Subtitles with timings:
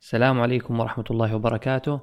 [0.00, 2.00] السلام عليكم ورحمة الله وبركاته.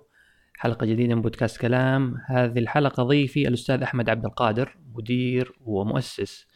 [0.55, 2.15] حلقة جديدة من بودكاست كلام.
[2.25, 6.47] هذه الحلقة ضيفي الأستاذ أحمد عبد القادر مدير ومؤسس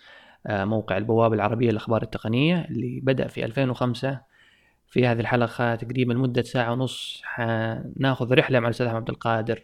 [0.47, 4.21] آه، موقع البوابة العربية للأخبار التقنية اللي بدأ في 2005
[4.88, 9.63] في هذه الحلقة تقريبا مدة ساعة ونص حناخذ رحلة مع الأستاذ أحمد عبد القادر.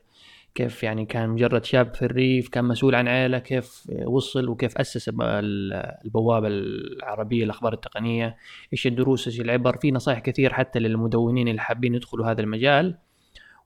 [0.58, 5.12] كيف يعني كان مجرد شاب في الريف كان مسؤول عن عائلة كيف وصل وكيف أسس
[5.20, 8.38] البوابة العربية للأخبار التقنية
[8.74, 9.78] إيش الدروس إيش العبر.
[9.78, 12.98] في نصائح كثير حتى للمدونين اللي حابين يدخلوا هذا المجال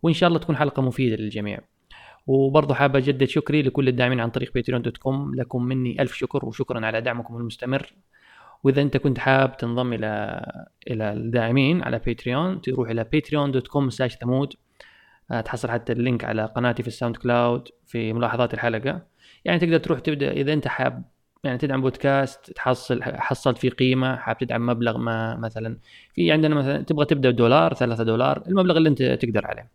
[0.03, 1.59] وإن شاء الله تكون حلقة مفيدة للجميع.
[2.27, 6.45] وبرضه حابة أجدد شكري لكل الداعمين عن طريق باتريون dot com لكم مني ألف شكر
[6.45, 7.93] وشكرا على دعمكم المستمر.
[8.63, 10.41] وإذا أنت كنت حاب تنضم إلى
[10.87, 14.53] إلى الداعمين على باتريون تروح إلى باتريون dot com ثمود
[15.45, 19.01] تحصل حتى ال link على قناتي في الساوند كلاود في ملاحظات الحلقة.
[19.45, 21.03] يعني تقدر تروح تبدأ إذا أنت حاب
[21.43, 25.77] يعني تدعم بودكاست تحصل حصلت فيه قيمة حاب تدعم مبلغ ما مثلا.
[26.13, 29.71] في عندنا مثلا تبغى تبدأ دولار ثلاثة دولار المبلغ اللي أنت تقدر عليه.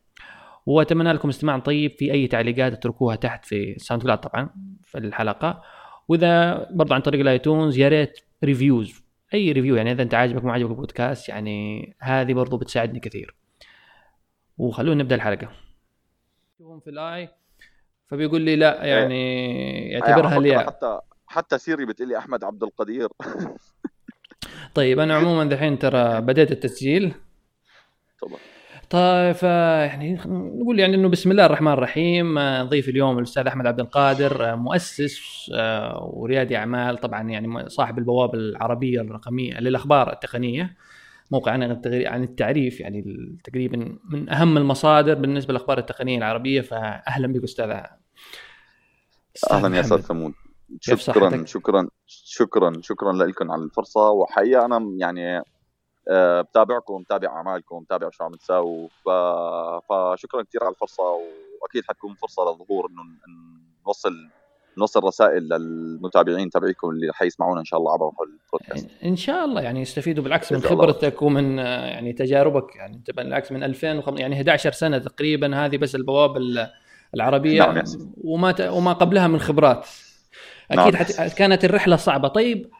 [0.66, 4.50] وأتمنى لكم استماع طيب في أي تعليقات اتركوها تحت في الساوند كلاود طبعا
[4.84, 5.62] في الحلقة.
[6.08, 10.52] وإذا برضه عن طريق الآيتونز يا ريت reviews أي review يعني إذا أنت عاجبك ما
[10.52, 13.45] عاجبك البودكاست يعني هذه برضو بتساعدني كثير.
[14.58, 15.48] وخلونا نبدأ الحلقة.
[16.58, 17.28] شوفهم في الآي.
[18.08, 18.90] فبيقول لي لا إيه.
[18.90, 23.08] يعني يعتبرها لي حتى حتى سيري بتقول لي أحمد عبد القدير.
[24.74, 27.14] طيب أنا عموما دحين ترى بديت التسجيل.
[28.22, 28.38] طبعا
[28.90, 32.38] طيب يعني نقول يعني إنه بسم الله الرحمن الرحيم.
[32.62, 36.98] ضيف اليوم الأستاذ أحمد عبد القادر مؤسس آه، وريادي أعمال.
[36.98, 40.76] طبعا يعني صاحب البوابة العربية الرقمية للأخبار التقنية.
[41.30, 43.02] موقع عن عن التعريف يعني
[43.44, 47.76] تقريبا من أهم المصادر بالنسبة للاخبار التقنية العربية فاهلا بك أستاذ
[49.50, 50.32] أهلا يا أستاذ ثمود
[50.80, 54.10] شكرا شكرا شكرا شكرا لكم على الفرصة.
[54.10, 55.42] وحقيقة أنا يعني
[56.08, 58.88] آه، بتابعكم ومتابع أعمالكم ومتابع شو عم تساووا.
[59.88, 61.02] فشكرا كثير على الفرصة
[61.62, 63.02] وأكيد حتكون فرصة للظهور إنه
[63.86, 64.12] نوصل
[64.78, 69.80] نوصل رسائل للمتابعين تبعيكم اللي حيسمعونا إن شاء الله عبر البودكاست إن شاء الله يعني
[69.80, 74.98] يستفيدوا بالعكس من خبرتك ومن يعني تجاربك يعني انت بالعكس من 2005 يعني 11 سنة
[74.98, 76.40] تقريبا هذه بس البوابه
[77.14, 77.84] العربية نعم
[78.24, 79.86] وما وما قبلها من خبرات
[80.70, 81.04] أكيد نعم.
[81.04, 81.38] حت...
[81.38, 82.70] كانت الرحلة صعبة طيب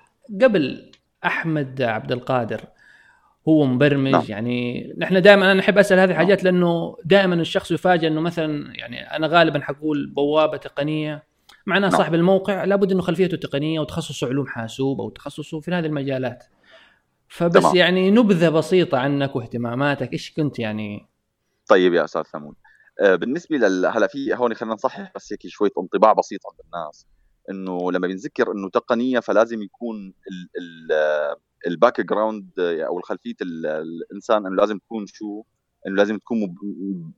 [0.43, 0.93] قبل
[1.25, 2.61] أحمد عبد القادر
[3.49, 4.25] هو مبرمج نعم.
[4.29, 6.55] يعني نحن دائما أنا أحب أسأل هذه الحاجات نعم.
[6.55, 11.26] لأنه دائما الشخص يفاجئ إنه مثلا يعني أنا غالبا حقول بوابة تقنية
[11.67, 11.99] معناه نعم.
[11.99, 16.45] صاحب الموقع لابد إنه خلفيته تقنية وتخصصه علوم حاسوب أو تخصصه في هذه المجالات.
[17.29, 17.77] فبس تمام.
[17.77, 20.13] يعني نبذة بسيطة عنك واهتماماتك.
[20.13, 21.09] إيش كنت يعني؟
[21.69, 22.55] طيب يا أستاذ ثمود.
[23.01, 27.07] آه، بالنسبة لل هلا في هون خلينا نصحح بس هيك شوية انطباع بسيط عند الناس.
[27.51, 34.57] إنه لما بنذكر إنه تقنية فلازم يكون ال ال ال background أو خلفيه الإنسان إنه
[34.57, 35.43] لازم تكون شو؟
[35.87, 36.57] إنه لازم تكون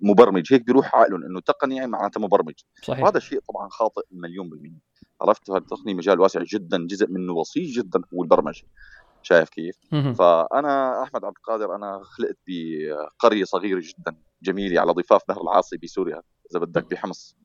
[0.01, 0.53] مبرمج.
[0.53, 2.55] هيك بيروح عقلهم إنه تقنية معناتها مبرمج.
[2.83, 3.05] صحيح.
[3.05, 4.81] وهذا الشيء طبعا خاطئ مليون بالمية.
[5.21, 8.62] عرفت؟ هذا التقنية مجال واسع جدا جزء منه بسيط جدا هو البرمجة.
[9.23, 15.43] شايف كيف؟ فأنا أحمد عبد القادر أنا خلقت بقرية صغيرة جدا جميلة على ضفاف نهر
[15.43, 17.37] العاصي بسوريا إذا بدك بحمص.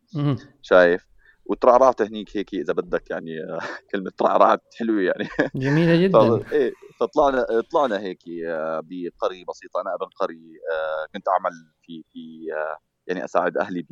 [0.61, 1.12] شايف؟
[1.45, 3.35] وترعرعت هنيك هيك إذا بدك يعني
[3.91, 5.27] كلمة ترعرعت حلوة يعني.
[5.55, 6.51] جميلة جدا.
[6.51, 12.53] إيه فطلعنا طلعنا هيك آه، بقرية بسيطة أنا ابن قرية آه، كنت أعمل في في
[12.53, 12.77] آه،
[13.07, 13.85] يعني أساعد أهلي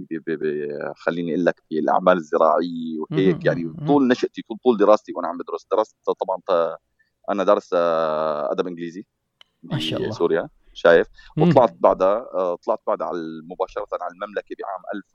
[0.95, 3.73] خليني أقول لك في الأعمال الزراعية وهيك يعني.
[3.87, 6.67] طول نشأتي طول دراستي وأنا عم بدرس درست طبعا
[7.29, 9.05] أنا دارس أدب إنجليزي
[9.63, 10.11] ما شاء الله.
[10.11, 13.17] سوريا شايف؟ وطلعت بعدها طلعت بعدها على
[13.51, 15.05] مباشرة على المملكة بعام 1000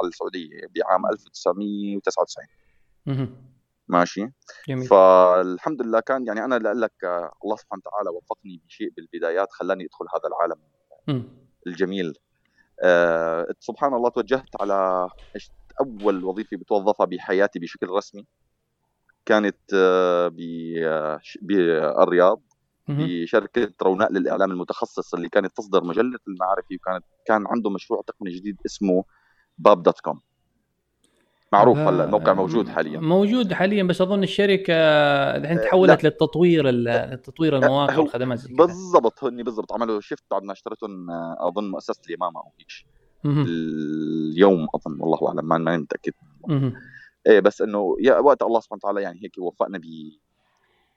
[0.00, 2.46] على السعودية بعام 1999
[3.88, 4.26] ماشي؟
[4.68, 4.86] جميل.
[4.86, 7.04] فالحمد لله كان يعني أنا لك
[7.44, 10.60] الله سبحانه وتعالى وفقني بشيء بالبدايات خلاني أدخل هذا العالم.
[11.66, 12.14] الجميل.
[12.82, 15.08] أه سبحان الله توجهت على
[15.80, 18.26] أول وظيفة بتوظفها بحياتي بشكل رسمي
[19.26, 20.32] كانت آه،
[20.84, 22.42] آه، بالرياض.
[22.88, 28.56] بشركة روناء للإعلام المتخصص اللي كانت تصدر مجلة المعرفي وكانت كان عنده مشروع تقني جديد
[28.66, 29.04] اسمه
[29.58, 30.20] باب dot com.
[31.52, 33.00] معروف هلا الموقع موجود حاليا.
[33.00, 34.74] موجود حاليا بس أظن الشركة
[35.36, 41.70] الحين تحولت للتطوير للتطوير المواقع والخدمات بالضبط هني بالضبط عملوا shift بعد ما اشتريتهم أظن
[41.70, 42.86] مؤسسة اليمامة أو هيك.
[43.24, 46.12] اليوم أظن والله أعلم ما ماني متأكد.
[47.26, 49.82] إيه بس إنه يا وقت الله سبحانه وتعالى يعني هيك وفقنا ب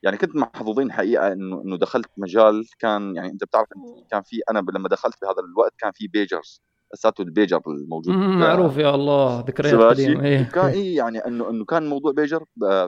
[0.04, 3.68] يعني كنت محظوظين حقيقة إنه إنه دخلت مجال كان يعني أنت بتعرف
[4.12, 6.62] كان في أنا لما دخلت بهذا الوقت كان في pagers
[6.94, 10.44] اساته البيجر الموجود معروف يا الله ذكريات قديمة إيه.
[10.44, 12.46] كان إيه يعني إنه إنه كان موضوع بيجر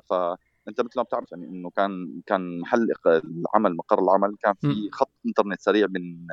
[0.09, 5.11] فانت مثل ما بتعرف يعني إنه كان كان محل العمل مقر العمل كان في خط
[5.25, 6.27] إنترنت سريع من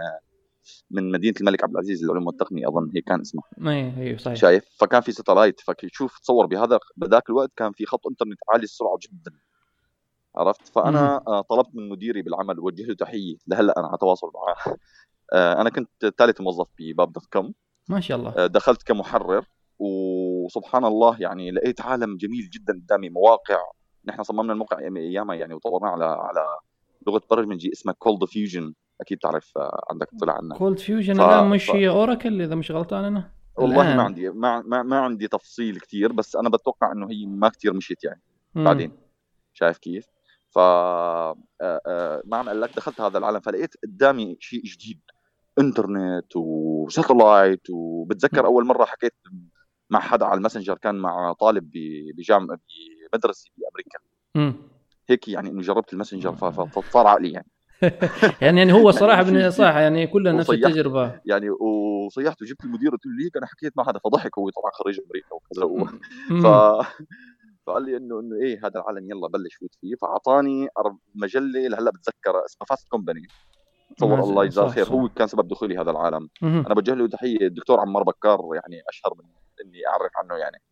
[0.90, 3.44] من مدينة الملك عبد العزيز للعلوم والتقنية أظن هي كان اسمها.
[3.58, 4.36] اي أيوه صحيح.
[4.36, 8.98] شايف؟ فكان في satellite فشوف تصور بهذا بذاك الوقت كان في خط إنترنت عالي السرعة
[9.02, 9.32] جدا.
[10.36, 14.56] عرفت؟ فأنا آه، طلبت من مديري بالعمل وجه له تحيه لهلا أنا على تواصل معه
[15.32, 17.54] آه، أنا كنت ثالث موظف بباب dot com
[17.88, 18.30] ما شاء الله.
[18.36, 19.44] آه، دخلت كمحرر
[19.78, 23.58] وسبحان الله يعني لقيت عالم جميل جدا قدامي مواقع.
[24.04, 26.46] نحن صممنا الموقع ايامها يعني وطورناه على على
[27.06, 29.52] لغة برمجي اسمها كولد فيوجن أكيد تعرف
[29.90, 31.20] عندك طلع عنها كولد فيوجن ف...
[31.20, 33.96] الآن مش هي اوراكل إذا مش غلطان أنا؟ والله الآن.
[33.96, 37.72] ما عندي ما, ما, ما عندي تفصيل كثير بس أنا بتوقع إنه هي ما كثير
[37.72, 38.22] مشيت يعني.
[38.54, 38.64] مم.
[38.64, 38.92] بعدين؟
[39.52, 40.06] شايف كيف؟
[40.50, 40.58] ف
[42.24, 45.00] معنى قال لك دخلت هذا العالم فلقيت قدامي شيء جديد.
[45.58, 49.14] إنترنت و satellite وبتذكر أول مرة حكيت
[49.90, 51.70] مع حدا على ال Messenger كان مع طالب
[52.16, 52.58] بجامعة
[53.12, 53.98] بمدرسه بأمريكا.
[54.34, 54.52] م.
[55.08, 57.50] هيك يعني انه جربت ال Messenger فصار عقلي يعني.
[58.42, 61.20] يعني يعني هو صراحة من صح يعني كلنا نفس التجربة.
[61.24, 65.00] يعني وصيحت وجبت المدير قلت له ليك أنا حكيت مع هذا فضحك هو طبعا خريج
[65.06, 65.98] أمريكا وكذا
[66.42, 66.46] ف
[67.70, 70.68] فقال لي إنه إنه إيه هذا العالم يلا بلش فوت فيه فأعطاني
[71.14, 73.26] مجلة لهلا بتذكرها اسمها Fast Company
[73.96, 76.28] تصور الله يجزاه خير هو كان سبب دخولي هذا العالم.
[76.42, 79.24] أنا بوجه له تحية الدكتور عمار بكار يعني أشهر من
[79.64, 80.62] إني أعرف عنه يعني.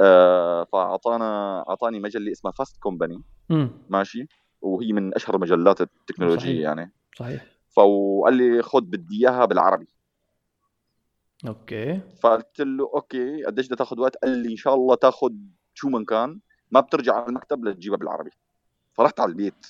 [0.00, 3.22] آه فأعطانا أعطاني مجلة اسمها Fast Company
[3.88, 4.26] ماشي؟
[4.60, 6.60] وهي من أشهر مجلات التكنولوجية صحيح.
[6.60, 6.92] يعني.
[7.16, 7.46] صحيح.
[7.76, 9.88] فقال لي خذ بدي إياها بالعربي.
[11.46, 12.00] okay.
[12.22, 15.32] فقلت له okay قديش بدها تاخذ وقت؟ قال لي إن شاء الله تاخذ
[15.74, 16.40] شو من كان
[16.70, 18.30] ما بترجع على المكتب لتجيبها بالعربي.
[18.92, 19.66] فرحت على البيت.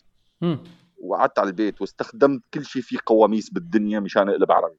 [1.00, 4.78] وقعدت على البيت واستخدمت كل شيء فيه قواميس بالدنيا مشان أقلب عربي.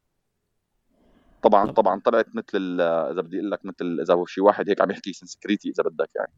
[1.44, 4.92] طبعا طبعا طلعت مثل إذا بدي أقول لك مثل إذا هو شي واحد هيك عم
[4.92, 6.31] يحكي سنسكريتي إذا بدك يعني.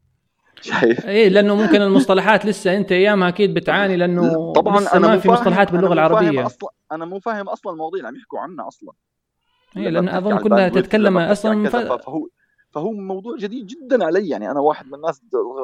[0.62, 5.18] شايف؟ إيه لأنه ممكن المصطلحات لسه أنت أيامها أكيد بتعاني لأنه طبعا لسه أنا ما
[5.18, 6.46] في مصطلحات باللغة العربية.
[6.46, 8.94] أصلا أنا مو فاهم أصلا المواضيع اللي عم يحكوا عنها أصلا.
[9.78, 12.28] إيه لأن أظن كلها تتكلم أصلا فهو
[12.76, 14.30] فهو موضوع جديد جدا علي.
[14.30, 15.22] يعني أنا واحد من الناس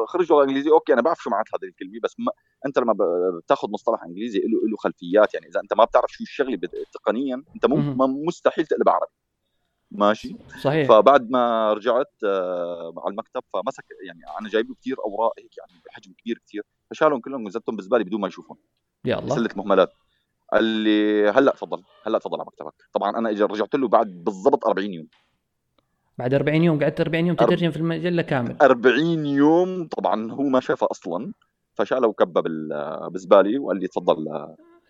[0.08, 2.32] خرج لغه انجليزيه أوكي أنا بعرف شو معنات هذه الكلمة بس ما
[2.66, 2.94] أنت لما
[3.44, 5.34] بتاخذ مصطلح إنجليزي له له خلفيات.
[5.34, 6.60] يعني إذا أنت ما بتعرف شو الشغلة
[6.94, 9.12] تقنيا أنت مو مستحيل تقلب عربي.
[9.92, 10.88] ماشي؟ صحيح.
[10.88, 15.82] فبعد ما رجعت آه على المكتب فمسك يعني أنا جايب له كثير أوراق هيك يعني
[15.86, 18.58] بحجم كبير كثير فشالهم كلهم ونزلتهم بزبالة بدون ما يشوفون.
[19.06, 19.36] يا الله.
[19.36, 19.94] سلة مهملات.
[20.54, 22.74] قال لي هلأ تفضل هلأ تفضل على مكتبك.
[22.94, 25.08] طبعا أنا اجى رجعت له بعد بالضبط 40 يوم.
[26.22, 28.56] بعد 40 يوم قعدت 40 يوم تترجم في المجلة كامل.
[28.62, 31.34] 40 يوم طبعا هو ما شافها أصلا
[31.74, 32.42] فشاله وكبه
[33.10, 34.28] بالزبالة وقال لي تفضل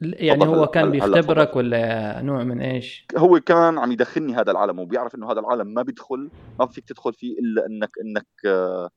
[0.01, 5.15] يعني هو كان بيختبرك ولا نوع من إيش؟ هو كان عم يدخلني هذا العالم وبيعرف
[5.15, 6.29] إنه هذا العالم ما بيدخل
[6.59, 8.89] ما فيك تدخل فيه إلا انك إنك آه،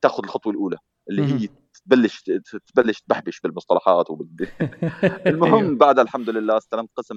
[0.00, 0.76] تاخذ الخطوة الأولى.
[1.10, 1.48] اللي هي
[1.84, 2.30] تبلش
[2.74, 4.48] تبلش تبحبش بالمصطلحات وبال
[5.26, 5.76] المهم أيوه.
[5.76, 7.16] بعد الحمد لله استلمت قسم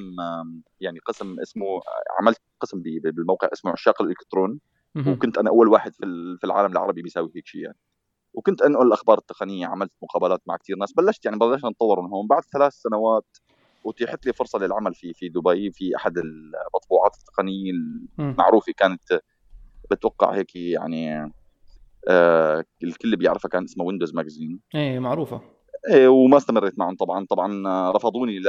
[0.82, 1.66] يعني قسم اسمه
[2.20, 4.60] عملت قسم بالموقع اسمه عشاق الإلكترون.
[5.08, 5.94] وكنت أنا أول واحد
[6.40, 7.78] في العالم العربي بيساوي هيك شيء يعني.
[8.34, 10.94] وكنت انقل الأخبار التقنية عملت مقابلات مع كثير ناس.
[10.94, 12.28] بلشت يعني بلشنا نتطور من هون.
[12.28, 13.38] بعد ثلاث سنوات
[13.86, 17.72] اتيحت لي فرصة للعمل في في دبي في أحد المطبوعات التقنية
[18.20, 19.22] المعروفه كانت
[19.92, 21.32] بتوقع هيك يعني
[22.10, 25.42] آه الكل بيعرفها كان اسمها ويندوز ماجازين إيه معروفة.
[25.90, 27.26] إيه وما استمريت معهم طبعا.
[27.30, 28.48] طبعا رفضوني ل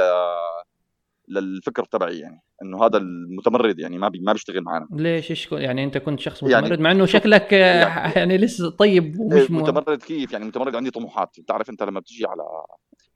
[1.29, 4.87] للفكر تبعي يعني إنه هذا المتمرد يعني ما بي ما بيشتغل معنا.
[4.91, 8.69] ليش؟ إيش يعني أنت كنت شخص يعني متمرد؟ يعني مع إنه شكلك يعني, يعني لسه
[8.69, 11.39] طيب ومش إيه، متمرد كيف؟ يعني متمرد عندي طموحات.
[11.39, 12.43] بتعرف أنت لما بتجي على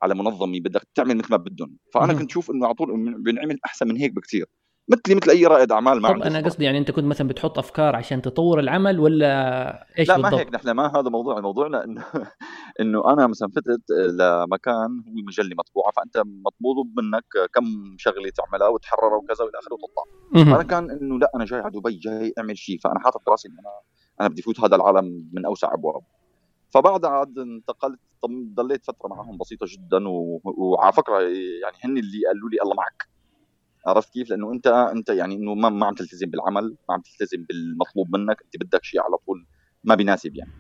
[0.02, 1.78] على منظمه بدك تعمل مثل ما بدهم.
[1.94, 4.46] فأنا كنت أشوف إنه على طول بينعمل أحسن من هيك بكثير
[4.90, 7.96] مثلي مثل أي رائد أعمال ما طب أنا قصدي يعني أنت كنت مثلا بتحط أفكار
[7.96, 12.04] عشان تطور العمل ولا إيش لا بالضبط؟ ما هيك نحن ما هذا موضوعنا موضوعنا إنه
[12.82, 13.82] إنه أنا مثلا فتت
[14.20, 20.04] لمكان هو مجلة مطبوعة فأنت مطلوب منك كم شغلة تعملها وتحررها وكذا وإلى آخره وتطلع.
[20.46, 23.60] فانا كان إنه لا أنا جاي على دبي جاي أعمل شيء فأنا حاطط راسي إنه
[23.60, 23.70] أنا
[24.22, 26.02] أنا بدي فوت هذا العالم من أوسع ابواب
[26.70, 28.00] فبعد عاد انتقلت
[28.54, 30.04] ضليت فترة معهم بسيطة جدا
[30.44, 31.20] وعلى فكرة
[31.62, 33.21] يعني هن اللي قالوا لي الله معك.
[33.88, 37.46] عرفت كيف؟ لأنه انت أنت يعني إنه ما, ما عم تلتزم بالعمل، ما عم تلتزم
[37.50, 39.46] بالمطلوب منك، أنت بدك شيء على طول
[39.84, 40.52] ما بيناسب يعني.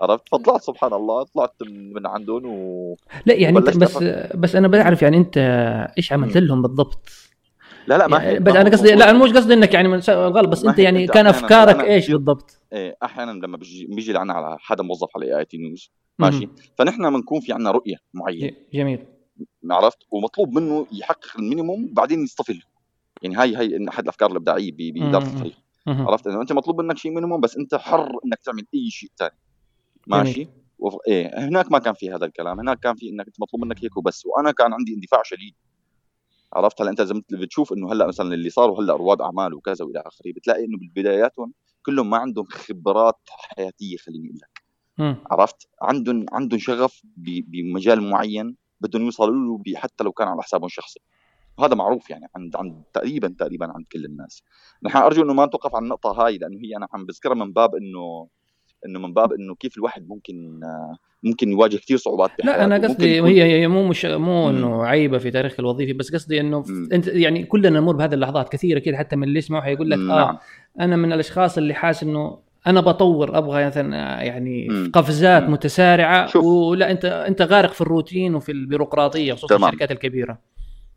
[0.00, 1.54] عرفت؟ فطلعت سبحان الله طلعت
[1.94, 4.36] من عندهم و لا يعني أنت بس أفكر.
[4.36, 5.38] بس أنا بعرف يعني أنت
[5.98, 7.12] إيش عملت لهم بالضبط؟
[7.86, 10.64] لا لا ما يعني بس أنا قصدي لا أنا مش قصدي إنك يعني غلط بس
[10.64, 15.08] أنت يعني كان أفكارك إيش بالضبط؟ إيه أحيانا لما بيجي بيجي لعنا على حدا موظف
[15.16, 19.06] على إي تي نيوز ماشي فنحن بنكون في عندنا رؤية معينة جميل
[19.70, 22.62] عرفت؟ ومطلوب منه يحقق ال minimum بعدين يصطفل
[23.22, 27.40] يعني هاي هاي أحد الأفكار الإبداعية باداره الفريق عرفت؟ إنه أنت مطلوب منك شيء minimum
[27.40, 29.34] بس أنت حر إنك تعمل أي شيء ثاني
[30.06, 30.48] ماشي؟
[30.78, 30.94] وف...
[31.08, 32.60] إيه هناك ما كان في هذا الكلام.
[32.60, 34.26] هناك كان في إنك أنت مطلوب منك هيك وبس.
[34.26, 35.54] وأنا كان عندي اندفاع شديد.
[36.52, 40.02] عرفت؟ هلأ أنت إذا بتشوف إنه هلأ مثلا اللي صاروا هلا رواد أعمال وكذا وإلى
[40.06, 41.52] آخره بتلاقي إنه بالبداياتهم
[41.86, 44.62] كلهم ما عندهم خبرات حياتية خليني أقول لك.
[45.30, 51.00] عرفت؟ عندهم عندهم شغف بمجال معين بدهم يوصلوا له حتى لو كان على حسابهم الشخصي
[51.58, 54.42] وهذا معروف يعني عند عند تقريبا تقريبا عند كل الناس.
[54.82, 57.74] نحن أرجو إنه ما نتوقف عن النقطة هاي لأنه هي أنا عم بذكرها من باب
[57.74, 58.28] انه
[58.86, 60.60] إنه من باب إنه كيف الواحد ممكن
[61.22, 65.30] ممكن يواجه كثير صعوبات لا أنا قصدي هي هي مو مش مو إنه عيبة في
[65.30, 69.24] تاريخ الوظيفي بس قصدي إنه أنت يعني كلنا نمر بهذه اللحظات كثيرة كذا حتى من
[69.24, 70.38] اللي يسمعوا حيقول لك آه نعم.
[70.80, 74.90] أنا من الأشخاص اللي حاس إنه أنا بطور أبغى مثلا يعني مم.
[74.94, 75.52] قفزات مم.
[75.52, 76.26] متسارعة.
[76.26, 76.44] شوف.
[76.44, 80.38] ولا أنت أنت غارق في الروتين وفي البيروقراطية خصوصا الشركات الكبيرة.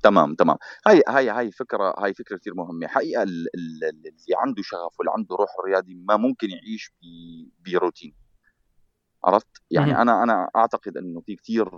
[0.04, 0.58] تمام تمام.
[0.88, 2.88] هاي هاي هاي فكرة هاي فكرة كثير مهمة.
[2.88, 6.92] حقيقة اللي عنده شغف واللي عنده روح رياضي ما ممكن يعيش
[7.66, 8.14] بروتين.
[9.24, 9.98] عرفت؟ يعني مم.
[9.98, 11.70] أنا أنا أعتقد إنه في كثير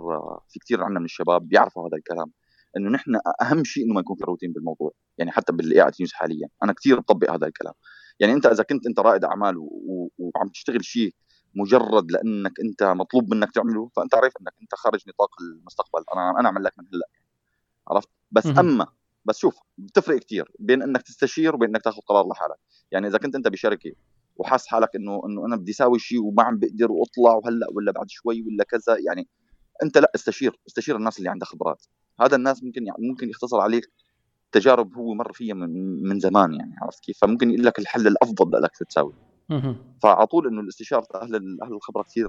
[0.48, 2.32] في كثير عندنا من الشباب بيعرفوا هذا الكلام.
[2.76, 4.92] إنه نحن أهم شيء إنه ما يكون في روتين بالموضوع.
[5.18, 6.48] يعني حتى قاعد نيوز حاليا.
[6.62, 7.74] أنا كثير بطبق هذا الكلام.
[8.20, 9.56] يعني أنت إذا كنت أنت رائد أعمال
[10.18, 11.14] وعم تشتغل شيء
[11.54, 16.04] مجرد لأنك أنت مطلوب منك تعمله فأنت عارف أنك أنت خارج نطاق المستقبل.
[16.14, 17.08] أنا أنا اعمل لك من هلأ
[17.88, 18.86] عرفت؟ بس اما
[19.24, 22.56] بس شوف بتفرق كثير بين إنك تستشير وبين إنك تاخذ قرار لحالك.
[22.90, 23.92] يعني إذا كنت أنت بشركة
[24.36, 28.10] وحاس حالك انه إنه أنا بدي اساوي شيء وما عم بقدر وأطلع وهلأ ولا بعد
[28.10, 29.28] شوي ولا كذا يعني
[29.82, 30.60] أنت لأ استشير.
[30.68, 31.86] استشير الناس اللي عندها خبرات.
[32.20, 33.84] هذا الناس ممكن يعني ممكن يختصر عليك
[34.52, 38.62] تجارب هو مر فيها من, من زمان يعني عرفت كيف؟ فممكن يقول لك الحل الأفضل
[38.62, 39.14] لك تساوي.
[40.02, 42.28] فعلى طول إنه الاستشارة أهل أهل الخبرة كثير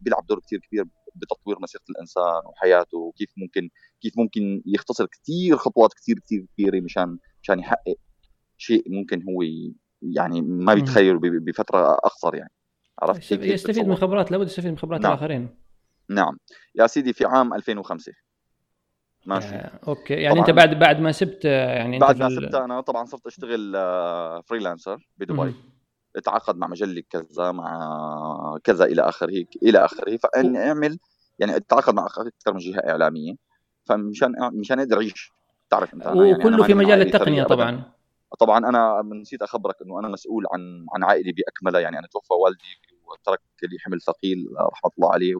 [0.00, 0.84] بيلعب دور كثير كبير
[1.14, 3.70] بتطوير مسيرة الإنسان وحياته وكيف ممكن
[4.00, 7.96] كيف ممكن يختصر كثير خطوات كثير كثير كبيرة مشان مشان يحقق
[8.56, 9.42] شيء ممكن هو
[10.02, 12.52] يعني ما بيتخيل بفترة أقصر يعني.
[13.02, 15.12] عرفت كيف؟ يستفيد من خبرات لابد يستفيد من خبرات نعم.
[15.12, 15.48] الآخرين.
[16.10, 16.38] نعم.
[16.74, 18.12] يا سيدي في عام 2005
[19.26, 20.14] ماشي آه، okay.
[20.14, 23.72] يعني أنت بعد بعد ما سبت يعني بعد ما سبت أنا طبعا صرت أشتغل
[24.44, 25.54] freelancer آه، بدبي.
[26.16, 30.16] أتعاقد مع مجلة كذا مع كذا إلى آخره إلى آخره.
[30.16, 30.98] فاني أعمل
[31.38, 33.34] يعني أتعاقد مع أكثر من جهة إعلامية.
[33.84, 35.32] فمشان مشان أقدر أعيش.
[35.70, 37.82] تعرف أنت أنا وكله يعني في مجال التقنية طبعا.
[38.38, 42.80] طبعا أنا نسيت أخبرك إنه أنا مسؤول عن عن عائلي باكملها يعني أنا توفى والدي
[43.06, 45.34] وترك لي حمل ثقيل رحمة الله عليه.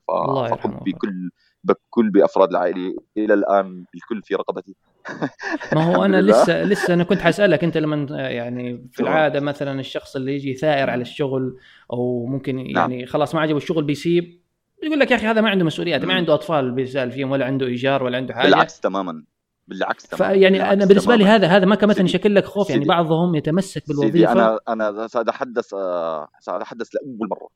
[0.51, 1.31] فقمت بكل
[1.75, 4.75] بكل بأفراد العائلة إلى الآن الكل في رقبتي.
[5.75, 10.17] ما هو أنا لسه لسه أنا كنت حأسألك أنت لما يعني في العادة مثلا الشخص
[10.17, 11.57] اللي يجي ثائر على الشغل
[11.93, 12.91] أو ممكن نعم.
[12.91, 14.41] يعني خلاص ما عجبه الشغل بيسيب
[14.83, 17.67] يقول لك يا أخي هذا ما عنده مسؤوليات ما عنده أطفال بيسأل فيهم ولا عنده
[17.67, 18.47] إيجار ولا عنده حاجة.
[18.47, 19.25] بالعكس تماما.
[19.69, 20.35] بالعكس تماما.
[20.35, 24.33] فيعني أنا بالنسبة لي هذا هذا ما كمان يشكل لك خوف يعني بعضهم يتمسك بالوظيفة.
[24.33, 27.49] أنا أنا سأتحدث آه، سأتحدث لأول مرة.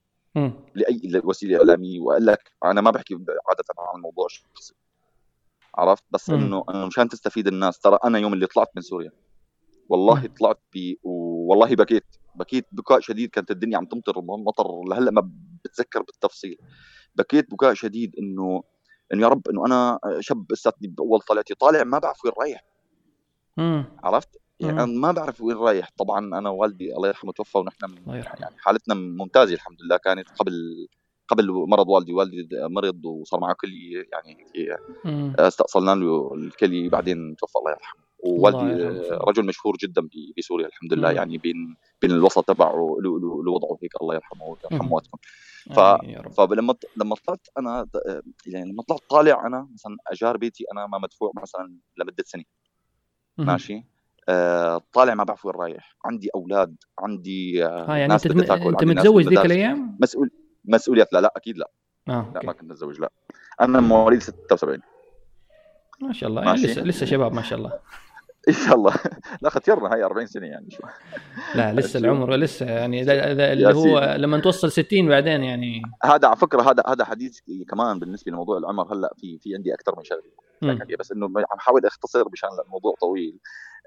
[0.74, 2.00] لأي وسيلة إعلامية.
[2.00, 4.74] واقول لك أنا ما بحكي عادة عن الموضوع الشخصي
[5.74, 9.12] عرفت؟ بس إنه مشان تستفيد الناس ترى أنا يوم اللي طلعت من سوريا
[9.88, 10.26] والله.
[10.26, 13.30] طلعت ب والله بكيت بكيت بكاء شديد.
[13.30, 15.30] كانت الدنيا عم تمطر مطر لهلأ ما
[15.64, 16.58] بتذكر بالتفصيل.
[17.14, 18.62] بكيت بكاء شديد إنه
[19.12, 22.64] إنه يا رب إنه أنا شاب لساتني باول طلعتي طالع ما بعرف وين رايح.
[24.04, 25.90] عرفت؟ يعني أنا ما بعرف وين رايح.
[25.98, 27.76] طبعا أنا والدي الله يرحمه توفى ونحن
[28.06, 29.96] يعني حالتنا ممتازة الحمد لله.
[29.96, 30.52] كانت قبل
[31.28, 32.12] قبل مرض والدي.
[32.12, 34.46] والدي مرض وصار معه كلي يعني
[35.38, 38.02] استأصلنا له الكلي بعدين توفى الله يرحمه.
[38.24, 41.10] ووالدي رجل مشهور جدا بسوريا الحمد لله.
[41.10, 42.96] يعني بين بين الوسط تبعه
[43.44, 45.18] لوضعه هيك الله يرحمه ويرحم موتكم
[45.70, 45.80] ف
[46.36, 47.86] فلما لما طلعت أنا
[48.46, 52.44] يعني لما طلعت طالع أنا مثلا أجار بيتي أنا ما مدفوع مثلا لمدة سنة.
[53.38, 53.84] ماشي؟ آه
[54.92, 55.96] طالع ما بعرف وين رايح.
[56.04, 60.30] عندي أولاد عندي آه يعني ناس أنت أنت متزوج ذيك الأيام؟ مسؤول
[60.64, 61.70] مسؤوليات؟ لا لا أكيد لا.
[62.08, 63.12] آه، لا ما كنت متزوج لا.
[63.60, 64.78] أنا مواليد 76
[66.00, 67.72] ما شاء الله يعني لسه لسه شباب ما شاء الله.
[68.48, 68.94] إن شاء الله.
[69.42, 70.82] لا ختيرنا هاي 40 سنة يعني شو.
[71.54, 73.02] لا لسه العمر لسه يعني
[73.52, 75.82] اللي هو لما توصل 60 بعدين يعني.
[76.04, 77.38] هذا على فكرة هذا هذا حديث
[77.70, 80.96] كمان بالنسبة لموضوع العمر هلأ في في عندي أكثر من شغلة.
[80.98, 83.38] بس إنه عم حاول أختصر مشان الموضوع طويل.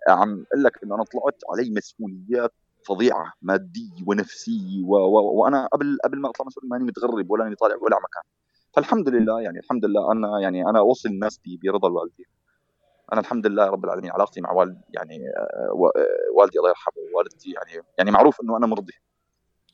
[0.08, 2.54] عم أقول لك إنه أنا طلعت علي مسؤوليات
[2.88, 4.96] فظيعة مادية ونفسية و...
[4.96, 5.42] و...
[5.42, 8.24] وأنا قبل قبل ما أطلع مسؤول ماني متغرب ولا أني طالع ولا مكان.
[8.74, 12.26] فالحمد لله يعني الحمد لله أنا يعني أنا اوصي الناس برضا الوالدين
[13.14, 15.72] أنا الحمد لله رب العالمين علاقتي مع والد يعني آه،
[16.36, 18.94] والدي الله يرحمه ووالدتي يعني يعني معروف إنه أنا مرضي.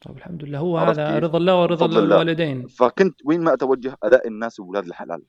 [0.06, 0.60] طيب الحمد لله.
[0.60, 2.68] هو هذا رضا الله ورضا الوالدين.
[2.68, 5.24] فكنت وين ما أتوجه الاقي الناس أولاد الحلال.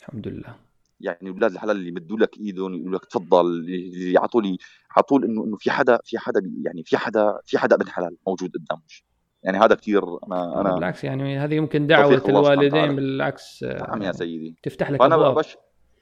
[0.00, 0.67] الحمد لله.
[1.00, 3.64] يعني أولاد الحلال اللي يمدوا لك إيدهم يقولوا لك تفضل
[4.14, 4.58] يعطوا لي
[4.90, 8.16] على طول إنه إنه في حدا في حدا يعني في حدا في حدا أبن حلال
[8.26, 8.82] موجود قدامه
[9.42, 14.56] يعني هذا كثير أنا أنا بالعكس يعني هذه يمكن دعوة الوالدين بالعكس نعم يا سيدي.
[14.62, 15.34] تفتح لك أبواب.
[15.34, 15.56] بش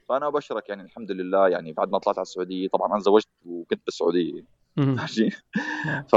[0.09, 3.81] فأنا أبشرك يعني الحمد لله يعني بعد ما طلعت على السعودية طبعا أنا زوجت وكنت
[3.85, 4.43] بالسعودية.
[4.77, 5.29] ماشي
[5.85, 6.03] نعم.
[6.03, 6.15] ف...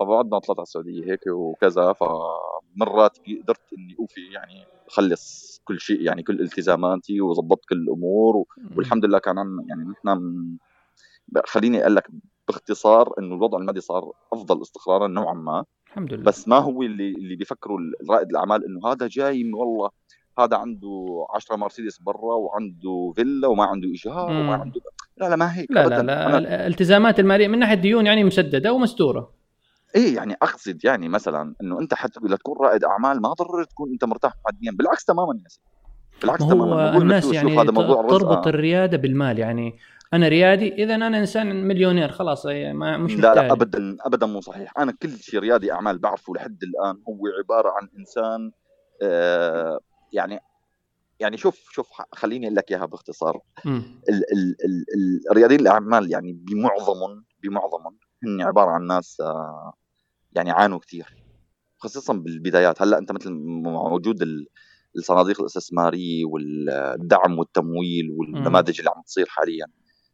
[0.00, 6.00] فبعد ما طلعت على السعودية هيك وكذا فمرات قدرت إني أوفي يعني أخلص كل شيء
[6.00, 8.46] يعني كل التزاماتي وظبطت كل الأمور و...
[8.76, 10.58] والحمد لله كان عن يعني نحن.
[11.46, 12.08] خليني أقول لك
[12.48, 17.10] باختصار إنه الوضع المادي صار أفضل استقرارا نوعا ما الحمد لله بس ما هو اللي
[17.10, 17.78] اللي بيفكروا
[18.10, 19.90] رائد الأعمال إنه هذا جاي من والله
[20.38, 24.54] هذا عنده 10 مرسيدس برا وعنده فيلا وما عنده إيجار وما.
[24.54, 24.80] عنده
[25.16, 26.02] لا لا ما هيك لا لا.
[26.02, 29.32] لا أنا الالتزامات المالية من ناحية ديون يعني مسددة ومستورة.
[29.96, 34.04] إيه يعني أقصد يعني مثلا إنه أنت حتى لتكون رائد أعمال ما ضروري تكون أنت
[34.04, 35.66] مرتاح ماديا بالعكس تماما يا سيدي.
[36.22, 39.78] بالعكس تماما هو موضوع الناس يعني هذا موضوع تربط الرزق الريادة بالمال يعني.
[40.12, 44.72] أنا ريادي إذا أنا إنسان مليونير خلاص ما مش لا لا ابدا ابدا مو صحيح.
[44.78, 48.50] أنا كل شيء ريادي أعمال بعرفه لحد الآن هو عبارة عن إنسان
[49.02, 49.80] آه
[50.12, 50.40] يعني
[51.20, 53.40] يعني شوف شوف خليني أقول لك إياها باختصار.
[54.08, 59.72] ال ال ال ال رياديين الأعمال يعني بمعظمهم بمعظمهم هن عبارة عن ناس آه،
[60.32, 61.16] يعني عانوا كثير
[61.78, 62.82] خصوصا بالبدايات.
[62.82, 63.30] هلأ أنت مثل
[63.62, 64.46] ما وجود ال-
[64.96, 69.66] الصناديق الاستثمارية والدعم والتمويل والنماذج اللي عم تصير حاليا.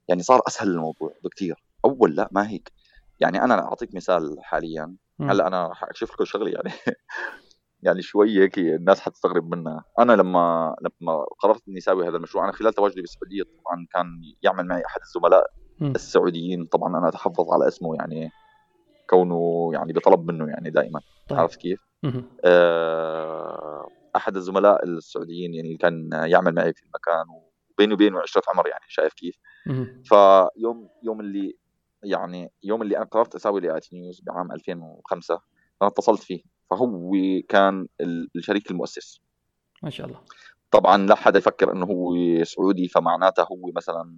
[0.08, 1.64] يعني صار أسهل الموضوع بكثير.
[1.84, 2.72] أول لا ما هيك.
[3.20, 4.96] يعني أنا أعطيك مثال حاليا.
[5.30, 6.70] هلأ أنا رح أكشف لكم شغله يعني.
[7.84, 12.52] يعني شوي هيك الناس حتستغرب منها أنا لما لما قررت إني أسوي هذا المشروع أنا
[12.52, 14.06] خلال تواجدي بالسعودية طبعا كان
[14.42, 15.50] يعمل معي أحد الزملاء
[15.80, 15.90] مم.
[15.90, 18.30] السعوديين طبعا أنا أتحفظ على اسمه يعني
[19.10, 21.38] كونه يعني بطلب منه يعني دائما طيب.
[21.38, 21.80] عرفت كيف؟
[22.44, 27.24] آه، أحد الزملاء السعوديين يعني كان يعمل معي في المكان
[27.70, 29.38] وبيني وبينه عشرة عمر يعني شايف كيف؟
[30.04, 31.56] فيوم يوم اللي
[32.02, 35.34] يعني يوم اللي أنا قررت أسوي لي اي نيوز بعام 2005
[35.82, 37.12] أنا اتصلت فيه فهو
[37.48, 39.20] كان ال- الشريك المؤسس.
[39.82, 40.20] ما شاء الله.
[40.70, 44.16] طبعا لا حدا يفكر إنه هو سعودي فمعناته هو مثلا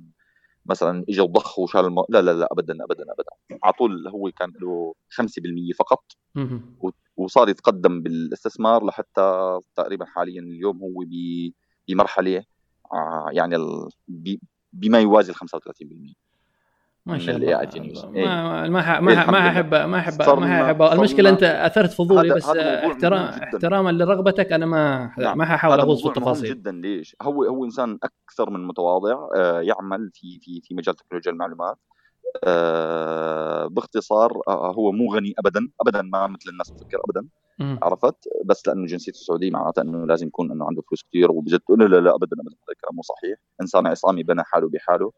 [0.66, 2.04] مثلا اجى وضخ وشال الم...
[2.08, 3.58] لا لا لا ابدا ابدا ابدا.
[3.64, 6.04] على طول هو كان له 5% فقط.
[7.16, 11.04] وصار يتقدم بالاستثمار لحتى تقريبا حاليا اليوم هو
[11.88, 12.44] بمرحلة
[12.92, 13.56] آه، يعني
[14.72, 16.14] بما يوازي ال 35%
[17.06, 18.14] ما شاء ال الله.
[18.16, 18.26] إيه.
[18.68, 19.48] ما ما إيه ما لله.
[19.48, 23.22] احب ما احب ما أحب المشكلة أنت أثرت فضولي بس احترام.
[23.22, 25.38] احتراما لرغبتك أنا ما نعم.
[25.38, 29.60] ما ححاول هذا أغوص في التفاصيل جدا ليش؟ هو هو إنسان أكثر من متواضع آه،
[29.60, 31.78] يعمل في في في مجال تكنولوجيا المعلومات
[32.44, 37.28] آه، باختصار آه، هو مو غني ابدا ابدا ما مثل الناس بتفكر ابدا.
[37.82, 41.84] عرفت بس لأنه جنسيته السعوديه معناتها أنه لازم يكون أنه عنده فلوس كثير وبجد لا
[41.84, 45.12] لا لا ابدا ابدا هذا الكلام مو صحيح إنسان عصامي بنى حاله بحاله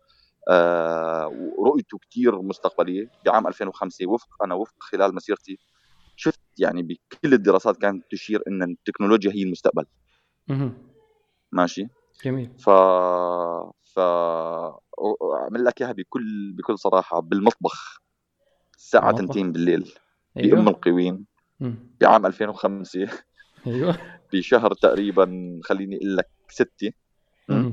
[0.48, 1.26] آه
[1.58, 3.10] ورؤيته كثير مستقبلية.
[3.26, 5.58] بعام 2005 وفق أنا وفق خلال مسيرتي.
[6.16, 9.84] شفت يعني بكل الدراسات كانت تشير إن التكنولوجيا هي المستقبل.
[11.52, 11.88] ماشي؟
[12.24, 12.50] جميل.
[12.58, 12.70] ف
[13.84, 13.98] ف
[15.34, 17.20] أعمل لك إياها بكل بكل صراحة.
[17.20, 18.00] بالمطبخ.
[18.76, 19.30] الساعة المطبخ.
[19.30, 19.92] 2 بالليل.
[20.36, 21.26] بأم أيوه القوين.
[22.00, 23.08] بعام 2005
[23.66, 23.98] أيوه.
[24.32, 26.92] بشهر تقريبا خليني أقول لك ستة.
[27.48, 27.56] مم.
[27.56, 27.72] آه،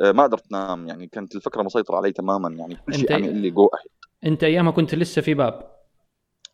[0.00, 3.50] ما قدرت أنام يعني كانت الفكرة مسيطرة علي تماما يعني كل شيء عم يقول لي
[3.50, 3.90] جو اهيد
[4.32, 5.70] أنت أيامها كنت لسه في باب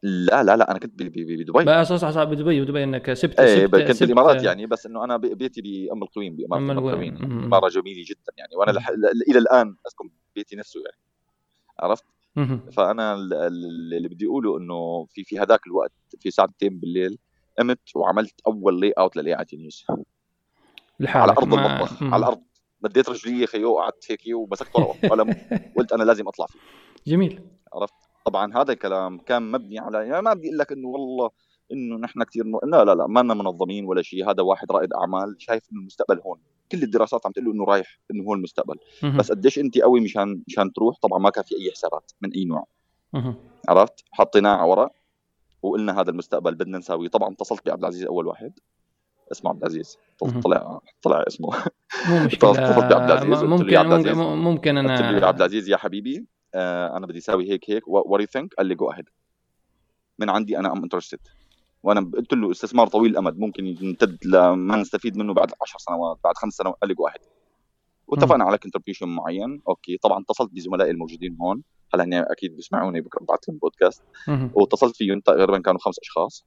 [0.03, 3.75] لا لا لا أنا كنت بدبي بقى صح صح بدبي بدبي إنك سبت إيه سبت
[3.81, 7.15] كنت سبت- بالامارات يعني بس إنه أنا بيتي بأم القوين بأمارة أم أم القوين.
[7.17, 7.45] القوين مم.
[7.45, 8.89] اماره جميلة جدا يعني وأنا لح...
[9.29, 10.99] إلى الآن أسكن بيتي نفسه يعني
[11.81, 12.05] عرفت.
[12.73, 17.19] فأنا ال- ال- اللي بدي أقوله إنه في في هذاك الوقت في ساعتين بالليل
[17.59, 20.05] قمت وعملت أول layout لل AI نيوز على
[21.01, 22.03] لحالك أرض ما- المطبخ.
[22.03, 22.43] على الأرض
[22.81, 25.35] مديت رجلي خيو وقعدت هيك ومسكت ورقة وقلم
[25.77, 26.59] قلت أنا لازم أطلع فيه.
[27.07, 27.43] جميل.
[28.25, 31.31] طبعا هذا الكلام كان مبني على يعني ما بدي أقول لك إنه والله
[31.73, 32.59] إنه نحن كثير م...
[32.65, 36.21] لا لا لا ما لنا منظمين ولا شيء هذا واحد رائد أعمال شايف إنه المستقبل
[36.21, 36.39] هون.
[36.73, 38.75] كل الدراسات عم تقول له إنه رايح إنه هو المستقبل.
[39.19, 42.45] بس قديش أنت قوي مشان مشان تروح؟ طبعا ما كان في أي حسابات من أي
[42.45, 42.67] نوع.
[43.69, 44.93] عرفت؟ حطيناه على ورق
[45.63, 47.09] وقلنا هذا المستقبل بدنا نساويه.
[47.09, 48.59] طبعا اتصلت بعبد العزيز أول واحد.
[49.33, 49.99] اسمه عبد العزيز.
[50.45, 51.49] طلع طلع اسمه.
[52.09, 52.53] مو مشكلة.
[52.53, 57.07] بعبد العزيز، ممكن عبد ممكن, العزيز، ممكن قلت أنا عبد العزيز يا حبيبي آه أنا
[57.07, 57.89] بدي أسوي هيك هيك.
[57.89, 59.09] what you think قال لي go ahead
[60.19, 61.19] من عندي أنا I'm interested
[61.83, 66.35] وأنا قلت له استثمار طويل الأمد ممكن يمتد لما نستفيد منه بعد 10 سنوات بعد
[66.37, 66.77] خمس سنوات.
[66.81, 67.21] قال لي go ahead
[68.07, 69.63] واتفقنا على contribution معين.
[69.69, 71.63] أوكي طبعا اتصلت بزملائي الموجودين هون.
[71.95, 74.03] هلا هن أكيد بيسمعوني بكرة ببعث لهم بودكاست.
[74.55, 76.45] واتصلت فيهم تقريبا كانوا خمس أشخاص.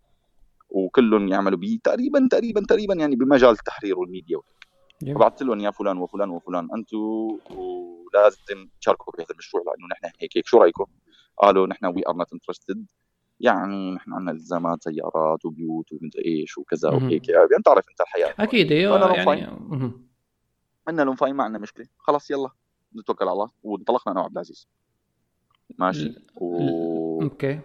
[0.70, 4.40] وكلهم يعملوا بي تقريبا تقريبا تقريبا يعني بمجال التحرير والميديا.
[5.02, 6.68] فبعثت لهم يا فلان وفلان وفلان.
[6.76, 10.48] أنتم ولازم تشاركوا بهذا المشروع لأنه نحن هيك هيك.
[10.48, 10.86] شو رأيكم؟
[11.38, 12.86] قالوا نحن we are not interested
[13.40, 16.90] يعني نحن عندنا التزامات سيارات وبيوت ومدري إيش وكذا.
[16.90, 17.30] وهيك.
[17.30, 18.34] يعني بتعرف أنت الحياة.
[18.40, 19.92] أكيد أيوه يعني.
[20.88, 21.88] قلنا لهم fine ما عندنا مشكلة.
[21.98, 22.50] خلاص يلا.
[22.96, 23.50] نتوكل على الله.
[23.64, 24.68] وانطلقنا أنا وعبد العزيز.
[25.78, 26.16] ماشي.
[26.36, 27.22] و...
[27.22, 27.60] أوكي.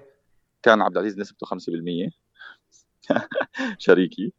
[0.62, 2.10] كان عبد العزيز نسبته 5%
[3.78, 4.32] شريكي.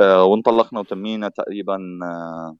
[0.00, 2.56] آه وانطلقنا وتمينا تقريبا آه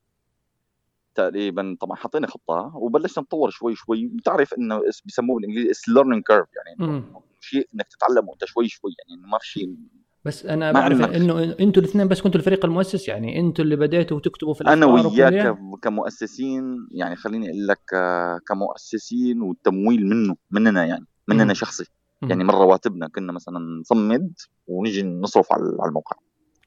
[1.14, 4.07] تقريبا طبعا حطينا خطة وبلشنا نطور شوي شوي.
[4.07, 7.03] بتعرف إنه بسموه بالإنجليزي it's learning curve يعني
[7.40, 9.77] شيء إنك تتعلم وانت شوي شوي يعني ما في شيء
[10.25, 14.55] بس أنا بعرف إنه إنتوا الاثنين بس كنتوا الفريق المؤسس؟ يعني إنتوا اللي بديتوا تكتبوا
[14.55, 21.45] في أنا وياك كمؤسسين يعني خليني أقول لك آه، كمؤسسين والتمويل منه مننا يعني مننا
[21.45, 21.55] مم.
[21.55, 21.85] شخصي.
[22.22, 24.33] يعني من رواتبنا كنا مثلا نصمد
[24.66, 26.16] ونيجي نصرف على الموقع.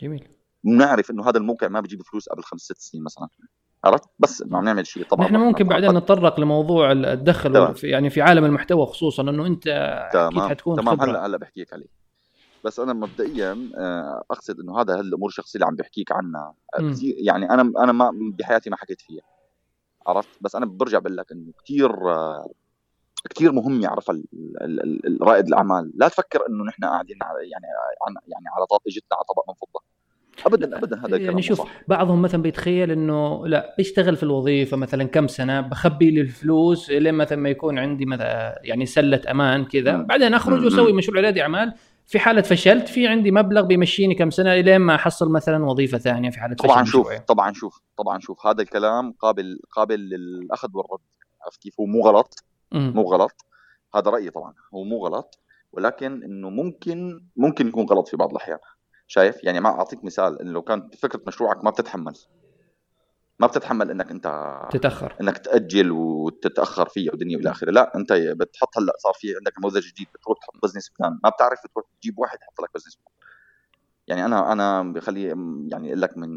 [0.02, 0.28] جميل.
[0.64, 3.28] بنعرف إنه هذا الموقع ما بيجيب فلوس قبل خمس ست سنين مثلا.
[3.84, 5.26] عرفت؟ بس إنه عم نعمل شيء طبعا.
[5.26, 9.64] نحن ممكن بعدين نتطرق لموضوع الدخل في يعني في عالم المحتوى خصوصا إنه أنت
[10.14, 10.28] تمام.
[10.28, 11.02] أكيد حتكون تمام.
[11.02, 11.88] هلا هلأ بحكيك عليه.
[12.64, 16.54] بس أنا مبدئيا آه، أقصد إنه هذا هالأمور الشخصية اللي عم بحكيك عنها.
[17.02, 19.24] يعني أنا أنا ما بحياتي ما حكيت فيها.
[20.08, 21.92] عرفت؟ بس أنا برجع بقول لك إنه كثير
[23.30, 24.16] كثير مهم يعرفها
[25.22, 25.92] رائد الأعمال.
[25.96, 27.18] لا تفكر إنه نحن قاعدين
[27.52, 27.68] يعني
[28.28, 29.98] يعني على طاقة اجتنا على طبق من فضة.
[30.46, 31.72] ابدا ابدا هذا يعني شوف صح.
[31.88, 37.14] بعضهم مثلا بيتخيل إنه لا بيشتغل في الوظيفة مثلا كم سنة بخبي لي الفلوس لين
[37.14, 39.98] مثلا ما يكون عندي مثلا يعني سلة أمان كذا.
[39.98, 41.74] بعدين أخرج وأسوي مشروع ريادي أعمال.
[42.06, 46.30] في حالة فشلت في عندي مبلغ بيمشيني كم سنة الين ما أحصل مثلا وظيفة ثانية
[46.30, 47.20] في حالة فشل طبعا شوف مشروعي.
[47.20, 48.46] طبعا شوف طبعا شوف.
[48.46, 51.00] هذا الكلام قابل قابل للأخذ والرد.
[51.46, 52.44] عرفت كيف؟ هو مو غلط.
[52.72, 53.46] مو غلط.
[53.96, 55.40] هذا رأيي طبعا هو مو غلط.
[55.72, 58.60] ولكن إنه ممكن ممكن يكون غلط في بعض الأحيان.
[59.08, 62.14] شايف؟ يعني ما أعطيك مثال إنه لو كانت فكرة مشروعك ما بتتحمل.
[63.40, 65.16] ما بتتحمل إنك أنت تتأخر.
[65.22, 67.72] إنك تأجل وتتأخر فيه ودنيا والى آخره.
[67.72, 71.60] لا أنت بتحط هلأ صار في عندك نموذج جديد بتروح تحط business plan ما بتعرف
[71.66, 73.18] بتروح تجيب واحد يحط لك business plan
[74.08, 75.24] يعني أنا أنا بخلي
[75.72, 76.30] يعني أقول لك من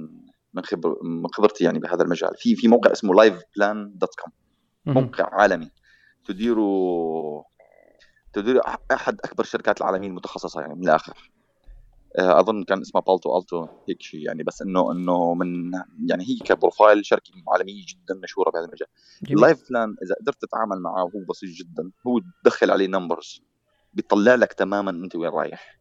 [0.55, 2.31] من خبر من خبرتي يعني بهذا المجال.
[2.37, 4.33] في في موقع اسمه LivePlan dot com
[4.95, 5.71] موقع عالمي.
[6.33, 7.45] تديره
[8.33, 8.61] تدير
[8.93, 11.31] أحد أكبر الشركات العالمية المتخصصة يعني من الآخر.
[12.19, 15.73] آه، أظن كان اسمها Palo Alto هيك شيء يعني بس إنه إنه من
[16.07, 18.89] يعني هي ك profile شركة عالمية جدا مشهورة بهذا المجال.
[19.31, 21.91] ال LivePlan إذا قدرت تتعامل معه هو بسيط جدا.
[22.07, 23.43] هو تدخل عليه numbers
[23.95, 25.79] بيطلع لك تماما أنت وين رايح.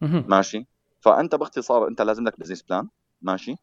[0.00, 0.66] ماشي؟
[1.00, 2.88] فأنت باختصار أنت لازم لك business plan
[3.22, 3.54] ماشي؟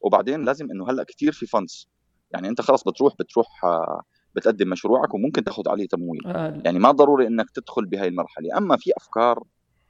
[0.00, 1.88] وبعدين لازم إنه هلأ كثير في funds
[2.30, 4.02] يعني أنت خلص بتروح بتروح آه،
[4.36, 6.26] بتقدم مشروعك وممكن تاخذ عليه تمويل.
[6.26, 6.62] آه.
[6.64, 8.58] يعني ما ضروري إنك تدخل بهاي المرحلة.
[8.58, 9.42] أما في أفكار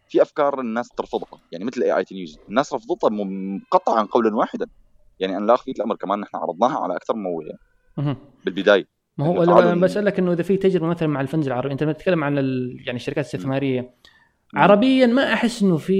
[0.08, 1.40] في أفكار الناس ترفضها.
[1.52, 3.10] يعني مثل AIT News الناس رفضتها
[3.70, 4.66] قطعا قولا واحدا.
[5.20, 7.52] يعني أنا لا اخفيك الأمر كمان نحن عرضناها على أكثر من موية
[8.44, 8.86] بالبداية.
[9.18, 11.84] ما هو يعني أنا بسالك إنه إذا في تجربة مثلا مع ال funds العربي أنت
[11.84, 12.36] بتتكلم عن
[12.86, 13.94] يعني الشركات الاستثمارية
[14.54, 15.94] عربيا ما أحس إنه في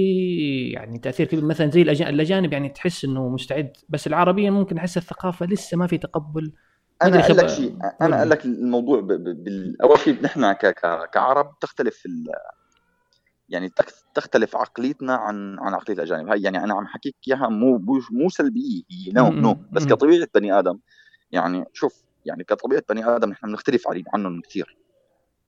[0.69, 1.45] يعني تأثير كبير.
[1.45, 5.97] مثلا زي الأجانب يعني تحس إنه مستعد بس العربيا ممكن أحس الثقافة لسه ما في
[5.97, 6.51] تقبل.
[7.03, 8.99] أنا أقول لك شيء أنا أقول لك الموضوع
[9.83, 10.51] أول شيء نحن
[11.11, 12.25] كعرب تختلف في
[13.49, 13.71] يعني
[14.15, 16.29] تختلف عقليتنا عن عن عقلية الأجانب.
[16.29, 20.59] هاي يعني أنا عم حكيك إياها مو مو سلبية هي no no بس كطبيعة بني
[20.59, 20.79] آدم
[21.31, 24.77] يعني شوف يعني كطبيعة بني آدم نحن بنختلف عنهم كثير.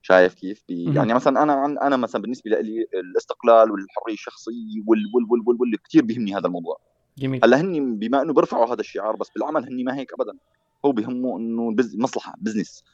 [0.02, 5.42] شايف كيف؟ يعني مثلا أنا أنا مثلا بالنسبة لي الاستقلال والحرية الشخصية وال وال وال
[5.46, 6.80] وال, وال كثير بيهمني هذا الموضوع.
[7.18, 7.44] جميل.
[7.44, 10.38] هلأ هن بما إنه بيرفعوا هذا الشعار بس بالعمل هن ما هيك ابدا.
[10.84, 12.84] هو بيهمه إنه مصلحة business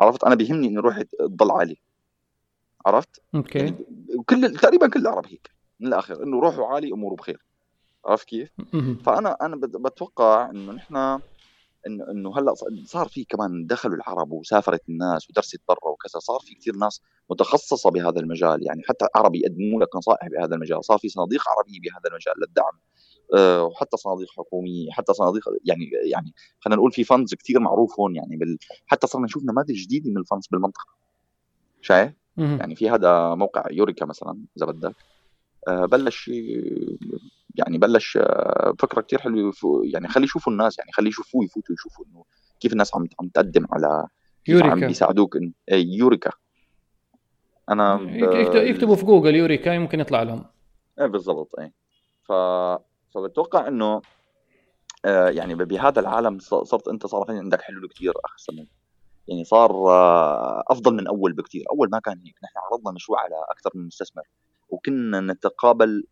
[0.00, 1.76] عرفت؟ أنا بيهمني إنه روحي تضل عالي
[2.86, 3.58] عرفت؟ أوكي.
[3.58, 3.84] يعني
[4.26, 7.44] كل تقريبا كل العرب هيك من الآخر إنه روحوا عالي أموره بخير.
[8.04, 8.50] عرفت كيف؟
[9.04, 10.96] فأنا أنا بتوقع إنه نحن
[11.86, 12.54] انه إنه هلأ
[12.84, 17.90] صار في كمان دخلوا العرب وسافرت الناس ودرست برا وكذا صار في كثير ناس متخصصة
[17.90, 18.66] بهذا المجال.
[18.66, 20.84] يعني حتى عرب يقدموا لك نصائح بهذا المجال.
[20.84, 22.80] صار في صناديق عربيه بهذا المجال للدعم.
[23.38, 28.36] وحتى صناديق حكومية حتى صناديق يعني يعني خلينا نقول في فندز كثير معروف هون يعني
[28.36, 30.86] بال حتى صرنا نشوف نماذج جديدة من الفندز بالمنطقة.
[31.80, 34.94] شايف؟ يعني في هذا موقع يوريكا مثلا إذا بدك.
[35.68, 36.30] آه، بلش
[37.54, 39.52] يعني بلش آه، فكرة كثير حلوة
[39.84, 42.24] يعني خلي يشوفوا الناس يعني خلي يشوفوه يفوتوا يشوفوا إنه
[42.60, 44.06] كيف الناس عم عم تقدم على
[44.48, 44.70] يوريكا.
[44.70, 45.36] عم بيساعدوك
[45.72, 46.30] اي يوريكا.
[47.68, 48.00] أنا
[48.54, 50.44] يكتبوا في جوجل يوريكا يمكن يطلع لهم.
[51.00, 51.72] إيه بالضبط اي
[52.22, 52.32] ف
[53.14, 54.02] فبتوقع إنه
[55.04, 58.66] آه يعني بهذا العالم صرت أنت صار عندك حلول كثير أحسن
[59.28, 63.34] يعني صار آه، أفضل من أول بكثير أول ما كان هيك نحن عرضنا مشروع على
[63.50, 64.22] أكثر من مستثمر
[64.68, 66.04] وكنا نتقابل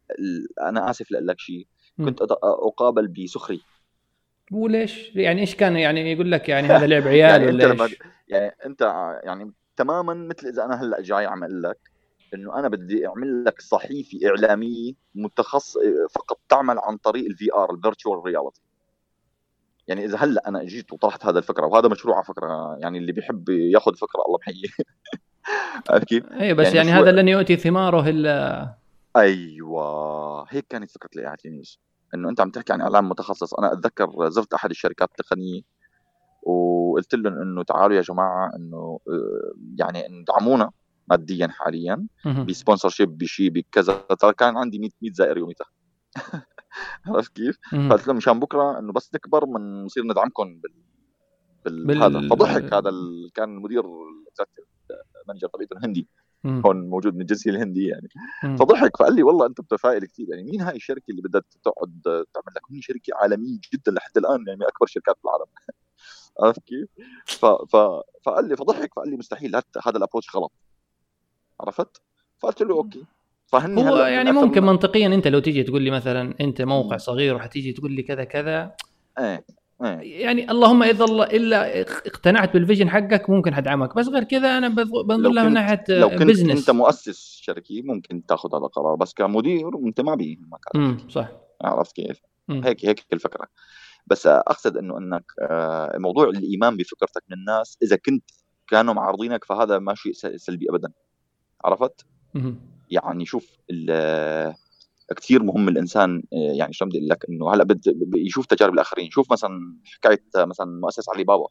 [0.62, 1.66] أنا آسف لك شيء
[2.04, 3.60] كنت أقابل بسخري
[4.52, 8.54] وليش يعني إيش كان يعني يقول لك يعني هذا لعب عيال يعني ولا إيش؟ يعني
[8.66, 8.80] أنت
[9.24, 11.78] يعني تماما مثل إذا أنا هلأ جاي عم أقول لك
[12.34, 15.78] إنه أنا بدي أعمل لك صحيفة إعلامية متخصص
[16.10, 18.60] فقط تعمل عن طريق ال VR ال virtual reality
[19.88, 23.48] يعني إذا هلأ أنا إجيت وطرحت هذا الفكرة وهذا مشروع على فكرة يعني اللي بيحب
[23.48, 24.68] ياخذ فكرة الله محييه
[25.90, 28.74] عرفت كيف؟ اي بس يعني, يعني هذا لن يؤتي ثماره الا
[29.16, 31.62] أيوه هيك كانت فكرة ال AI
[32.14, 33.54] إنه أنت عم تحكي عن اعلام متخصص.
[33.54, 35.60] أنا أتذكر زرت أحد الشركات التقنية
[36.42, 40.70] وقلت لهم إنه تعالوا يا جماعة إنه آه، يعني ادعمونا
[41.10, 42.06] ماديا حاليا
[42.48, 45.66] ب sponsorship بشيء بكذا ترى كان عندي 100 100 زائر يوميتها.
[47.06, 50.60] عرفت كيف؟ فقلت لهم مشان بكرة إنه بس نكبر بنصير ندعمكم
[51.64, 52.02] بال بال...
[52.02, 52.28] هذا.
[52.28, 52.74] فضحك.
[52.74, 53.30] هذا ال...
[53.34, 53.82] كان المدير
[55.28, 56.08] manager تبعته الهندي.
[56.46, 58.08] هون موجود من الجنسية الهندية يعني.
[58.56, 58.96] فضحك.
[58.96, 62.62] فقال لي والله أنت متفائل كثير يعني مين هاي الشركة اللي بدها تقعد تعمل لك؟
[62.70, 65.46] هي شركة عالمية جدا لحد الآن يعني من أكبر شركات في العالم
[66.40, 66.88] عرفت كيف؟
[67.24, 67.46] ف...
[67.46, 67.76] ف...
[68.22, 68.94] فقال لي فضحك.
[68.94, 69.56] فقال لي مستحيل.
[69.56, 70.52] هذا ال approach غلط.
[71.60, 72.02] عرفت؟
[72.38, 73.04] فقلت له أوكي
[73.46, 77.72] فهني هو يعني ممكن منطقيا أنت لو تيجي تقول لي مثلا أنت موقع صغير وحتيجي
[77.72, 78.74] تقول لي كذا كذا
[79.18, 79.44] إيه
[79.84, 84.58] إيه يعني اللهم إذا الله إلا اقتنعت بال vision حقك ممكن حدعمك بس غير كذا
[84.58, 86.58] أنا بنظر لها من ناحية لو كنت business.
[86.58, 90.64] أنت مؤسس شركه ممكن تأخذ هذا القرار بس كمدير أنت ما بيهمك
[91.08, 91.28] صح
[91.62, 92.64] عرفت كيف؟ مم.
[92.64, 93.48] هيك هيك الفكرة
[94.06, 98.24] بس أقصد إنه إنك آه، موضوع الإيمان بفكرتك من الناس إذا كنت
[98.68, 100.92] كانوا معارضينك فهذا ما شيء سلبي ابدا
[101.64, 102.06] عرفت؟
[102.90, 103.56] يعني شوف
[105.16, 107.78] كثير مهم الإنسان يعني شو بدي أقول لك؟ إنه هلأ
[108.16, 109.10] يشوف تجارب الآخرين.
[109.10, 111.46] شوف مثلا حكاية مثلا مؤسس علي بابا.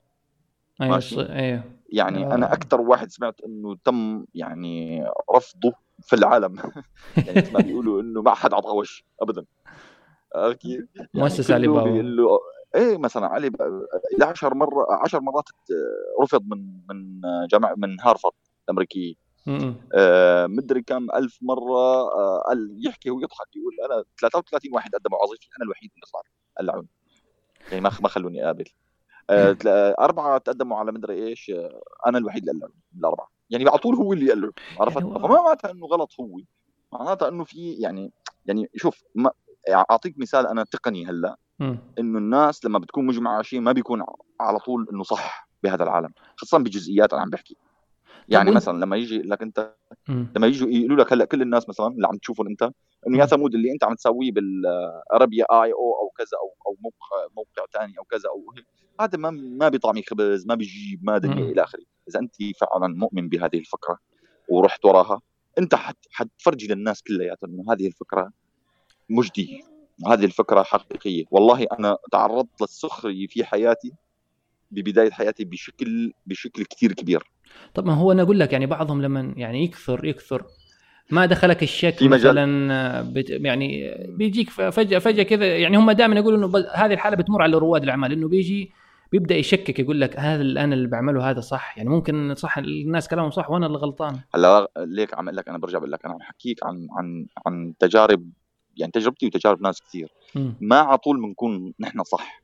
[0.82, 1.22] أيوه ماشي.
[1.22, 2.36] أيوه يعني آه.
[2.36, 5.04] أنا أكثر واحد سمعت إنه تم يعني
[5.36, 6.56] رفضه في العالم.
[7.28, 9.46] يعني مثل ما بيقولوا إنه ما حد عطاه وش ابدا
[10.60, 11.84] كيف؟ يعني مؤسس علي بابا.
[11.84, 12.40] بيقول له
[12.76, 13.52] إيه مثلا علي
[14.22, 15.50] 10 مرة 10 مرات
[16.22, 18.34] رفض من من جامعه من هارفارد
[18.66, 19.27] الامريكيه
[19.94, 25.48] آه مدري كم ألف مرة آه قال يحكي ويضحك يقول أنا 33 واحد قدموا وظيفتي
[25.58, 26.22] أنا الوحيد اللي صار
[26.60, 26.88] قلعوني
[27.72, 28.66] يعني ما ما خلوني أقابل.
[29.30, 29.58] آه
[30.00, 33.28] أربعة تقدموا على مدري إيش آه أنا الوحيد اللي قلعوني الأربعة.
[33.50, 36.40] يعني على طول هو اللي قلعه عرفت؟ يعني فما معناتها إنه غلط هو.
[36.94, 38.12] معناتها إنه في يعني
[38.46, 39.32] يعني شوف ما
[39.70, 41.38] أعطيك مثال أنا تقني هلأ.
[42.00, 44.04] إنه الناس لما بتكون مجمعة على شيء ما بيكون
[44.40, 47.58] على طول إنه صح بهذا العالم خاصة بجزئيات أنا عم بحكي.
[48.30, 49.76] يعني مثلا لما يجي لك أنت
[50.10, 52.72] لما يجوا يقولوا لك هلأ كل الناس مثلا اللي عم تشوفهم أنت
[53.08, 57.34] إنه يا ثمود اللي أنت عم تسويه بالارابيا آي أو أو كذا أو أو موقع
[57.38, 58.54] موقع ثاني أو كذا أو
[59.02, 61.84] هذا ما ما بيطعمي خبز ما بيجيب ما دنيا إلى آخره.
[62.10, 63.98] إذا أنت فعلا مؤمن بهذه الفكرة
[64.50, 65.22] ورحت وراها
[65.58, 65.76] أنت
[66.12, 68.32] حتفرجي للناس كلياتهم إنه هذه الفكرة
[69.10, 69.60] مجدية
[70.08, 71.26] هذه الفكرة حقيقية.
[71.32, 73.94] والله أنا تعرضت للسخريه في حياتي
[74.72, 77.32] ببداية حياتي بشكل بشكل كثير كبير.
[77.74, 80.44] طب ما هو أنا أقول لك يعني بعضهم لما يعني يكثر يكثر
[81.10, 86.38] ما دخلك الشك في مثلا بت يعني بيجيك فجاه فجأة كذا يعني هم دائما يقولوا
[86.40, 88.72] إنه هذه الحالة بتمر على رواد الأعمال إنه بيجي
[89.12, 91.78] بيبدأ يشكك يقول لك هذا اللي أنا اللي بعمله هذا صح.
[91.78, 94.20] يعني ممكن صح الناس كلامهم صح وأنا اللي غلطان.
[94.36, 98.32] هلا ليك عم لك أنا برجع بقول لك أنا عم حكيك عن عن عن تجارب
[98.78, 100.10] يعني تجربتي وتجارب ناس كثير.
[100.62, 102.42] ما على طول بنكون نحن صح.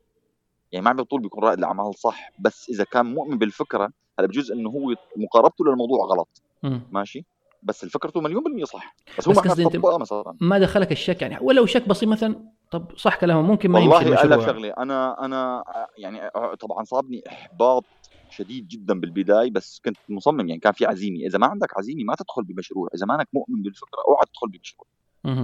[0.71, 4.51] يعني ما عم بطول بيكون رائد الأعمال صح بس إذا كان مؤمن بالفكرة هذا بجوز
[4.51, 6.41] إنه هو مقاربته للموضوع غلط.
[6.63, 6.79] م.
[6.91, 7.25] ماشي؟
[7.63, 10.37] بس فكرته مليون بالمية صح بس هو بس ما مثلا.
[10.41, 14.31] ما دخلك الشك يعني؟ ولو شك بسيط مثلا طب صح كلامه ممكن ما يمشي المشروع
[14.31, 15.63] والله شغله أنا أنا
[15.97, 17.85] يعني طبعا صابني إحباط
[18.29, 22.15] شديد جدا بالبداية بس كنت مصمم يعني كان في عزيمه إذا ما عندك عزيمه ما
[22.15, 22.89] تدخل بمشروع.
[22.95, 24.87] إذا ما انك مؤمن بالفكرة أوعى تدخل بمشروع.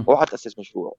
[0.08, 0.96] أوعى تأسس مشروع.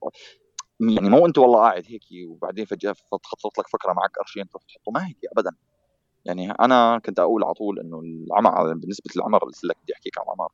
[0.79, 4.91] يعني مو أنت والله قاعد هيك وبعدين فجأة خطط لك فكرة معك قرشين تروح تحطه.
[4.91, 5.51] ما هيك ابدا.
[6.25, 10.25] يعني أنا كنت أقول على طول إنه العمر بالنسبة للعمر اللي لك بدي احكيك عن
[10.25, 10.51] العمر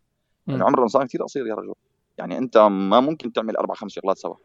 [0.47, 1.73] يعني عمر الانسان كثير قصير يا رجل.
[2.17, 4.36] يعني أنت ما ممكن تعمل أربع خمس شغلات سوا.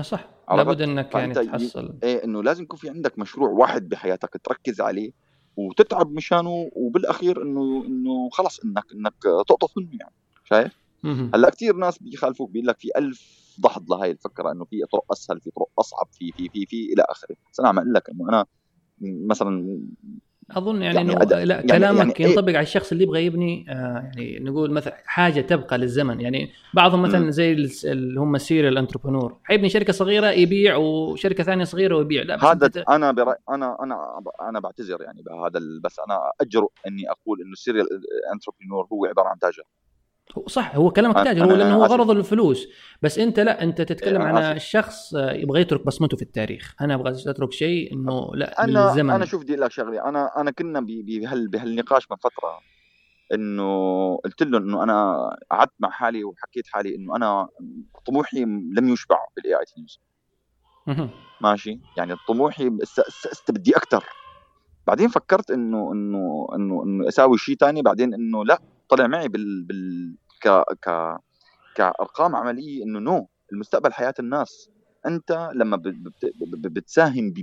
[0.00, 0.30] صح.
[0.50, 1.94] لابد إنك يعني تحصل.
[2.02, 5.12] إيه إنه لازم يكون في عندك مشروع واحد بحياتك تركز عليه
[5.56, 10.14] وتتعب مشانه وبالأخير إنه إنه خلص إنك إنك تقطف منه يعني.
[10.44, 10.82] شايف؟
[11.34, 15.40] هلأ كثير ناس بيخالفوك بيقول لك في ألف دحض لهي الفكرة إنه في طرق أسهل
[15.40, 17.36] في طرق أصعب في في في في إلى آخره.
[17.52, 18.46] بس أنا عم أقول لك إنه أنا
[19.00, 19.80] مثلا
[20.50, 23.66] أظن يعني, يعني إنه لا يعني كلامك يعني ينطبق إيه؟ على الشخص اللي يبغى يبني
[23.68, 26.20] آه يعني نقول مثلا حاجة تبقى للزمن.
[26.20, 27.52] يعني بعضهم مثلا زي
[27.84, 32.22] اللي هم ال serial entrepreneur حيبني شركة صغيرة يبيع وشركة ثانية صغيرة ويبيع.
[32.22, 32.76] لا هذا أنت...
[32.76, 37.57] أنا برأي أنا أنا أنا بعتذر يعني بهذا بس أنا اجرؤ إني أقول إنه ال
[37.57, 37.86] serial
[38.34, 39.62] entrepreneur هو عبارة عن تاجر.
[40.46, 42.66] صح هو كلامك تاجر هو لأنه هو غرضه الفلوس.
[43.02, 46.74] بس أنت لا أنت تتكلم عن الشخص يبغى يترك بصمته في التاريخ.
[46.80, 49.10] أنا أبغى أترك شيء إنه لا أنا بالزمن.
[49.10, 50.08] أنا شوف بدي لك شغلة.
[50.08, 52.60] أنا أنا كنا بهال بهالنقاش من فترة
[53.34, 57.48] إنه قلت له إنه أنا قعدت مع حالي وحكيت حالي إنه أنا
[58.06, 58.44] طموحي
[58.76, 60.00] لم يشبع بال AITnews
[60.86, 61.10] مهم.
[61.40, 62.70] ماشي؟ يعني طموحي
[63.48, 64.04] بدي أكثر
[64.86, 69.64] بعدين فكرت انه انه انه إنه أساوي شيء تاني بعدين إنه لا طلع معي بال
[69.64, 70.48] بال ك
[70.84, 71.16] ك
[71.74, 74.70] كأرقام عملية إنه نو المستقبل حياة الناس.
[75.06, 75.82] أنت لما
[76.64, 77.34] بتساهم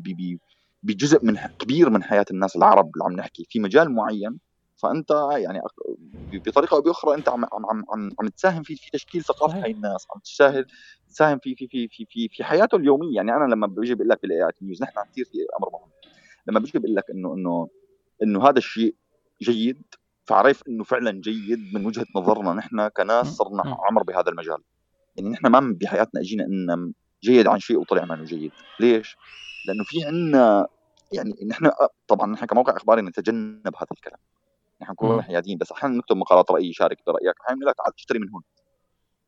[0.84, 4.40] بجزء من كبير من حياة الناس العرب اللي عم نحكي في مجال معين
[4.84, 5.62] فأنت يعني
[6.48, 9.60] بطريقة أو بأخرى أنت عم عم عم عم, عم تساهم في في تشكيل ثقافة.
[9.64, 10.66] هاي الناس عم تساهم
[11.10, 13.16] تساهم في في في في في, في حياته اليومية.
[13.16, 15.92] يعني أنا لما بيجي بقول لك بال AITnews نحن كثير في أمر مهم.
[16.48, 17.70] لما بيجي بقول لك إنه إنه
[18.24, 18.96] إنه هذا الشيء
[19.44, 19.84] جيد
[20.30, 23.78] فعرف إنه فعلا جيد من وجهة نظرنا نحن كناس صرنا.
[23.90, 24.58] عمر بهذا المجال.
[25.16, 28.52] يعني نحن ما بحياتنا أجينا إن جيد عن شيء وطلع منه جيد.
[28.80, 29.18] ليش؟
[29.68, 30.68] لأنه في عنا
[31.12, 31.72] يعني نحن
[32.08, 34.20] طبعا نحن كموقع إخباري نتجنب هذا الكلام.
[34.82, 35.22] نحن نكون.
[35.22, 37.36] حياديين بس أحيانا نكتب مقالات رأي شارك برأيك.
[37.46, 38.42] أحيانا لك تعال اشتري من هون.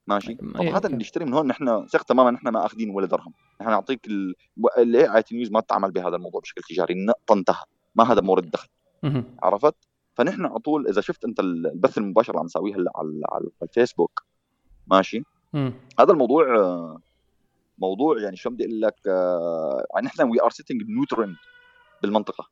[0.08, 0.88] ماشي؟ طب أي، هذا okay.
[0.88, 3.34] اللي يشتري من هون نحن ثق تماما نحن ما أخذين ولا درهم.
[3.62, 4.08] نحن نعطيك
[4.78, 7.06] ال AITnews ما تتعامل بهذا الموضوع بشكل تجاري.
[7.06, 7.64] نقطه انتهى
[7.96, 8.68] ما هذا مورد دخل.
[9.44, 9.76] عرفت؟
[10.22, 14.24] فنحن على طول إذا شفت أنت البث المباشر اللي عم نسويه هلأ على على الفيسبوك
[14.88, 15.74] ماشي؟ مم.
[16.00, 17.00] هذا الموضوع آه،
[17.78, 21.36] موضوع يعني شو بدي أقول لك آه، يعني نحن we are setting new trend
[22.02, 22.50] بالمنطقة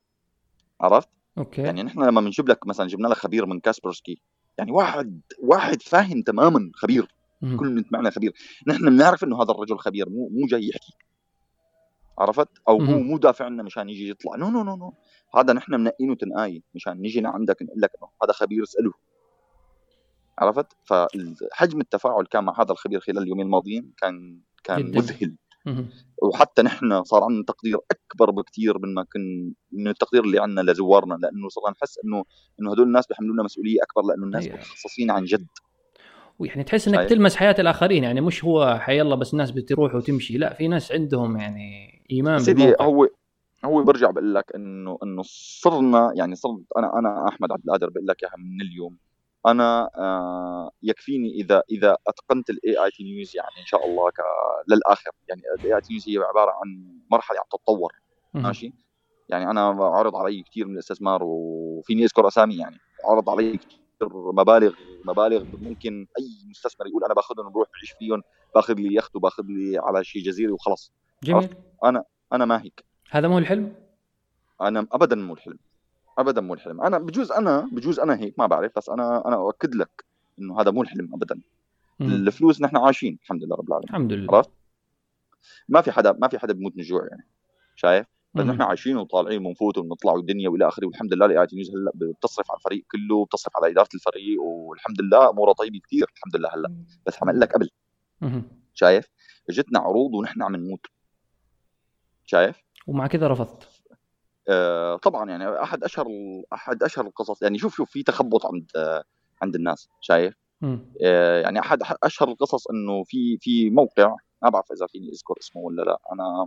[0.80, 1.62] عرفت؟ okay.
[1.62, 4.20] يعني نحن لما بنجيب لك مثلا جبنا لك خبير من كاسبرسكي
[4.58, 7.56] يعني واحد واحد فاهم تماما خبير مهم.
[7.56, 8.32] كل معنى خبير.
[8.66, 10.94] نحن بنعرف إنه هذا الرجل خبير مو مو جاي يحكي
[12.18, 13.06] عرفت؟ أو هو مهم.
[13.06, 14.36] مو دافع عنا مشان يجي يطلع.
[14.36, 14.94] no no no no
[15.36, 18.92] هذا نحن منقينه تنقاي مشان نيجي لعندك نقول لك إنه هذا خبير اسأله
[20.38, 24.98] عرفت فحجم التفاعل كان مع هذا الخبير خلال اليومين الماضيين كان كان جداً.
[24.98, 25.36] مذهل.
[26.22, 31.14] وحتى نحن صار عندنا تقدير أكبر بكثير من ما كن من التقدير اللي عندنا لزوارنا
[31.14, 32.24] لأنه صرنا نحس انه
[32.60, 34.48] إنه هدول الناس بيحملونا مسؤولية أكبر لأنه الناس.
[34.48, 35.46] متخصصين عن جد
[36.38, 37.08] ويعني تحس إنك.
[37.08, 40.92] تلمس حياة الآخرين يعني مش هو حي الله بس الناس بتروح وتمشي لا في ناس
[40.92, 43.08] عندهم يعني إيمان سيدي هو
[43.64, 45.22] هو برجع بقول لك انه إنه
[45.62, 48.98] صرنا يعني صرت أنا أنا أحمد عبد القادر بقول لك إياها من اليوم.
[49.46, 54.20] أنا آه يكفيني اذا إذا أتقنت ال AITnews يعني إن شاء الله ك
[54.68, 55.10] للآخر.
[55.28, 57.92] يعني ال AITnews هي عبارة عن مرحلة عم تتطور.
[58.34, 58.42] مهم.
[58.44, 58.72] ماشي؟
[59.28, 62.76] يعني أنا عرض علي كثير من الاستثمار وفيني أذكر أسامي يعني.
[63.04, 68.22] عرض علي كثير مبالغ مبالغ ممكن أي مستثمر يقول أنا باخذهم وبروح بعيش فيهم
[68.54, 70.92] باخذ لي يخت وباخذ لي على شيء جزيره وخلص
[71.24, 71.56] جميل.
[72.32, 72.89] أنا ما هيك.
[73.12, 73.74] هذا مو الحلم؟
[74.60, 75.58] أنا ابدا مو الحلم.
[76.18, 76.80] ابدا مو الحلم.
[76.82, 80.04] أنا بجوز أنا بجوز أنا هيك ما بعرف بس أنا أنا أؤكد لك
[80.38, 81.40] إنه هذا مو الحلم ابدا.
[82.00, 82.10] مهم.
[82.10, 83.88] الفلوس نحن عايشين الحمد لله رب العالمين.
[83.88, 84.36] الحمد لله.
[84.36, 84.50] عرفت
[85.68, 87.26] ما في حدا ما في حدا بيموت من الجوع يعني
[87.76, 88.44] شايف؟ بس.
[88.44, 92.58] نحن عايشين وطالعين وبنفوت وبنطلع والدنيا والى آخره والحمد لله ال AITnews هلأ بتصرف على
[92.58, 96.74] الفريق كله وبتصرف على إدارة الفريق والحمد لله أموره طيبة كثير الحمد لله هلأ.
[97.06, 97.70] بس عم لك قبل.
[98.20, 98.42] مهم.
[98.74, 99.06] شايف؟
[99.50, 100.86] اجتنا عروض ونحن عم نموت.
[102.24, 103.68] شايف؟ ومع كذا رفضت.
[104.48, 106.06] آه، طبعا يعني أحد أشهر
[106.52, 108.66] أحد أشهر القصص يعني شوف شوف في تخبط عند
[109.42, 110.34] عند الناس شايف.
[111.04, 115.62] آه، يعني أحد أشهر القصص إنه في في موقع ما بعرف إذا فيني أذكر اسمه
[115.62, 116.46] ولا لا أنا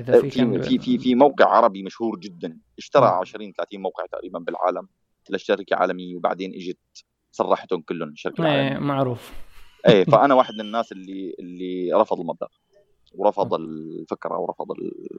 [0.00, 3.18] إذا في في في في, في موقع عربي مشهور جدا اشترى مم.
[3.20, 4.88] 20 30 موقع تقريبا بالعالم
[5.30, 6.78] لشركة عالمية وبعدين إجت
[7.30, 9.32] سرحتهم كلهم الشركة إيه، العالميه معروف.
[9.88, 12.48] إيه فأنا واحد من الناس اللي اللي رفض المبلغ.
[13.14, 14.66] ورفض الفكرة ورفض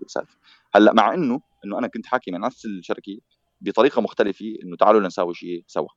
[0.01, 0.37] السالفه
[0.75, 3.17] هلأ مع إنه إنه أنا كنت حاكي مع نفس الشركة
[3.61, 5.87] بطريقة مختلفة إنه تعالوا لنساوي شيء سوا.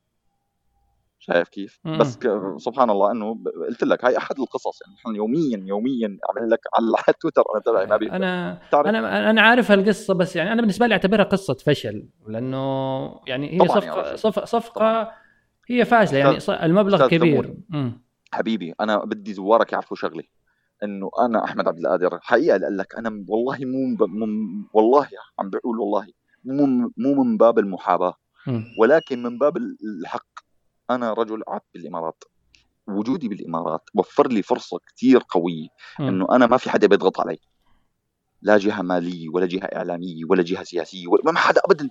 [1.18, 1.98] شايف كيف؟ مم.
[1.98, 2.18] بس
[2.56, 4.82] سبحان الله إنه قلت لك هاي أحد القصص.
[4.82, 9.30] يعني نحن يوميا يوميا أعمل لك على تويتر أنا تبعي ما بيقدر أنا تعرف؟ أنا
[9.30, 13.80] أنا عارف هالقصة بس يعني أنا بالنسبة لي أعتبرها قصة فشل لأنه يعني هي طبعاً
[13.80, 14.18] صفقة رجل.
[14.18, 15.12] صف صفقة
[15.68, 17.54] هي فاشلة يعني المبلغ كبير.
[18.32, 20.24] حبيبي أنا بدي زوارك يعرفوا شغله
[20.82, 24.28] إنه أنا أحمد عبد القادر حقيقة قال لك أنا والله مو من
[24.72, 26.06] والله عم بقول والله
[26.44, 28.14] مو مو من باب المحاباة.
[28.78, 30.26] ولكن من باب ال- الحق
[30.90, 32.24] أنا رجل قعدت بالإمارات
[32.88, 35.68] وجودي بالإمارات وفر لي فرصة كثير قوية.
[36.08, 37.38] إنه أنا ما في حدا بيضغط علي
[38.42, 41.90] لا جهة مالية ولا جهة إعلامية ولا جهة سياسية ولا ما حدا ابدا.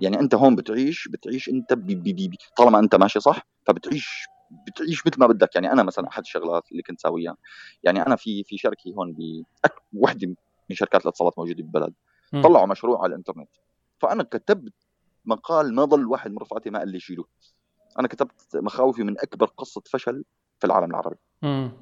[0.00, 5.06] يعني أنت هون بتعيش بتعيش أنت بي بي بي طالما أنت ماشي صح فبتعيش بتعيش
[5.06, 7.36] مثل ما بدك يعني أنا مثلا أحد الشغلات اللي كنت ساويها
[7.82, 9.44] يعني أنا في في شركة هون ب
[9.92, 10.26] وحدة
[10.70, 11.94] من شركات الاتصالات موجودة بالبلد.
[12.42, 13.48] طلعوا مشروع على الإنترنت
[13.98, 14.74] فأنا كتبت
[15.24, 17.24] مقال ما ضل واحد من رفقاتي ما قال لي شيله
[17.98, 20.24] أنا كتبت مخاوفي من أكبر قصة فشل
[20.58, 21.72] في العالم العربي مم.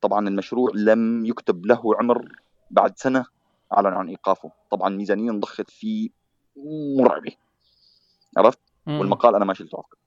[0.00, 2.28] طبعا المشروع لم يكتب له عمر
[2.70, 3.26] بعد سنة
[3.72, 6.10] اعلنوا عن إيقافه طبعا ميزانية ضخت فيه
[6.98, 7.32] مرعبة
[8.36, 9.00] عرفت مم.
[9.00, 10.00] والمقال أنا ما شلته على.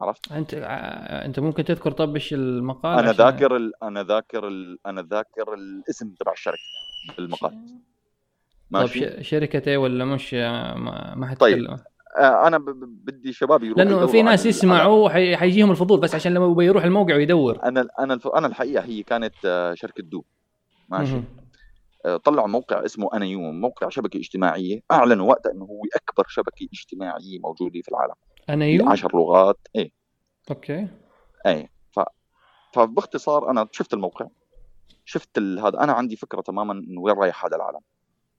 [0.00, 3.72] عرفت؟ أنت ع- أنت ممكن تذكر طب إيش المقال أنا عشان- ذاكر ال...
[3.82, 4.78] أنا ذاكر ال...
[4.86, 6.58] أنا ذاكر الاسم تبع الشركة
[7.16, 7.50] بالمقال.
[7.50, 7.80] طيب
[8.70, 9.22] ماشي.
[9.24, 11.78] ش- شركة إيه ولا مش ما, ما طيب، حتكلم
[12.18, 12.58] آه أنا
[13.04, 17.16] بدي شباب يروحوا لأنه في ناس يسمعوا حي- حيجيهم الفضول بس عشان لما يروح الموقع
[17.16, 17.62] ويدور.
[17.64, 18.26] أنا أنا الف...
[18.26, 20.24] أنا الحقيقة هي كانت آه، شركة دوب
[20.88, 21.20] ماشي.
[22.06, 24.80] آه، طلعوا موقع اسمه أنا يوم موقع شبكة اجتماعية.
[24.92, 28.14] أعلنوا وقتها إنه هو أكبر شبكة اجتماعية موجودة في العالم.
[28.48, 29.90] أنا يو؟ 10 لغات إيه
[30.50, 30.88] okay.
[31.46, 32.00] إيه ف...
[32.72, 34.26] فباختصار أنا شفت الموقع
[35.04, 35.58] شفت ال...
[35.58, 37.80] هذا أنا عندي فكرة تماما انه وين رايح هذا العالم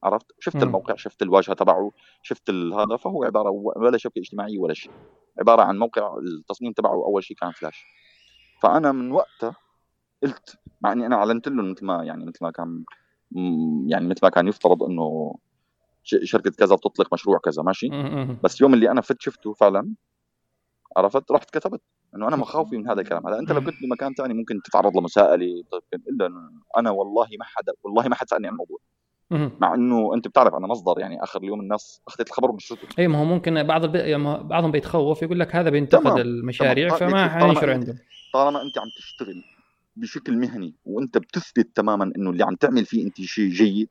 [0.03, 0.63] عرفت؟ شفت مم.
[0.63, 1.91] الموقع شفت الواجهة تبعه
[2.21, 2.49] شفت.
[2.49, 4.91] هذا فهو عبارة ولا شبكة اجتماعية ولا شيء
[5.39, 7.85] عبارة عن موقع التصميم تبعه أول شيء كان فلاش.
[8.61, 9.55] فأنا من وقتها
[10.23, 12.83] قلت مع إني أنا أعلنت له مثل ما يعني مثل ما كان
[13.87, 15.35] يعني مثل ما كان يفترض إنه
[16.03, 17.89] شركة كذا بتطلق مشروع كذا ماشي.
[18.43, 19.93] بس يوم اللي أنا فت شفته فعلا
[20.97, 21.81] عرفت؟ رحت كتبت
[22.15, 23.27] إنه أنا مخاوفي من هذا الكلام.
[23.27, 26.29] هذا أنت لو كنت بمكان ثاني ممكن تتعرض لمساءله طيب، إلا
[26.77, 28.77] أنا والله ما حدا والله ما حد سألني عن الموضوع.
[29.61, 33.19] مع إنه أنت بتعرف أنا مصدر يعني آخر اليوم الناس أخذت الخبر ونشرته اي ما
[33.19, 33.95] هو ممكن بعض الب...
[33.95, 37.11] يعني بعضهم بيتخوف يقول لك هذا بينتقد تمام، المشاريع تمام.
[37.11, 37.95] فما حينشر عنده
[38.33, 39.43] طالما أنت عم تشتغل
[39.95, 43.89] بشكل مهني وأنت بتثبت تماما إنه اللي عم تعمل فيه أنت شيء جيد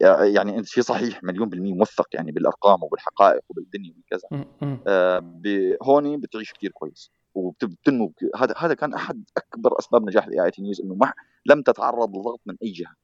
[0.00, 3.92] يعني إنت شيء صحيح مليون بالمية موثق يعني بالأرقام وبالحقائق وبالدنيا.
[4.62, 4.78] مم.
[4.86, 5.22] آه،
[5.82, 10.94] هون بتعيش كثير كويس وبتنمو هذا هذا كان أحد أكبر أسباب نجاح ال AITnews إنه
[10.94, 11.12] ما
[11.46, 12.94] لم تتعرض لضغط من أي جهة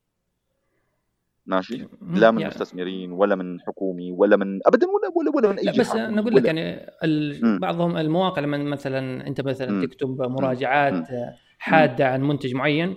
[1.46, 5.58] ماشي لا من يعني- مستثمرين ولا من حكومي ولا من ابدا ولا ولا ولا من
[5.58, 6.86] أي جهة بس أنا أقول لك يعني.
[7.58, 9.86] بعضهم المواقع لما مثلا أنت مثلا مم.
[9.86, 11.06] تكتب مراجعات مم.
[11.58, 12.96] حادة عن منتج معين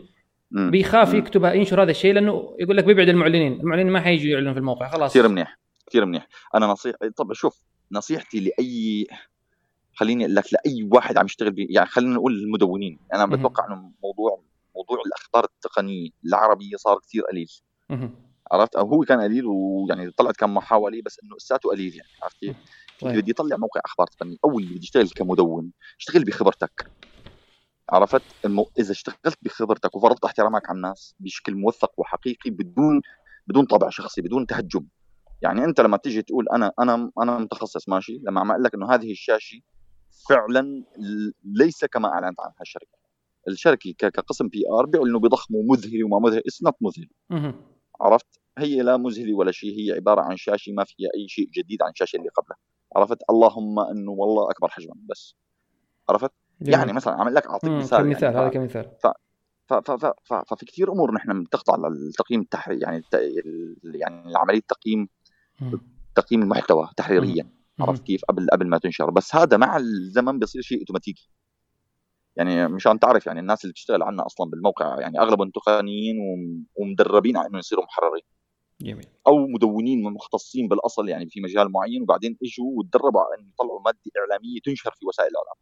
[0.52, 0.72] مم.
[0.72, 1.20] بيخاف مم.
[1.20, 4.90] يكتبها ينشر هذا الشيء لأنه يقول لك بيبعد المعلنين، المعلنين ما حيجوا يعلنوا في الموقع
[4.90, 9.08] خلاص كثير منيح كثير منيح أنا نصيحة طب شوف نصيحتي لأي
[9.96, 11.68] خليني أقول لك لأي واحد عم يشتغل بي...
[11.70, 13.36] يعني خلينا نقول المدونين أنا مهم.
[13.40, 14.42] بتوقع إنه موضوع
[14.76, 17.52] موضوع الاخبار التقنية العربية صار كثير قليل.
[18.52, 22.40] عرفت أو هو كان قليل ويعني طلعت كم محاولة بس إنه لساته قليل يعني عرفت
[22.40, 22.56] كيف؟
[23.04, 23.22] اللي طيب.
[23.24, 26.92] بده يطلع موقع أخبار تقنية أو اللي بده يشتغل كمدون اشتغل بخبرتك
[27.90, 28.70] عرفت؟ المو...
[28.80, 33.02] إذا اشتغلت بخبرتك وفرضت احترامك على الناس بشكل موثق وحقيقي بدون
[33.48, 34.88] بدون طابع شخصي بدون تهجم.
[35.42, 38.94] يعني أنت لما تيجي تقول أنا أنا أنا متخصص ماشي؟ لما عم أقول لك إنه
[38.94, 39.60] هذه الشاشة
[40.30, 40.84] فعلا
[41.44, 42.98] ليس كما أعلنت عنها الشركة.
[43.48, 46.38] الشركة كقسم PR بيعلنوا بضخم ومذهل وما مذهل.
[46.38, 47.10] it's not مذهل.
[48.02, 49.80] عرفت؟ هي لا مذهله ولا شيء.
[49.80, 52.58] هي عبارة عن شاشة ما فيها أي شيء جديد عن الشاشة اللي قبلها.
[52.96, 54.96] عرفت؟ اللهم أنه والله أكبر حجما.
[55.10, 55.36] بس.
[56.10, 56.32] عرفت؟
[56.62, 56.74] جميل.
[56.80, 57.70] يعني مثلا عم لك أعطيك.
[57.72, 61.88] مثال كمثال يعني هذا ف- كمثال ف- ف- ف- ف- ففي كثير أمور نحن بتخضع
[61.90, 63.16] للتقييم التحري يعني الت...
[63.16, 65.10] ال- يعني عمليه تقييم
[65.62, 65.82] مم.
[66.16, 67.50] تقييم المحتوى تحريريا.
[67.80, 71.30] عرفت كيف قبل قبل ما تنشر بس هذا مع الزمن بيصير شيء أوتوماتيكي
[72.36, 77.38] يعني مشان تعرف يعني الناس اللي بتشتغل عنا أصلا بالموقع يعني أغلبهم تقنيين وم- ومدربين
[77.38, 78.24] على إنه يصيروا محررين
[78.82, 83.82] جميل أو مدونين مختصين بالأصل يعني في مجال معين وبعدين إجوا وتدربوا على إنه يطلعوا
[83.86, 85.56] مادة إعلامية تنشر في وسائل الإعلام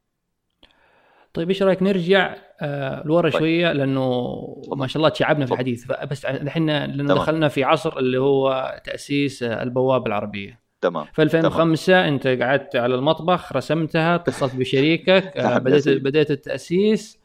[1.35, 3.39] طيب إيش رأيك نرجع آه لورا طيب.
[3.39, 4.31] شوية؟ لأنه
[4.75, 5.51] ما شاء الله تشعبنا في.
[5.51, 5.85] الحديث.
[6.11, 7.17] بس الحين لأنه تمام.
[7.17, 10.59] دخلنا في عصر اللي هو تأسيس آه، البوابه العربية.
[10.81, 11.05] تمام.
[11.13, 15.99] في 2005 أنت قعدت على المطبخ رسمتها اتصلت بشريكك آه، نعم بديت سيدي.
[15.99, 17.19] بديت التأسيس.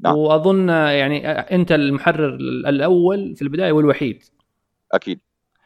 [0.00, 0.14] نعم.
[0.16, 2.34] وأظن آه، يعني آه، أنت المحرر
[2.68, 4.22] الأول في البداية والوحيد.
[4.92, 5.20] أكيد.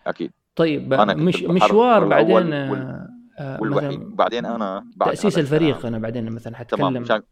[0.07, 0.31] أكيد.
[0.57, 3.09] طيب مش مشوار بعدين وال- آه،
[3.39, 5.99] آه، والوحيد بعدين أنا بعد تأسيس الفريق أنا.
[5.99, 6.55] بعدين مثلا تمام.
[6.95, 7.23] حتكلم مشان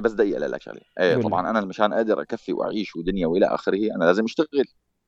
[0.00, 1.16] بس دقيقة لك شغلة إيه.
[1.22, 4.64] طبعا أنا مشان أقدر أكفي وأعيش ودنيا وإلى آخره أنا لازم أشتغل.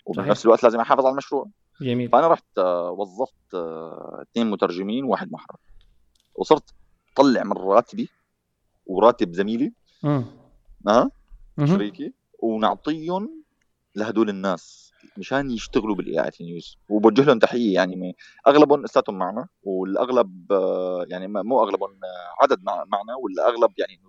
[0.07, 1.49] وبنفس الوقت لازم أحافظ على المشروع
[1.81, 5.59] جميل فأنا رحت آه، وظفت آه، اثنين مترجمين وواحد محرر
[6.35, 6.75] وصرت
[7.17, 8.09] طلع من راتبي
[8.87, 9.73] وراتب زميلي.
[10.89, 11.11] ها
[11.57, 11.67] مهم.
[11.67, 12.13] شريكي
[12.43, 13.43] ونعطيهم
[13.95, 20.53] لهدول الناس مشان يشتغلوا بالاي اي نيوز وبوجه لهم تحية يعني أغلبهم لساتهم معنا والأغلب
[20.53, 24.01] آه، يعني ما- مو أغلبهم آه، عدد مع- معنا والأغلب يعني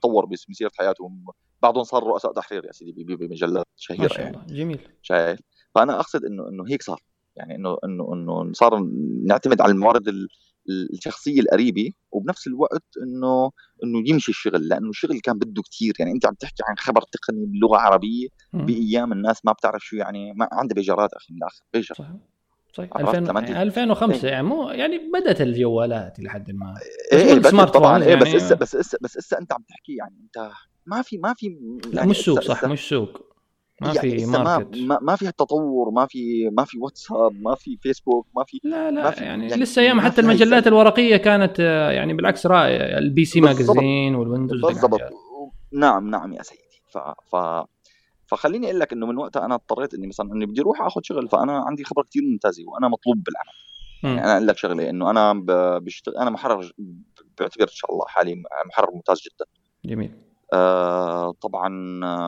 [0.00, 1.24] تطور بمسيره حياتهم.
[1.62, 4.36] بعضهم صار رؤساء تحرير يا سيدي بمجلات ما شهيره شاء يعني.
[4.36, 4.46] الله.
[4.56, 4.78] جميل.
[5.02, 5.40] شايف
[5.74, 7.00] فأنا أقصد انه إنه هيك صار.
[7.36, 8.78] يعني انه انه إنه صار
[9.24, 10.28] نعتمد على الموارد ال- ال-
[10.68, 13.50] الشخصية القريبة وبنفس الوقت إنه
[13.84, 17.46] إنه يمشي الشغل لأنه الشغل كان بده كثير يعني أنت عم تحكي عن خبر تقني
[17.46, 18.28] باللغة العربية.
[18.52, 21.94] بأيام الناس ما بتعرف شو يعني ما عندها بيجرات أخي من الآخر بيجر.
[21.94, 22.10] صح
[22.72, 22.90] صحيح.
[22.96, 26.74] عرفت؟ 2000 لما أنت- يعني 2005 يعني مو يعني بدأت الجوالات إلى حد ما.
[27.12, 27.98] إيه إيه ال smart طبعا.
[27.98, 30.50] phone إيه بس يعني- اسا بس اسا بس إسا أنت عم تحكي يعني أنت
[30.86, 31.48] ما في ما في
[31.86, 33.35] لا يعني مش سوق صح مش سوق.
[33.80, 37.54] ما يعني في ما, market ما ما في التطور ما في ما في واتساب ما
[37.54, 40.66] في فيسبوك ما في لا ما لا في- يعني, يعني لسه أيام ما حتى المجلات.
[40.66, 42.98] الورقية كانت آه، يعني بالعكس رائعة.
[42.98, 43.24] ال PC.
[43.24, 45.00] Magazine وال Windows بالضبط.
[45.72, 46.62] نعم نعم يا سيدي.
[46.88, 47.36] ف ف
[48.26, 51.28] فخليني أقول لك إنه من وقتها أنا اضطريت إني مثلا إني بدي أروح آخذ شغل
[51.28, 53.52] فأنا عندي خبرة كثير ممتازة وأنا مطلوب بالعمل.
[54.02, 55.32] يعني أنا أقول لك شغلة إنه أنا
[55.78, 56.72] بشتغل أنا محرر
[57.40, 59.44] بعتبر إن شاء الله حالي محرر ممتاز جدا.
[59.84, 60.14] جميل.
[60.52, 61.68] آه طبعا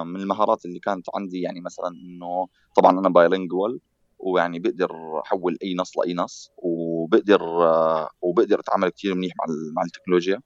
[0.04, 2.46] من المهارات اللي كانت عندي يعني مثلا إنه
[2.76, 3.80] طبعا أنا bilingual
[4.18, 4.90] ويعني بقدر
[5.24, 9.44] أحول أي نص لأي نص وبقدر آه وبقدر أتعامل كثير منيح مع
[9.76, 10.40] مع التكنولوجيا.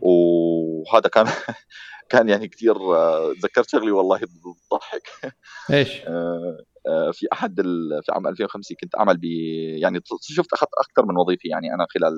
[0.00, 1.26] وهذا كان
[2.10, 5.34] كان يعني كثير آه، تذكرت شغلي والله بتضحك
[5.70, 7.60] إيش؟ آه، آه، في أحد
[8.02, 12.14] في عام 2005 كنت أعمل ب يعني شفت أخذت أكثر من وظيفة يعني أنا خلال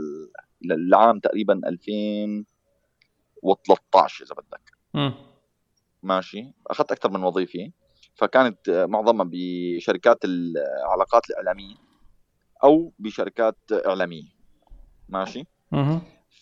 [0.64, 4.75] العام تقريبا 2013 إذا بدك.
[6.02, 6.52] ماشي.
[6.66, 7.70] أخذت أكثر من وظيفة.
[8.14, 11.74] فكانت معظمها بشركات العلاقات الإعلامية
[12.64, 14.28] أو بشركات إعلامية.
[15.08, 15.44] ماشي؟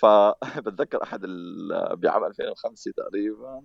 [0.00, 1.20] فبتذكر أحد
[1.92, 3.62] بعام 2005 تقريبا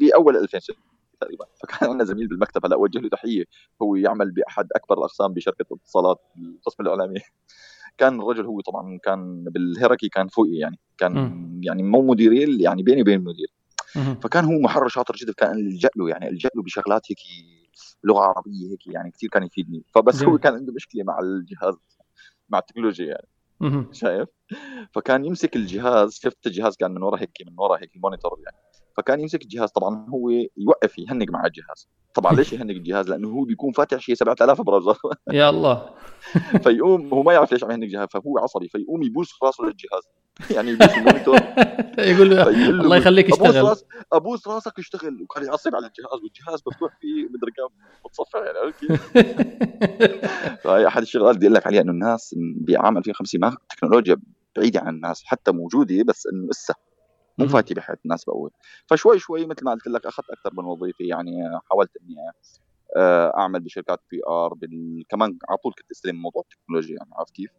[0.00, 0.74] بأول 2006
[1.20, 1.44] تقريبا.
[1.62, 3.44] فكان عندنا زميل بالمكتب هلأ أوجه له تحية.
[3.82, 7.20] هو يعمل بأحد أكبر الأقسام بشركة اتصالات القسم الإعلامي.
[7.98, 11.60] كان الرجل هو طبعا كان بالهيراركي كان فوقي يعني كان م.
[11.62, 13.52] يعني مو مديري يعني بيني وبين المدير.
[14.22, 17.18] فكان هو محرر شاطر جدا كان الجا له يعني الجا له بشغلات هيك
[18.04, 19.84] لغة عربية هيك يعني كثير كان يفيدني.
[19.94, 21.74] فبس هو كان عنده مشكلة مع الجهاز
[22.48, 23.26] مع التكنولوجيا يعني.
[23.92, 24.28] شايف؟
[24.92, 28.56] فكان يمسك الجهاز شفت الجهاز كان من ورا هيك من ورا هيك ال monitor يعني.
[28.96, 31.88] فكان يمسك الجهاز طبعا هو يوقف يهنق مع الجهاز.
[32.14, 34.98] طبعا ليش يهنق الجهاز؟ لأنه هو بيكون فاتح شيء 7000 browser.
[35.32, 35.90] يا الله.
[36.62, 40.02] فيقوم هو ما يعرف ليش عم يهنق الجهاز فهو عصبي فيقوم يبوس راسه للجهاز.
[40.50, 41.36] يعني يبوس ال monitor.
[41.98, 46.62] يقول له الله يخليك اشتغل ابوس, راس أبوس راسك اشتغل وكان يعصب على الجهاز والجهاز
[46.66, 47.68] مفتوح فيه مدري كم
[48.04, 48.84] متصفح يعني عرفت؟
[50.64, 54.16] فهي أحد الشغلات بدي أقول لك عليها إنه الناس بعام 2005 ما التكنولوجيا
[54.56, 56.74] بعيدة عن الناس حتى موجودة بس إنه لسه
[57.38, 58.50] مو فايتة بحياة الناس بقول.
[58.86, 62.16] فشوي شوي مثل ما قلت لك أخذت أكثر من وظيفة يعني حاولت إني
[62.96, 65.04] آه، أعمل بشركات PR بال...
[65.08, 67.50] كمان على طول كنت أستلم موضوع التكنولوجيا يعني عرفت كيف؟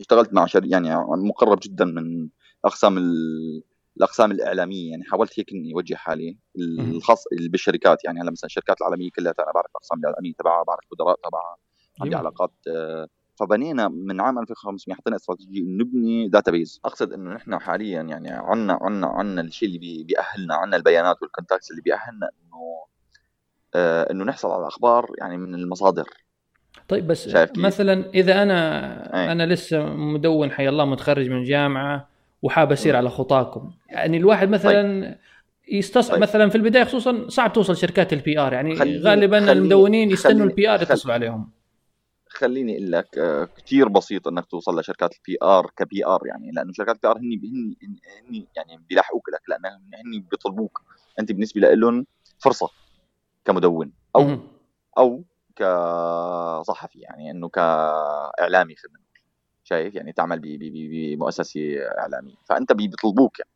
[0.00, 0.64] اشتغلت مع شر...
[0.64, 2.28] يعني مقرب جدا من
[2.64, 3.62] اقسام ال...
[3.96, 9.10] الأقسام الإعلامية يعني حاولت هيك إني أوجه حالي الخاص بالشركات يعني هلأ مثلا الشركات العالمية
[9.16, 11.56] كلها أنا بعرف الأقسام الإعلامية تبعها بعرف المدراء تبعها
[12.00, 13.08] عندي علاقات آه،
[13.40, 18.78] فبنينا من عام 2500 حطينا استراتيجية نبني data base أقصد إنه نحن حاليا يعني عنا
[18.82, 22.84] عنا عنا الشيء اللي بيأهلنا عنا البيانات وال contacts اللي بيأهلنا إنه
[23.74, 26.08] آه إنه نحصل على الأخبار يعني من المصادر
[26.88, 28.58] طيب بس مثلا إذا أنا
[29.14, 29.32] أي.
[29.32, 32.08] أنا لسه مدون حي الله متخرج من جامعة
[32.42, 32.96] وحاب أسير م.
[32.96, 35.18] على خطاكم يعني الواحد مثلا طيب.
[35.68, 36.22] يستصعب طيب.
[36.22, 40.46] مثلا في البداية خصوصا صعب توصل شركات ال PR يعني خلي غالبا خلي المدونين يستنوا
[40.46, 41.59] ال PR يتصلوا عليهم
[42.40, 46.72] خليني أقول لك آه، كثير بسيط إنك توصل لشركات ال PR ك PR يعني لأنه
[46.72, 47.98] شركات ال PR هن هن
[48.30, 50.82] هن يعني بيلاحقوك لك لأنه هن بيطلبوك.
[51.20, 52.06] أنت بالنسبة لهم
[52.38, 52.68] فرصة
[53.44, 54.38] كمدون أو
[54.98, 55.24] أو
[55.56, 59.00] كصحفي يعني إنه كإعلامي خلينا
[59.64, 61.60] شايف؟ يعني تعمل بمؤسسة
[61.98, 62.34] إعلامية.
[62.48, 63.50] فأنت بيطلبوك يعني.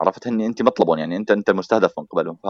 [0.00, 2.36] عرفت؟ هن أنت مطلبهم يعني انت أنت مستهدف من قبلهم.
[2.36, 2.48] ف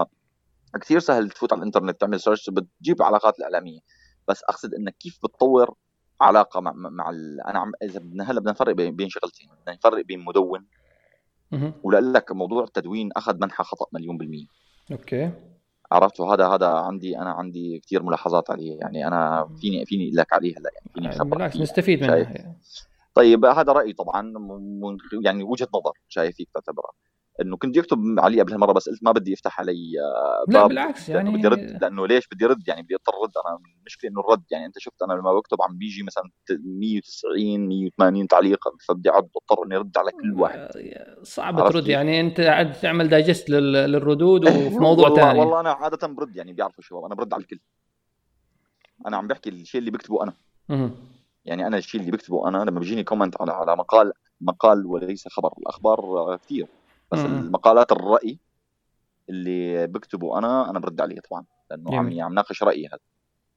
[0.81, 3.81] كثير سهل تفوت على الإنترنت تعمل سيرش بتجيب علاقات الإعلامية.
[4.29, 5.75] بس أقصد إنك كيف بتطور
[6.21, 7.11] علاقة مع مع
[7.49, 9.49] أنا عم إذا بدنا هلأ بدنا نفرق بين شغلتين.
[9.63, 10.67] بدنا نفرق بين مدون
[11.83, 14.47] ولأقول لك موضوع التدوين أخذ منحى خطأ مليون بالمية.
[14.93, 15.31] أوكي.
[15.93, 18.79] عرفت؟ وهذا هذا عندي أنا عندي كثير ملاحظات عليه.
[18.79, 20.71] يعني أنا فيني فيني أقول لك عليه هلأ.
[20.75, 22.57] يعني فيني خبر بالعكس نستفيد منها.
[23.15, 24.33] طيب هذا رأيي طبعا.
[25.25, 26.93] يعني وجهة نظر شايف فيك تعتبرها.
[27.41, 29.93] إنه كنت أكتب علي قبل هالمرة بس قلت ما بدي يفتح علي
[30.49, 33.33] باب لا بالعكس يعني بدي رد لأنه ليش بدي رد؟ يعني بدي أضطر أرد.
[33.47, 36.31] أنا المشكلة إنه الرد يعني أنت شفت أنا لما بكتب عم بيجي مثلا
[36.65, 38.59] 190 180 تعليق
[38.89, 40.59] فبدي اقعد أضطر إني أرد على كل واحد.
[40.59, 46.07] آه، صعب ترد يعني أنت قاعد تعمل digest للردود وفي موضوع ثاني والله أنا عادة
[46.07, 47.61] برد يعني بيعرفوا الشباب أنا برد على الكل.
[49.07, 50.33] أنا عم بحكي الشيء اللي بكتبه أنا.
[51.45, 55.53] يعني أنا الشيء اللي بكتبه أنا لما بيجيني comment على على مقال مقال وليس خبر
[55.59, 56.67] الأخبار كثير
[57.13, 57.39] بس مم.
[57.39, 58.39] المقالات الرأي
[59.29, 62.99] اللي بكتبه أنا أنا برد عليه طبعا لأنه عم عم ناقش رأيي هذا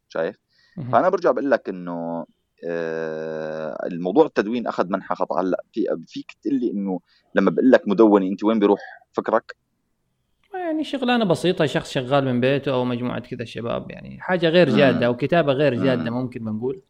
[0.10, 0.36] شايف؟
[0.78, 0.92] مم.
[0.92, 2.26] فأنا برجع بقول لك إنه
[2.66, 5.42] آه الموضوع التدوين أخذ منحى خطأ.
[5.42, 7.00] هلأ في فيك تقول لي إنه
[7.36, 8.80] لما بقول لك مدوني أنت وين بيروح
[9.14, 9.56] فكرك؟
[10.54, 15.06] يعني شغلانة بسيطة شخص شغال من بيته أو مجموعة كذا شباب يعني حاجة غير جاده
[15.06, 16.82] أو كتابة غير جاده ممكن بنقول.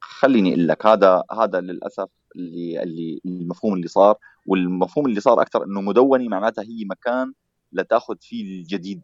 [0.00, 4.16] خليني أقول لك هذا هذا للأسف اللي اللي المفهوم اللي صار
[4.46, 7.32] والمفهوم اللي صار أكثر إنه مدوني معناتها هي مكان
[7.72, 9.02] لتأخذ فيه الجديد.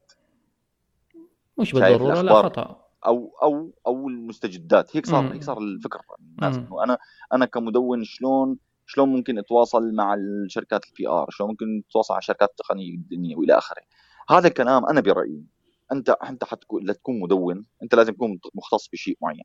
[1.59, 2.85] مش بالضرورة لا خطأ.
[3.07, 4.97] أو أو أو المستجدات.
[4.97, 6.99] هيك صار هيك صار الفكر الناس إنه أنا
[7.33, 12.51] أنا كمدون شلون شلون ممكن أتواصل مع الشركات ال PR شلون ممكن أتواصل مع الشركات
[12.51, 13.83] التقنيه الدنيا وإلى آخره؟
[14.31, 15.45] هذا الكلام أنا برأيي
[15.93, 19.45] أنت أنت حتكون لتكون مدون أنت لازم تكون مختص بشيء معين.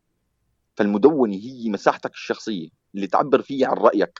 [0.79, 4.19] فالمدونه هي مساحتك الشخصية اللي تعبر فيها عن رأيك.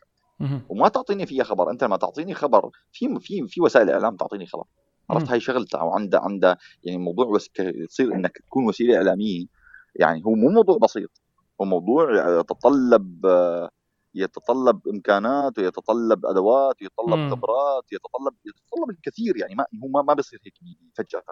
[0.70, 1.72] وما تعطيني فيها خبر.
[1.72, 4.64] أنت لما تعطيني خبر في في في وسائل إعلام تعطيني خبر.
[5.10, 5.30] عرفت.
[5.30, 7.50] هاي شغلتها وعندها عندها يعني موضوع وس...
[7.60, 9.46] يصير إنك تكون وسيلة إعلامية.
[9.96, 11.22] يعني هو مو موضوع بسيط.
[11.62, 13.26] هو موضوع يتطلب
[14.16, 17.32] يتطلب إمكانات ويتطلب أدوات ويتطلب.
[17.32, 19.38] خبرات يتطلب يتطلب الكثير.
[19.38, 20.54] يعني ما هو ما, ما بيصير هيك
[20.94, 21.24] فجأة.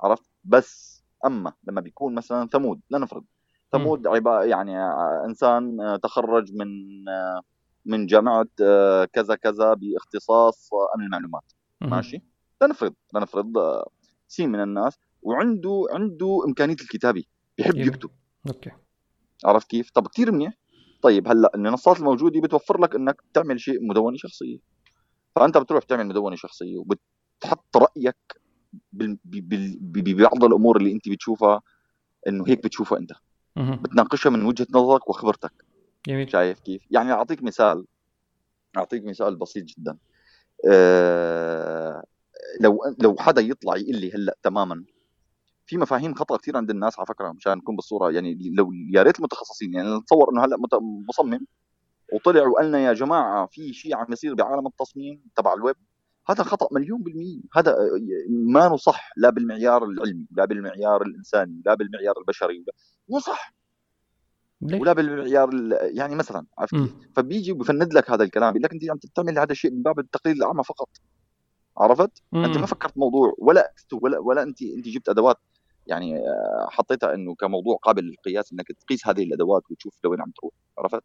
[0.00, 3.24] عرفت؟ بس أما لما بيكون مثلا ثمود لنفرض
[3.72, 4.78] ثمود عبا يعني
[5.24, 6.68] إنسان تخرج من
[7.84, 8.46] من جامعة
[9.12, 11.52] كذا كذا باختصاص أمن المعلومات.
[11.80, 12.22] ماشي
[12.62, 13.90] لنفرض لنفرض آه،
[14.28, 17.24] سين من الناس وعنده عنده إمكانية الكتابة
[17.58, 17.88] بيحب جميل.
[17.88, 18.10] يكتب
[18.48, 18.70] أوكي
[19.44, 20.58] عرفت كيف؟ طب كثير منيح
[21.02, 24.58] طيب هلأ المنصات الموجودة بتوفر لك إنك تعمل شيء مدونه شخصية
[25.36, 28.16] فأنت بتروح تعمل مدونه شخصية وبتحط رأيك
[28.92, 31.62] ببعض الأمور اللي أنت بتشوفها
[32.28, 33.12] إنه هيك بتشوفها أنت.
[33.56, 35.52] بتناقشها من وجهة نظرك وخبرتك.
[36.06, 36.30] جميل.
[36.30, 37.86] شايف كيف؟ يعني أعطيك مثال.
[38.76, 39.98] أعطيك مثال بسيط جدا.
[40.70, 42.04] أه
[42.60, 44.84] لو لو حدا يطلع يقول لي هلأ تماما
[45.66, 48.10] في مفاهيم خطا كثير عند الناس على فكرة مشان نكون بالصورة.
[48.10, 50.56] يعني لو يا ريت المتخصصين يعني نتصور إنه هلأ
[51.08, 51.46] مصمم
[52.12, 55.76] وطلع وقال لنا يا جماعة في شيء عم يصير بعالم التصميم تبع الويب.
[56.28, 57.76] هذا خطأ مليون بالمية هذا
[58.30, 62.64] ما هو صح لا بالمعيار العلمي لا بالمعيار الإنساني لا بالمعيار البشري
[63.08, 63.54] مو صح؟
[64.62, 66.74] ولا بالمعيار ال- يعني مثلا عرفت.
[66.74, 69.98] كيف؟ فبيجي وبفند لك هذا الكلام بيقول لك أنت عم تعمل هذا الشيء من باب
[69.98, 70.88] التقليد الأعمى فقط
[71.78, 72.60] عرفت؟ أنت مم.
[72.60, 75.36] ما فكرت موضوع ولا ولا ولا انت أنت جبت أدوات
[75.86, 80.52] يعني آه، حطيتها إنه كموضوع قابل للقياس إنك تقيس هذه الأدوات وتشوف لوين عم تروح
[80.78, 81.02] عرفت؟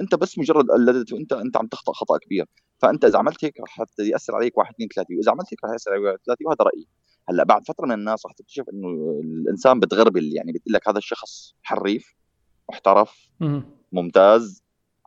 [0.00, 0.66] أنت بس مجرد
[1.12, 2.46] وانت أنت عم تخطأ خطأ كبير
[2.80, 5.14] فأنت إذا عملت هيك رح يأثر عليك واحد اثنين ثلاثة.
[5.16, 6.46] وإذا عملت هيك رح يأثر عليك واحد ثلاثة.
[6.46, 6.86] وهذا رأيي.
[7.28, 8.88] هلأ بعد فترة من الناس رح تكتشف إنه
[9.24, 12.14] الإنسان بتغربل يعني بتقول لك هذا الشخص حريف
[12.70, 13.62] محترف مم.
[13.92, 14.62] ممتاز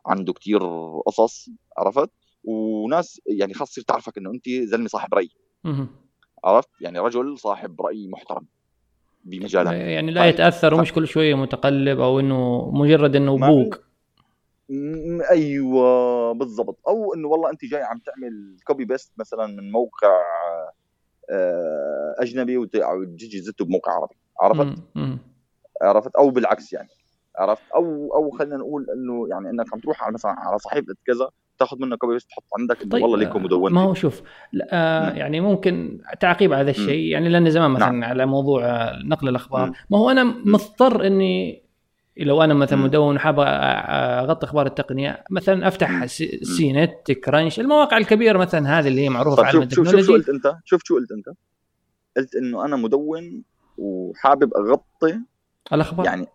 [0.06, 0.60] عنده كتير
[1.06, 1.48] قصص
[1.78, 2.10] عرفت؟
[2.44, 5.28] وناس يعني خاص تصير تعرفك إنه أنت زلمة صاحب رأي.
[6.44, 8.46] عرفت؟ يعني رجل صاحب رأي محترم
[9.24, 9.72] بمجالك.
[9.72, 10.34] يعني لا طيب.
[10.34, 13.78] يتأثر ومش كل شوية متقلب أو إنه مجرد إنه بوق م-
[15.30, 20.20] أيوه بالضبط أو انه والله انت جاي عم تعمل copy paste مثلا من موقع
[22.18, 24.78] اجنبي وت- وتجي زته بموقع عربي عرفت.
[25.82, 26.88] عرفت أو بالعكس يعني
[27.38, 31.28] عرفت أو أو خلينا نقول انه يعني انك عم تروح على مثلا على صحيفه كذا
[31.58, 34.22] تاخذ منه copy paste تحط عندك انه طيب والله ليكم مدون ما هو شوف
[34.70, 35.10] آه.
[35.10, 38.04] يعني ممكن تعقيب على هذا الشيء يعني لأن زمان مثلا نعم.
[38.10, 39.72] على موضوع نقل الاخبار.
[39.90, 41.63] ما هو أنا مضطر اني
[42.16, 42.78] لو أنا مثلا.
[42.78, 46.06] مدون وحاب أغطي أخبار التقنية مثلا أفتح.
[46.06, 50.56] CNET Crunch المواقع الكبيرة مثلا هذه اللي هي معروفة في عالم شوف شو قلت أنت؟
[50.64, 51.36] شوف شو قلت أنت؟
[52.16, 53.42] قلت إنه أنا مدون
[53.78, 55.20] وحابب أغطي
[55.72, 56.06] الأخبار.
[56.06, 56.26] يعني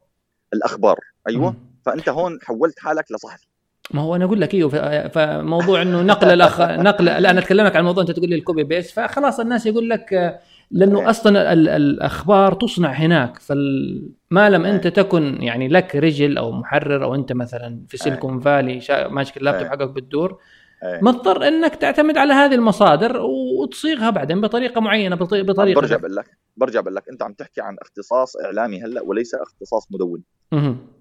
[0.53, 0.99] الأخبار
[1.29, 1.51] أيوه.
[1.51, 1.55] مم.
[1.85, 3.47] فأنت هون حولت حالك لصحفي.
[3.91, 7.79] ما هو أنا أقول لك أيوه فموضوع إنه نقل الاخ نقل لا أنا أتكلمك عن
[7.79, 10.39] الموضوع أنت تقول لي ال copy paste فخلاص الناس يقول لك
[10.71, 11.09] لأنه إيه.
[11.09, 17.15] أصلا ال- الأخبار تصنع هناك فما لم أنت تكن يعني لك رجل أو محرر أو
[17.15, 19.69] أنت مثلا في Silicon Valley شا- ماسك اللابتوب إيه.
[19.71, 20.39] حقك بتدور
[20.83, 20.99] إيه.
[21.01, 23.21] مضطر إنك تعتمد على هذه المصادر
[23.61, 27.61] وتصيغها بعدين بطريقة معينة بطريقه بطريقة برجع بقول لك برجع بقول لك أنت عم تحكي
[27.61, 30.23] عن اختصاص إعلامي هلأ وليس اختصاص مدون.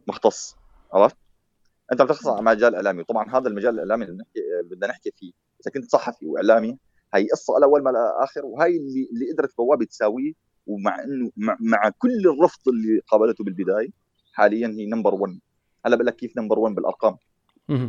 [0.08, 0.56] مختص
[0.92, 1.16] عرفت
[1.92, 4.40] أنت عم تختص على مجال إعلامي وطبعا هذا المجال الإعلامي اللي بنحكي
[4.70, 6.78] بدنا نحكي فيه إذا كنت صحفي وإعلامي
[7.14, 10.32] هي قصه الأول ما الآخر وهي اللي اللي قدرت بوابة تساويه
[10.66, 13.88] ومع إنه مع, مع كل الرفض اللي قابلته بالبداية
[14.32, 15.38] حاليا هي نمبر 1
[15.86, 17.16] هلأ بقول لك كيف نمبر 1 بالأرقام.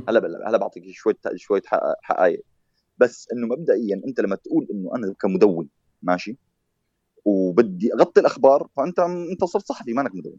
[0.09, 2.43] هلأ هلأ بعطيك شوية شوية حق- حقائق
[2.97, 5.70] بس إنه مبدئيا أنت لما تقول إنه أنا كمدون
[6.01, 6.38] ماشي؟
[7.26, 10.36] وبدي أغطي الأخبار فأنت أنت صرت صحفي مانك مدون.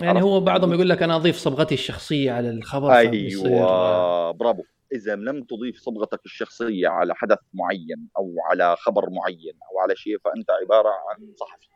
[0.00, 4.62] يعني؟ هو بعضهم يقول لك أنا أضيف صبغتي الشخصية على الخبر أيوه برافو.
[4.94, 10.18] إذا لم تضيف صبغتك الشخصية على حدث معين أو على خبر معين أو على شيء
[10.24, 11.68] فأنت عبارة عن صحفي.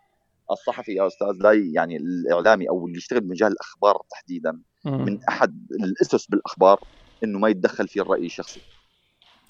[0.51, 4.61] الصحفي يا أستاذ لا يعني الإعلامي أو اللي يشتغل بمجال الأخبار تحديدا.
[4.85, 6.81] من أحد الأسس بالأخبار
[7.25, 8.61] إنه ما يتدخل في الرأي الشخصي.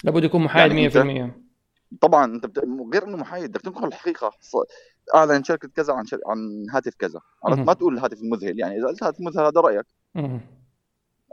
[0.03, 1.33] لابد يكون محايد يعني 100%
[2.01, 2.59] طبعا أنت بت...
[2.93, 4.31] غير إنه محايد بدك تنقل الحقيقة.
[5.15, 6.19] أعلن شركة كذا عن شر...
[6.27, 7.19] عن هاتف كذا.
[7.43, 7.59] عرفت.
[7.59, 9.85] ما تقول الهاتف المذهل يعني إذا قلت هاتف مذهل هذا رأيك.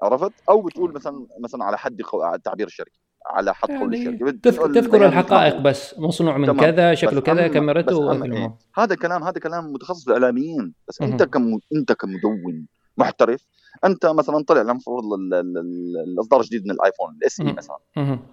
[0.03, 2.37] عرفت أو بتقول مثلا مثلا على حد قو...
[2.37, 4.31] تعبير الشركة على حد قول يعني الشركة
[4.67, 5.57] تذكر بيان الحقائق.
[5.57, 6.61] بس مصنوع من تمام.
[6.61, 8.25] كذا شكله كذا كاميرته.
[8.25, 11.03] إيه؟ هذا كلام هذا كلام متخصص بالإعلاميين بس.
[11.03, 12.67] أنت كم أنت كمدون
[12.97, 13.47] محترف
[13.85, 17.55] أنت مثلا طلع المفروض ال- ال- ال- الإصدار الجديد من ال iPhone ال SE مم.
[17.55, 17.79] مثلا.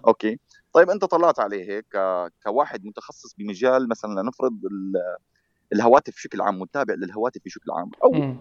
[0.07, 0.39] أوكي
[0.73, 2.27] طيب أنت طلعت عليه هيك ك...
[2.43, 4.93] كواحد متخصص بمجال مثلا لنفرض ال...
[5.73, 8.37] الهواتف بشكل عام متابع للهواتف بشكل عام أو مم.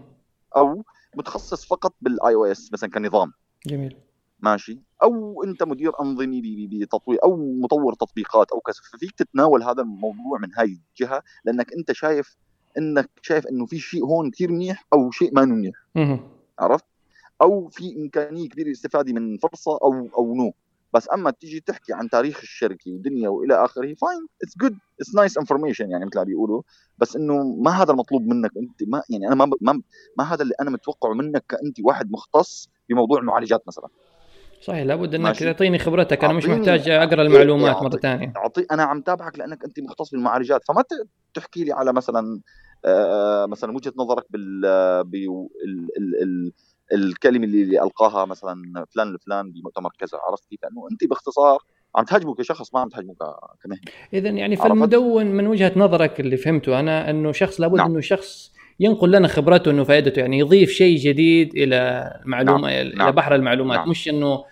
[0.57, 0.83] أو
[1.15, 3.31] متخصص فقط بال iOS مثلا كنظام.
[3.67, 3.97] جميل.
[4.39, 4.81] ماشي.
[5.03, 6.41] أو أنت مدير انظمه
[6.71, 8.75] بتطوير أو مطور تطبيقات أو كذا.
[8.93, 12.37] ففيك تتناول هذا الموضوع من هاي الجهة لأنك أنت شايف
[12.77, 15.75] إنك شايف إنه في شيء هون كثير منيح أو شيء ما منيح.
[16.59, 16.85] عرفت؟
[17.41, 20.53] أو في إمكانية كبيرة للاستفاده من فرصة أو or no.
[20.93, 25.37] بس أما تيجي تحكي عن تاريخ الشركة ودنيا وإلى آخره fine it's good it's nice
[25.37, 26.61] information يعني مثل ما بيقولوا
[26.97, 29.81] بس إنه ما هذا المطلوب منك أنت ما يعني أنا ما ما,
[30.17, 33.87] ما هذا اللي أنا متوقعه منك كأنت واحد مختص بموضوع المعالجات مثلا
[34.61, 35.39] صحيح لابد إنك.
[35.39, 39.79] تعطيني خبرتك أنا مش محتاج أقرأ المعلومات مرة ثانية أعطي أنا عم تابعك لأنك أنت
[39.79, 40.83] مختص بالمعالجات فما
[41.33, 42.41] تحكي لي على مثلا
[42.85, 44.61] آه، مثلا وجهة نظرك بال
[45.03, 45.47] بال
[45.97, 46.51] ال ال
[46.93, 51.59] الكلمة اللي اللي ألقاها مثلا فلان الفلان بمؤتمر كذا عرفت كيف؟ لأنه أنت باختصار
[51.95, 53.15] عم تهاجمه كشخص ما عم تهاجمه
[53.63, 53.81] كمهنة
[54.13, 57.91] اذا يعني؟ فالمدون من وجهة نظرك اللي فهمته أنا أنه شخص لابد نعم.
[57.91, 63.11] أنه شخص ينقل لنا خبرته أنه فائدته يعني يضيف شيء جديد إلى المعلومه إلى نعم.
[63.11, 63.89] بحر المعلومات نعم.
[63.89, 64.43] مش إنه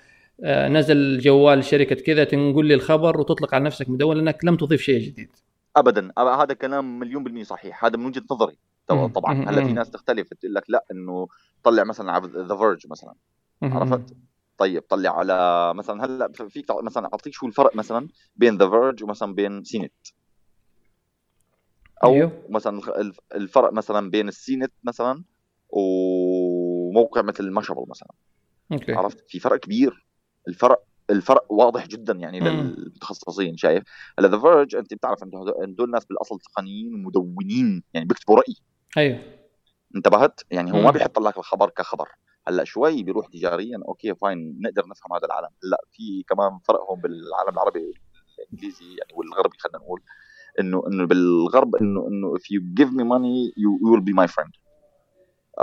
[0.44, 4.82] آه، نزل جوال شركة كذا تنقل لي الخبر وتطلق على نفسك مدون لأنك لم تضيف
[4.82, 5.30] شيء جديد
[5.76, 8.58] ابدا هذا كلام مليون بالمية صحيح هذا من وجهة نظري
[8.90, 9.08] تو- مم.
[9.08, 9.34] طبعا.
[9.34, 9.74] هلا في.
[9.74, 11.28] ناس تختلف تقول لك لا إنه
[11.64, 13.14] طلع مثلا على The Verge مثلا
[13.64, 14.16] عرفت؟
[14.58, 19.34] طيب طلع على مثلا هلا فيك مثلا أعطيك شو الفرق مثلا بين The Verge ومثلا
[19.36, 19.94] بين CNET
[22.04, 22.32] أو أيوه.
[22.50, 22.82] مثلا
[23.36, 25.24] الفرق مثلا بين ال CNET مثلا
[25.70, 28.10] وموقع مثل Mashable مثلا
[28.72, 30.08] okay عرفت في فرق كبير
[30.48, 32.40] الفرق الفرق واضح جدا يعني.
[32.40, 33.84] للمتخصصين شايف
[34.20, 38.56] هلا The Verge أنت بتعرف انه هدول هدول الناس بالأصل تقنيين ومدونين يعني بيكتبوا رأي
[38.98, 39.20] أيوه.
[39.96, 40.82] انتبهت؟ يعني هو.
[40.82, 42.10] ما بيحط لك الخبر كخبر.
[42.48, 45.50] هلأ شوي بيروح تجاريا okay fine نقدر نفهم هذا العالم.
[45.64, 47.94] لأ في كمان فرق هون بالعالم العربي
[48.40, 50.02] الانجليزي يعني والغربي خلينا نقول
[50.60, 54.28] إنه إنه بالغرب إنه إنه if you give me money you, you will be my
[54.36, 54.52] friend.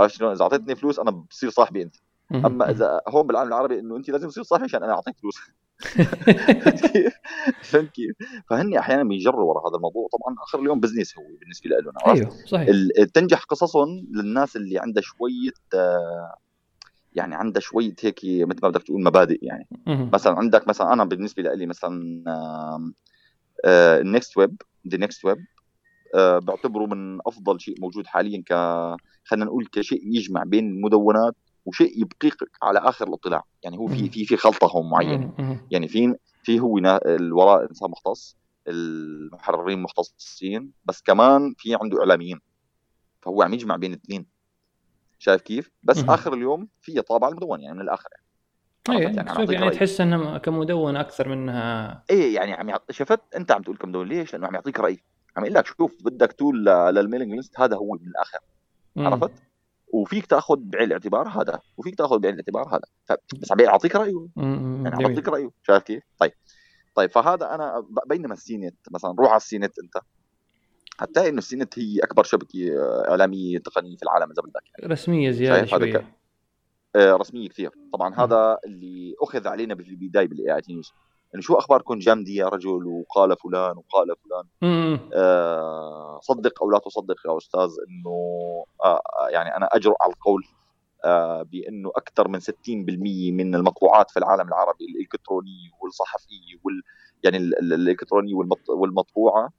[0.06, 1.96] شلون؟ إذا أعطيتني فلوس أنا بصير صاحبي أنت.
[2.32, 5.36] أما إذا هون بالعالم العربي إنه أنت لازم تصير صاحبي عشان أنا أعطيك فلوس.
[5.78, 7.14] فهمت كيف؟
[7.62, 8.16] فهمت كيف؟
[8.50, 12.68] فهن أحيانا بيجروا ورا هذا الموضوع طبعا آخر اليوم business هو بالنسبة لهم؟ أيوه صحيح
[13.14, 16.36] تنجح قصصهم للناس اللي عندها شوية آه،
[17.12, 20.10] يعني عندها شوية هيك مثل ما بدك تقول مبادئ يعني مم.
[20.12, 22.22] مثلا عندك مثلا أنا بالنسبة لي مثلا
[23.64, 25.44] ال Next Web The Next Web
[26.14, 28.52] بعتبره من أفضل شيء موجود حاليا ك
[29.24, 31.36] خلينا نقول كشيء يجمع بين المدونات
[31.66, 34.08] وشيء يبقيك على آخر الاطلاع يعني هو في.
[34.08, 35.60] في في خلطة هون معينة.
[35.70, 38.36] يعني في في هو الوراء إنسان مختص
[38.68, 42.40] المحررين مختصين بس كمان في عنده إعلاميين
[43.22, 44.26] فهو عم يجمع بين الاثنين
[45.18, 46.04] شايف كيف؟ بس.
[46.08, 48.26] آخر اليوم في طابع المدون يعني من الآخر يعني.
[48.88, 49.70] أيوه يعني يعني.
[49.70, 52.92] تحس انها كمدون أكثر منها إيه يعني عم يعط...
[52.92, 54.98] شفت أنت عم تقول كم دول ليش؟ لأنه عم يعطيك رأي
[55.36, 58.38] عم يقول لك شوف بدك tool ل- لل mailing list هذا هو من الآخر.
[58.96, 59.30] عرفت؟
[59.92, 63.18] وفيك تأخذ بعين الاعتبار هذا وفيك تأخذ بعين الاعتبار هذا.
[63.40, 64.26] بس عم يعطيك رأيه.
[64.36, 65.02] يعني.
[65.02, 66.32] يعطيك رأيه شايف كيف؟ طيب
[66.94, 70.04] طيب فهذا أنا بينما ال CNET مثلا روح على ال CNET أنت
[70.98, 74.92] حتلاقي إنه ال CNET هي أكبر شبكة آه، إعلامية تقنية في العالم إذا بدك يعني.
[74.92, 76.16] رسمية زيادة شوية
[76.96, 78.14] آه، رسمية كثير طبعا.
[78.14, 80.92] هذا اللي أخذ علينا بالبداية بال AIT News
[81.34, 84.44] انه شو اخباركم جامدة يا رجل وقال فلان وقال فلان.
[85.14, 88.16] آه، صدق أو لا تصدق يا أستاذ إنه
[88.84, 90.42] آه، آه، يعني أنا اجرؤ على القول
[91.04, 96.82] آه، بأنه أكثر من 60% من المطبوعات في العالم العربي الإلكترونية والصحفية وال
[97.24, 99.50] يعني ال- ال- الإلكترونية والمط- والمطبوعة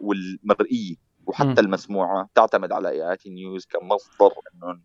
[0.00, 1.24] والمرئية مم.
[1.26, 4.80] وحتى المسموعة تعتمد على AIT News كمصدر إنه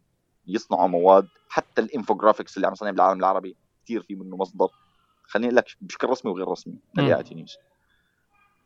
[0.48, 4.68] يصنعوا مواد حتى ال infographics اللي عم يصنع بالعالم العربي كثير في منه مصدر
[5.28, 6.76] خليني لك بشكل رسمي وغير رسمي.
[6.96, 7.58] AIT News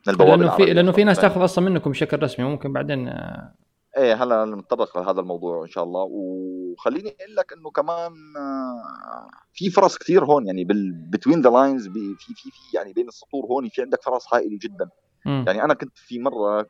[0.08, 3.54] من البوابة لأنه في لأنه في ناس؟ تاخذ أصلا منكم بشكل رسمي ممكن بعدين آه،
[3.98, 6.08] إيه هلا نتطرق لهذا الموضوع إن شاء الله.
[6.12, 10.68] وخليني أقول لك إنه كمان آه، في فرص كثير هون يعني
[11.10, 14.90] between the lines في في في يعني بين السطور هون في عندك فرص هائلة جدا.
[15.26, 15.44] مم.
[15.48, 16.70] يعني أنا كنت في مرة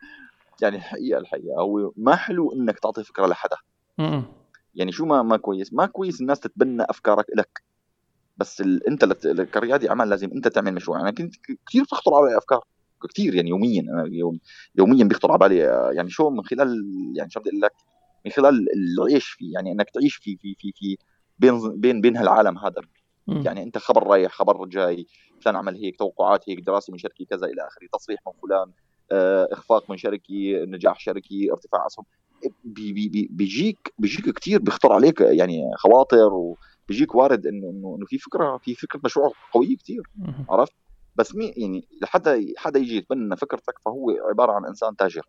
[0.62, 3.56] يعني الحقيقة الحقيقة هو ما حلو إنك تعطي فكرة لحدا.
[3.98, 4.24] مم.
[4.74, 5.72] يعني شو ما ما كويس.
[5.72, 7.62] ما كويس الناس تتبنى أفكارك لك
[8.40, 8.88] بس ال...
[8.88, 9.40] انت لت...
[9.40, 11.00] كريادي اعمال لازم انت تعمل مشروع.
[11.00, 11.34] أنا كنت
[11.66, 12.60] كثير تخطر علي أفكار.
[13.08, 14.38] كثير يعني يوميا أنا يوم...
[14.74, 16.84] يوميا بيخطر على بالي آه، يعني شو من خلال
[17.16, 17.72] يعني شو بدي أقول لك
[18.24, 20.96] من خلال العيش فيه يعني إنك تعيش في في في في
[21.38, 22.82] بين بين بين هالعالم هذا.
[23.26, 23.42] مم.
[23.46, 25.06] يعني أنت خبر رايح خبر جاي
[25.40, 28.72] فلان عمل هيك توقعات هيك دراسة من شركة كذا إلى آخره تصريح من فلان
[29.12, 32.04] آه، إخفاق من شركة نجاح شركة ارتفاع أسهم.
[32.64, 36.54] بي بي بي بيجيك بيجيك كثير بيخطر عليك يعني خواطر
[36.90, 40.02] وبيجيك وارد انه انه إنه في فكره في فكرة مشروع قويه كثير.
[40.48, 40.72] عرفت
[41.16, 45.26] بس مي يعني لحتى حدا يجي يتبنى فكرتك فهو عبارة عن إنسان تاجر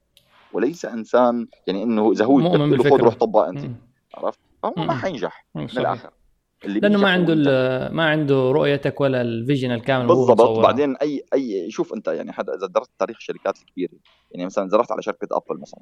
[0.54, 2.98] وليس إنسان يعني إنه إذا هو مؤمن بالفكرة.
[2.98, 3.76] خذ روح طبق أنت مم.
[4.16, 4.74] عرفت فهو.
[4.78, 5.46] ما حينجح.
[5.56, 5.64] من.
[5.64, 6.10] الآخر
[6.66, 7.36] لأنه ما عنده
[7.90, 10.60] ما عنده رؤيتك ولا ال vision الكامل بالضبط.
[10.60, 13.94] بعدين اي اي شوف أنت يعني حدا إذا درست تاريخ الشركات الكبيرة
[14.32, 15.82] يعني مثلا إذا رحت على شركة Apple مثلا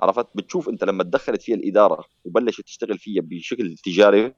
[0.00, 4.34] عرفت بتشوف أنت لما تدخلت فيها الإدارة وبلشت تشتغل فيها بشكل تجاري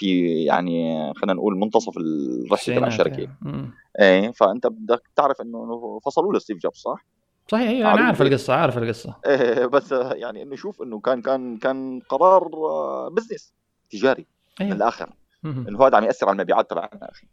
[0.00, 3.70] في يعني خلينا نقول منتصف الرحلة تبع الشركة يعني.
[4.00, 7.06] إيه فأنت بدك تعرف إنه فصلوا له ستيف جوبز صح؟
[7.48, 8.22] صحيح أيوه أنا عارف.
[8.22, 13.52] القصة عارف القصة إيه بس يعني إنه شوف إنه كان كان كان قرار آه، business
[13.90, 14.26] تجاري
[14.60, 15.10] من أيوه الآخر.
[15.44, 17.26] إنه هذا عم يأثر على المبيعات تبعنا أخي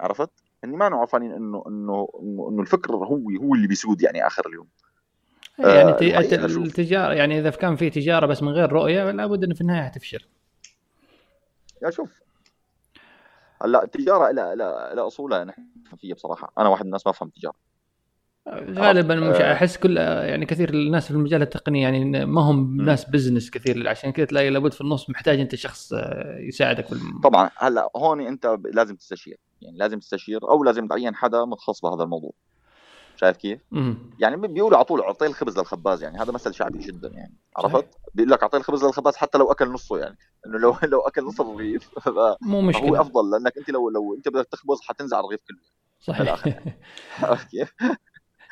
[0.00, 0.30] عرفت؟
[0.64, 2.08] اني ما عارفين إنه إنه
[2.50, 4.66] إنه الفكر هو هو اللي بيسود يعني آخر اليوم
[5.58, 6.20] يعني آه،.
[6.46, 10.24] التجارة يعني إذا كان في تجارة بس من غير رؤية لابد إنه في النهاية حتفشل
[11.82, 12.22] يا شوف.
[13.62, 15.62] هلأ التجارة لها لها لها أصولها نحن
[15.96, 16.52] فيها بصراحة.
[16.58, 17.56] أنا واحد من الناس ما بفهم تجارة.
[18.70, 19.52] غالبا مش آه.
[19.52, 23.88] أحس كل يعني كثير الناس في المجال التقني يعني ما هم ناس بزنس كثير.
[23.88, 27.20] عشان كذا تلاقي لابد في النص محتاج أنت شخص آه، يساعدك في الم...
[27.20, 27.50] طبعا.
[27.56, 29.38] هلأ هون أنت لازم تستشير.
[29.62, 32.32] يعني لازم تستشير أو لازم تعين حدا متخصص بهذا الموضوع.
[33.20, 33.60] شايف كيف؟
[34.18, 37.34] يعني بيقولوا على طول أعطيه الخبز للخباز يعني هذا مثل شعبي جدا يعني.
[37.56, 40.16] عرفت؟ بيقول لك أعطيه الخبز للخباز حتى لو أكل نصه يعني
[40.46, 41.90] إنه لو لو أكل نص الرغيف
[42.42, 45.58] مو مشكلة أفضل لأنك أنت لو لو أنت بدك تخبز حتنزع الرغيف كله
[46.00, 46.44] صحيح
[47.50, 47.74] كيف؟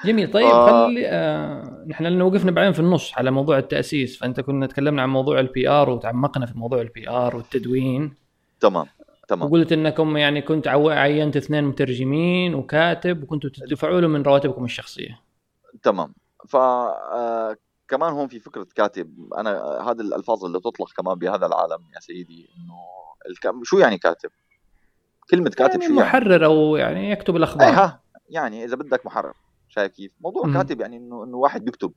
[0.04, 0.86] جميل طيب آه.
[0.86, 5.08] خلي آه نحن لأنه وقفنا بعدين في النص على موضوع التأسيس فأنت كنا تكلمنا عن
[5.08, 8.14] موضوع ال PR وتعمقنا في موضوع ال PR والتدوين
[8.60, 8.86] تمام
[9.28, 15.20] تمام وقلت إنكم يعني كنت عينت اثنين مترجمين وكاتب وكنتوا تدفعوا له من رواتبكم الشخصية
[15.82, 16.14] تمام
[16.48, 17.56] ف آه،
[17.88, 22.48] كمان هون في فكرة كاتب أنا هذه الألفاظ اللي تطلق كمان بهذا العالم يا سيدي
[22.56, 22.74] إنه
[23.30, 23.64] الك...
[23.64, 24.30] شو يعني كاتب؟
[25.30, 29.34] كلمة كاتب يعني شو يعني؟ محرر أو يعني يكتب الأخبار ها يعني إذا بدك محرر
[29.68, 30.54] شايف كيف؟ موضوع مم.
[30.54, 31.92] كاتب يعني إنه إنه واحد بيكتب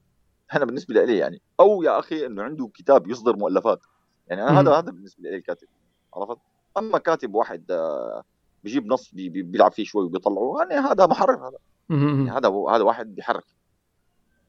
[0.55, 3.79] أنا بالنسبة لي يعني أو يا أخي إنه عنده كتاب يصدر مؤلفات
[4.27, 4.57] يعني أنا مم.
[4.57, 5.67] هذا هذا بالنسبة لي الكاتب
[6.13, 6.37] عرفت؟
[6.77, 8.23] أما كاتب واحد آه،
[8.63, 11.57] بيجيب نص بي- بي- بيلعب فيه شوي وبيطلعه يعني هذا محرر هذا.
[11.89, 13.43] يعني هذا هو هذا واحد بيحرك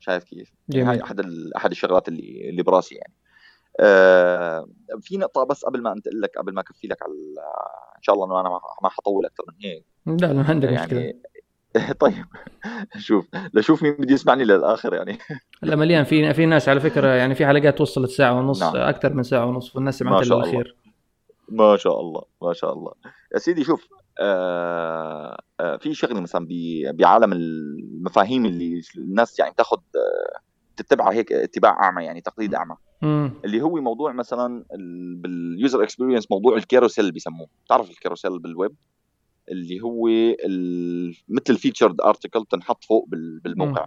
[0.00, 0.90] شايف كيف؟ يعني.
[0.90, 1.20] هاي أحد
[1.56, 3.12] أحد الشغلات اللي اللي براسي يعني
[3.80, 4.68] آه
[5.00, 7.12] في نقطة بس قبل ما أنتقل لك قبل ما أكفي لك على
[7.96, 8.48] إن شاء الله إنه أنا
[8.82, 11.22] ما حطول أكثر من هيك لا لا ما عندك يعني
[12.00, 12.24] طيب
[12.98, 15.18] شوف لشوف مين بده يسمعني للآخر يعني
[15.62, 18.76] لا مليان في في ناس على فكرة يعني في حلقات وصلت ساعة ونص نعم.
[18.76, 20.50] أكثر من ساعة ونص والناس ما سمعت شاء الله.
[20.50, 20.76] الاخير
[21.50, 22.92] ما شاء الله ما شاء الله.
[23.34, 23.88] يا سيدي شوف
[24.20, 26.46] آه آه في شغلة مثلا
[26.92, 30.40] بعالم المفاهيم اللي الناس يعني تاخذ آه
[30.76, 32.76] تتبعها هيك اتباع أعمى يعني تقليد أعمى.
[33.44, 37.46] اللي هو موضوع مثلا ال- بال user experience موضوع ال carousel بيسموه.
[37.64, 38.74] بتعرف ال carousel بال web؟
[39.48, 40.06] اللي هو
[41.28, 43.86] مثل ال featured article تنحط فوق بال- بالموقع.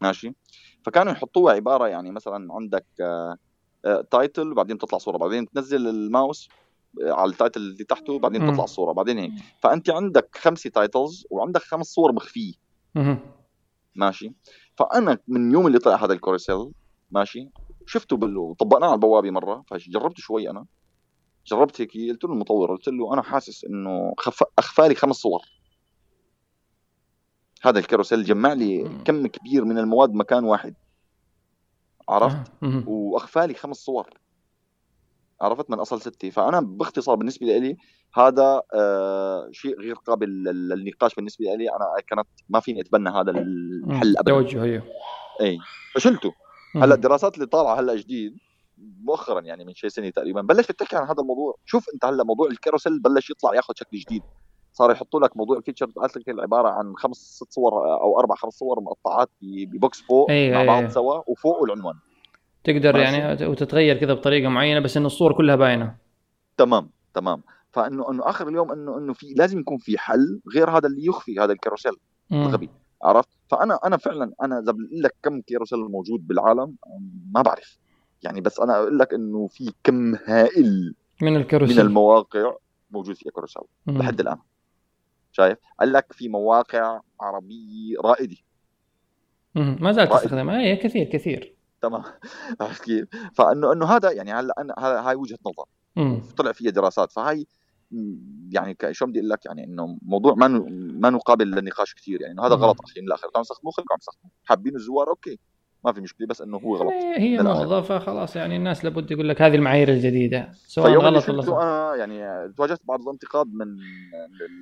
[0.00, 0.34] ماشي؟
[0.82, 2.86] فكانوا يحطوها عبارة يعني مثلا عندك
[4.10, 5.16] title وبعدين تطلع صورة.
[5.16, 6.48] بعدين تنزل الماوس.
[6.48, 6.63] آه،
[7.02, 8.52] على ال title اللي تحته بعدين مم.
[8.52, 9.32] تطلع الصورة بعدين هيك.
[9.62, 12.52] فأنت عندك خمسه titles وعندك خمس صور مخفية.
[13.94, 14.32] ماشي.
[14.76, 16.72] فأنا من يوم اللي طلع هذا ال carousel
[17.10, 17.50] ماشي
[17.86, 18.38] شفته بال...
[18.38, 20.66] وطبقناه على البوابة مرة فجربت شوي أنا.
[21.46, 24.42] جربت هيك قلت له المطور قلت له أنا حاسس إنه خف...
[24.58, 25.40] أخفى لي خمس صور.
[27.62, 29.02] هذا ال carousel جمع لي.
[29.04, 30.74] كم كبير من المواد مكان واحد.
[32.08, 32.52] عرفت.
[32.86, 34.10] وأخفى لي خمس صور.
[35.44, 37.76] عرفت من أصل ستة فأنا باختصار بالنسبة لي
[38.14, 43.30] هذا آه شيء غير قابل لل- للنقاش بالنسبة لي أنا كانت ما فيني أتبنى هذا
[43.30, 44.32] الحل ابدا.
[44.32, 44.82] توجه أيوه.
[45.40, 45.58] إي.
[45.94, 46.32] فشلته.
[46.76, 48.36] هلأ الدراسات اللي طالعة هلأ جديد
[49.04, 51.54] مؤخرا يعني من شيء سنة تقريبا بلشت تحكي عن هذا الموضوع.
[51.64, 54.22] شوف أنت هلأ موضوع ال carousel بلش يطلع ياخذ شكل جديد.
[54.72, 58.52] صار يحطوا لك موضوع ال feature article عبارة عن خمس ست صور أو أربع خمس
[58.52, 60.88] صور مقطعات ب box فوق أيوة، مع بعض أيوة.
[60.90, 61.94] سوا وفوقه العنوان.
[62.64, 62.96] تقدر.
[62.96, 65.96] يعني وتتغير كذا بطريقة معينة بس انه الصور كلها باينة
[66.56, 67.42] تمام تمام
[67.72, 71.38] فإنه إنه آخر اليوم إنه إنه في لازم يكون في حل غير هذا اللي يخفي
[71.40, 71.92] هذا ال carousel.
[72.32, 72.70] الغبي
[73.02, 76.76] عرفت فأنا أنا فعلا أنا إذا بقول لك كم carousel موجود بالعالم
[77.34, 77.78] ما بعرف
[78.22, 82.54] يعني بس أنا أقول لك إنه في كم هائل من من ال carousel المواقع
[82.90, 83.62] موجود فيها carousel.
[83.86, 84.38] لحد الآن
[85.32, 88.36] شايف قال لك في مواقع عربية رائدة.
[89.54, 90.12] ما زالت.
[90.12, 91.53] تستخدمها اي كثير كثير
[91.88, 92.02] تمام.
[92.60, 95.64] عرفت كيف؟ فانه إنه هذا يعني هلا أنا هاي وجهة نظر.
[96.36, 97.12] طلع فيها دراسات.
[97.12, 97.46] فهاي
[97.90, 98.14] م،
[98.52, 100.48] يعني شو بدي أقول لك؟ يعني إنه موضوع ما
[101.10, 102.54] ما قابل للنقاش كثير يعني إنه هذا.
[102.54, 103.00] غلط أخي.
[103.00, 103.28] من الآخر.
[103.28, 105.38] كانوا يستخدموه خليكم عم تستخدموه حابين الزوار؟ okay.
[105.84, 106.26] ما في مشكلة.
[106.26, 106.92] بس إنه هو غلط.
[107.16, 107.42] هي.
[107.42, 110.52] موضه فخلاص يعني الناس لابد يقول لك هذه المعايير الجديدة.
[110.54, 111.52] سواء غلط ولا صح.
[111.56, 113.66] أنا يعني تواجهت بعض الانتقاد من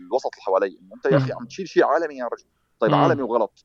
[0.07, 0.67] الوسط اللي حوالي.
[0.67, 1.33] إنه أنت يا أخي.
[1.33, 2.45] عم تشيل شيء عالمي يا رجل.
[2.79, 2.95] طيب.
[2.95, 3.65] عالمي وغلط.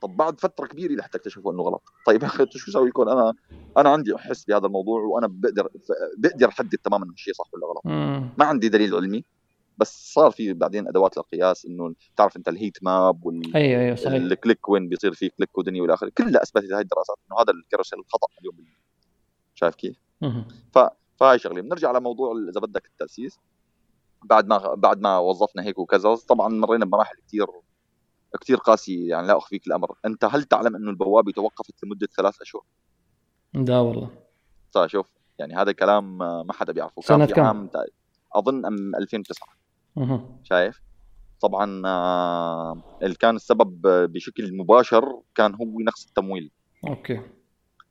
[0.00, 1.82] طب بعد فترة كبيرة لحتى اكتشفوا إنه غلط.
[2.06, 3.34] طيب يا أخي شو أسوي يكون؟ أنا
[3.76, 5.68] أنا عندي احس بهذا الموضوع وأنا بقدر
[6.18, 7.82] بقدر أحدد تماما إنه الشيء صح ولا غلط.
[8.38, 9.24] ما عندي دليل علمي
[9.78, 13.96] بس صار في بعدين أدوات للقياس إنه تعرف أنت ال heat map وال أيوه أيوه
[13.96, 14.14] صحيح.
[14.14, 16.12] ال click وين بيصير فيه click ودنيا والى آخره.
[16.18, 18.66] كلها أثبتت هاي الدراسات إنه هذا ال carousel خطا اليوم.
[19.54, 20.48] شايف كيف؟ مم.
[21.16, 21.60] فهاي شغلة.
[21.60, 23.38] بنرجع على موضوع إذا بدك التأسيس.
[24.24, 27.46] بعد ما بعد ما وظفنا هيك وكذا طبعا مرينا بمراحل كثير
[28.40, 29.94] كثير قاسيه يعني لا أخفيك الأمر.
[30.04, 32.62] أنت هل تعلم انه البوابه توقفت لمدة ثلاث أشهر؟
[33.54, 34.10] لا والله.
[34.70, 35.06] صار شوف
[35.38, 37.02] يعني هذا كلام ما حدا بيعرفه.
[37.02, 37.70] سنة كان كم؟ عام
[38.34, 39.48] أظن أم 2009
[39.96, 40.20] مم.
[40.44, 40.82] شايف؟
[41.40, 41.64] طبعا
[43.02, 43.80] اللي كان السبب
[44.12, 46.50] بشكل مباشر كان هو نقص التمويل.
[46.88, 47.20] أوكي.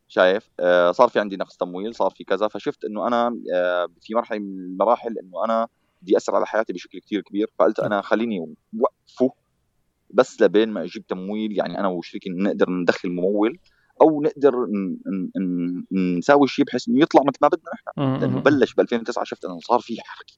[0.08, 4.16] شايف؟ آه، صار في عندي نقص تمويل صار في كذا فشفت إنه أنا آه، في
[4.16, 5.68] مرحلة من المراحل إنه أنا
[6.02, 9.34] بدي اسر على حياتي بشكل كتير كبير فقلت أنا خليني وقفه
[10.10, 13.60] بس لبين ما أجيب تمويل يعني أنا وشريكي نقدر ندخل ممول
[14.02, 14.54] أو نقدر
[16.18, 18.40] نساوي شيء بحيث إنه يطلع مثل ما بدنا نحن لأنه.
[18.42, 20.34] بلش ب 2009 شفت إنه صار في حركة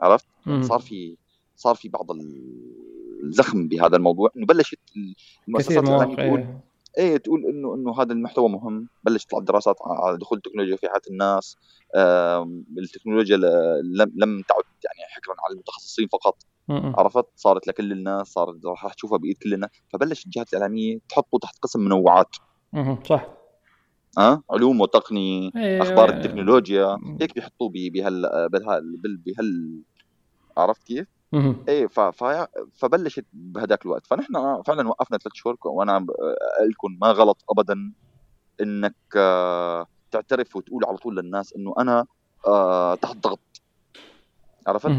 [0.00, 0.26] عرفت.
[0.62, 1.16] صار في
[1.56, 2.06] صار في بعض
[3.22, 4.78] الزخم بهذا الموضوع إنه بلشت
[5.48, 6.46] المؤسسات الاعلاميه تقول.
[6.98, 11.00] إيه تقول انه إنه هذا المحتوى مهم بلش تطلع دراسات على دخول التكنولوجيا في حياة
[11.10, 11.56] الناس
[12.78, 13.36] التكنولوجيا
[13.82, 16.36] لم لم تعد يعني حكرا على المتخصصين فقط.
[16.70, 21.58] عرفت صارت لكل الناس صارت راح تشوفها بإيد كل الناس فبلشت الجهات الإعلامية تحطه تحت
[21.62, 22.36] قسم منوعات.
[23.04, 23.28] صح
[24.18, 25.82] ها علوم وتقنيه إيه.
[25.82, 26.96] أخبار التكنولوجيا.
[27.20, 28.48] هيك بيحطوه بي- بهال
[29.26, 29.82] بهال
[30.56, 31.06] عرفت كيف؟
[31.68, 32.00] إيه ف...
[32.00, 32.24] ف...
[32.74, 34.06] فبلشت بهداك الوقت.
[34.06, 36.10] فنحن فعلا وقفنا ثلاث شهور وأنا ب-
[36.70, 37.92] لكم ما غلط ابدا
[38.60, 42.06] إنك آه، تعترف وتقول على طول للناس إنه أنا
[42.46, 43.40] آه، تحت ضغط.
[44.66, 44.90] عرفت؟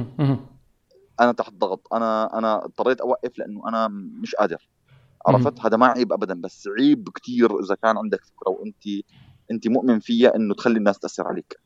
[1.20, 1.94] أنا تحت ضغط.
[1.94, 3.88] أنا أنا اضطريت أوقف لأنه أنا
[4.22, 4.70] مش قادر.
[5.28, 9.06] عرفت؟ هذا ما عيب ابدا بس عيب كتير إذا كان عندك فكرة وأنت
[9.52, 11.60] أنت مؤمن فيها إنه تخلي الناس تأثر عليك.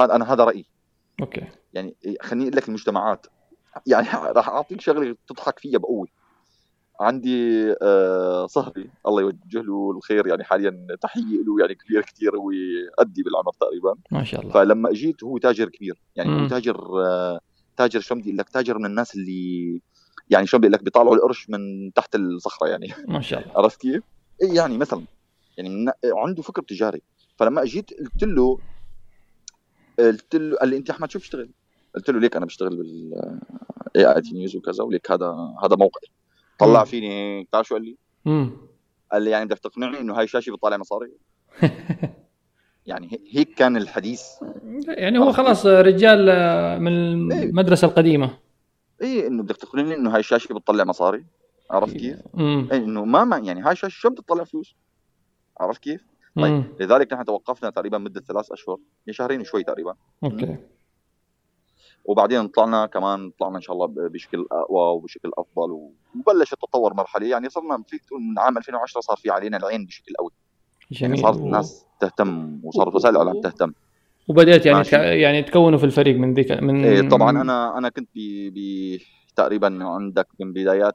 [0.00, 0.66] هذا أنا هذا رأيي.
[1.20, 1.44] أوكي.
[1.72, 3.26] يعني خليني أقول لك المجتمعات.
[3.86, 6.06] يعني راح أعطيك شغلة تضحك فيها بقوة.
[7.00, 12.50] عندي آه، صهري الله يوجه له الخير يعني حاليا تحية له يعني كبير كثير هو
[12.98, 13.94] قدي بالعمر تقريبا.
[14.10, 14.52] ما شاء الله.
[14.52, 16.00] فلما أجيت هو تاجر كبير.
[16.16, 16.42] يعني مم.
[16.42, 17.40] هو تاجر آه،
[17.76, 19.80] تاجر شو بدي لك تاجر من الناس اللي
[20.30, 22.88] يعني شو بدي لك بيطالعوا القرش من تحت الصخرة يعني.
[23.08, 23.52] ما شاء الله.
[23.56, 24.02] عرفت كيف؟
[24.42, 25.02] إيه يعني مثلا
[25.58, 27.02] يعني عنده فكر تجاري.
[27.36, 28.58] فلما أجيت قلت له
[29.98, 31.50] قلت له قال لي أنت أحمد شو بتشتغل؟
[31.94, 33.12] قلت له ليك أنا بشتغل بال
[33.96, 35.26] AIT News وكذا وليك هذا
[35.64, 36.08] هذا موقعي
[36.58, 36.84] طلع.
[36.84, 38.50] فيني هيك تعرف شو قال لي؟ مم.
[39.12, 41.12] قال لي يعني بدك تقنعني إنه هاي شاشه بتطلع مصاري؟
[42.86, 44.22] يعني هي- هيك كان الحديث
[44.88, 46.20] يعني هو خلاص رجال
[46.80, 46.92] من
[47.32, 48.38] المدرسة القديمة
[49.02, 51.24] إيه إنه بدك تقنعني إنه هاي الشاشة بتطلع مصاري
[51.70, 54.74] عرفت كيف؟ إيه إنه ما ما يعني هاي الشاشة شو بتطلع فلوس؟
[55.60, 56.00] عرفت كيف؟
[56.36, 56.64] طيب.
[56.80, 58.76] لذلك نحن توقفنا تقريبا مدة ثلاث أشهر
[59.06, 60.56] يعني شهرين وشوي تقريبا أوكي
[62.04, 67.48] وبعدين طلعنا كمان طلعنا إن شاء الله بشكل أقوى وبشكل أفضل وبلش التطور مرحلي يعني
[67.48, 70.30] صرنا فيك تقول من عام 2010 صار في علينا العين بشكل قوي
[70.90, 71.18] يعني جميل.
[71.18, 73.72] صارت الناس تهتم وصارت وسائل الإعلام تهتم.
[74.28, 74.84] وبدأت يعني.
[74.84, 74.92] تك...
[74.92, 78.18] يعني تكونوا في الفريق من ذيك من إيه طبعا أنا أنا كنت ب
[78.54, 78.98] ب
[79.36, 80.94] تقريبا عندك من بدايات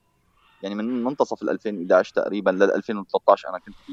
[0.63, 3.91] يعني من منتصف ال 2011 تقريبا لل 2013 أنا كنت ب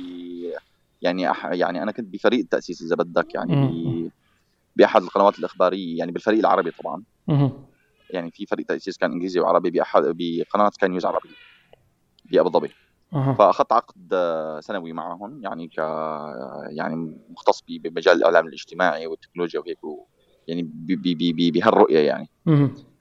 [1.02, 4.10] يعني أح يعني أنا كنت بفريق التاسيس إذا بدك يعني ب
[4.76, 7.02] بأحد القنوات الإخبارية يعني بالفريق العربي طبعا.
[8.10, 11.28] يعني في فريق تأسيس كان إنجليزي وعربي باحد بقناة سكاي نيوز عربي
[12.24, 12.70] بأبو ظبي.
[13.34, 14.14] فأخذت عقد
[14.60, 15.78] سنوي معهم يعني ك
[16.70, 20.06] يعني مختص بمجال الإعلام الاجتماعي والتكنولوجيا وهيك و...
[20.48, 20.62] يعني
[21.50, 22.28] بهالرؤية يعني.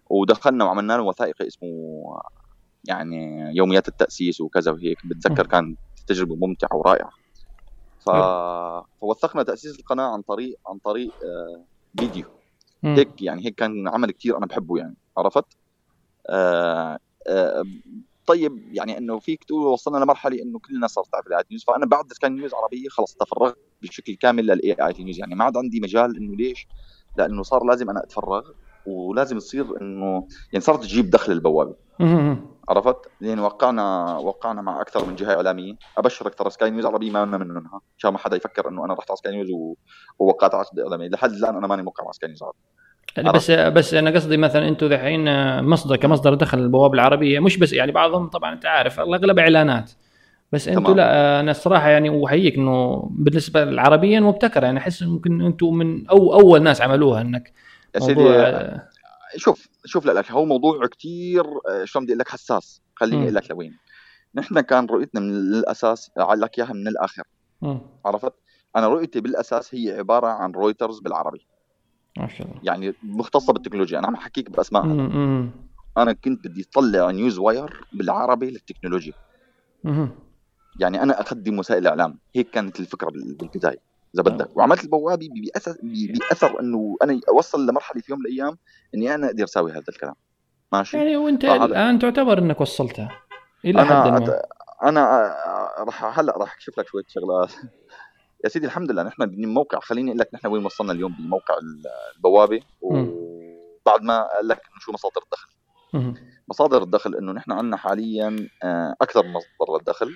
[0.09, 1.69] ودخلنا وعملنا له وثائقي اسمه
[2.87, 7.11] يعني يوميات التأسيس وكذا وهيك بتذكر كانت تجربة ممتعة ورائعة
[8.05, 8.09] ف...
[9.01, 11.65] فوثقنا تأسيس القناة عن طريق عن طريق آه،
[11.99, 12.25] فيديو.
[12.83, 15.45] هيك يعني هيك كان عمل كتير أنا بحبه يعني عرفت؟
[16.29, 16.97] آه
[17.27, 17.63] آه
[18.25, 21.63] طيب يعني إنه فيك تقول وصلنا لمرحلة إنه كل الناس صارت تعرف ال AIT News
[21.63, 25.57] فأنا بعد سكاي نيوز عربية خلص تفرغت بشكل كامل لل AIT News يعني ما عاد
[25.57, 26.67] عندي مجال إنه ليش؟
[27.15, 28.51] لأنه صار لازم أنا أتفرغ
[28.85, 31.75] ولازم يصير إنه يعني صارت تجيب دخل البوابة.
[32.69, 37.25] عرفت؟ لأن وقعنا وقعنا مع أكثر من جهة إعلامية، أبشرك ترى سكاي نيوز عربيه ما
[37.25, 39.75] لنا منها، عشان ما حدا يفكر إنه أنا رحت على سكاي نيوز و...
[40.19, 42.57] ووقعت عقد اعلامي، لحد الآن أنا ماني موقع مع سكاي نيوز عربي.
[43.17, 45.25] يعني بس بس أنا قصدي مثلا أنتم دحين
[45.63, 47.39] مصدر كمصدر دخل البوابة العربية.
[47.39, 49.91] مش بس يعني بعضهم طبعا أنت عارف الأغلب إعلانات.
[50.51, 50.95] بس أنتم.
[50.95, 54.65] لا أنا الصراحة يعني واحييك إنه بالنسبة للعربيا مبتكرة.
[54.65, 57.53] يعني أحس ممكن أنتم من أو أول ناس عملوها إنك
[57.95, 58.23] يا سيدي
[59.35, 62.81] شوف شوف لك هو موضوع كتير آه، شلون بدي أقول لك حساس.
[62.95, 63.23] خليني.
[63.23, 63.77] أقول لك لوين.
[64.35, 67.23] نحن كان رؤيتنا من الأساس لك إياها من الآخر.
[67.61, 67.81] مم.
[68.05, 68.33] عرفت؟
[68.75, 71.47] أنا رؤيتي بالأساس هي عبارة عن رويترز بالعربي.
[72.17, 72.59] ما شاء الله.
[72.63, 73.99] يعني مختصة بالتكنولوجيا.
[73.99, 74.85] أنا عم احكيك بأسماء.
[75.97, 79.13] أنا كنت بدي أطلع newswire بالعربي للتكنولوجيا.
[79.83, 80.09] مم.
[80.79, 82.19] يعني أنا اقدم وسائل إعلام.
[82.35, 83.90] هيك كانت الفكرة بال- بالبداية.
[84.15, 84.23] إذا.
[84.23, 84.57] بدك.
[84.57, 85.29] وعملت البوابة
[86.19, 88.57] بأثر إنه أنا أوصل لمرحلة في يوم من الأيام
[88.95, 90.15] إني أنا أقدر أسوي هذا الكلام.
[90.73, 93.11] ماشي؟ يعني وأنت الآن تعتبر إنك وصلتها
[93.65, 94.17] إلى حد ما.
[94.17, 94.45] أت...
[94.83, 97.53] أنا آه، راح هلأ راح أكشف لك شوية شغلات.
[98.43, 101.55] يا سيدي الحمد لله نحن بالموقع خليني أقول لك نحن وين وصلنا اليوم بموقع
[102.15, 102.61] البوابة.
[102.81, 105.49] وبعد ما قال لك شو مصادر الدخل.
[106.47, 110.13] مصادر الدخل إنه نحن عندنا حاليا آه، أكثر مصدر للدخل.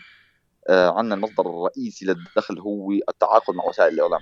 [0.69, 4.21] عندنا المصدر الرئيسي للدخل هو التعاقد مع وسائل الإعلام.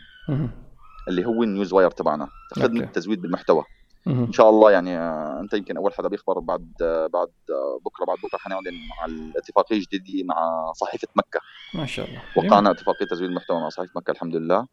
[1.08, 2.94] اللي هو ال newswire تبعنا خدمه okay.
[2.94, 3.64] تزويد بالمحتوى.
[4.08, 8.06] إن شاء الله يعني آه، أنت يمكن أول حدا بيخبر بعد آه، بعد آه، بكرة
[8.06, 11.40] بعد بكرة حنعلن مع الاتفاقية الجديدة مع صحيفة مكة
[11.76, 14.68] ما شاء الله وقعنا اتفاقية تزويد المحتوى مع صحيفة مكة الحمد لله.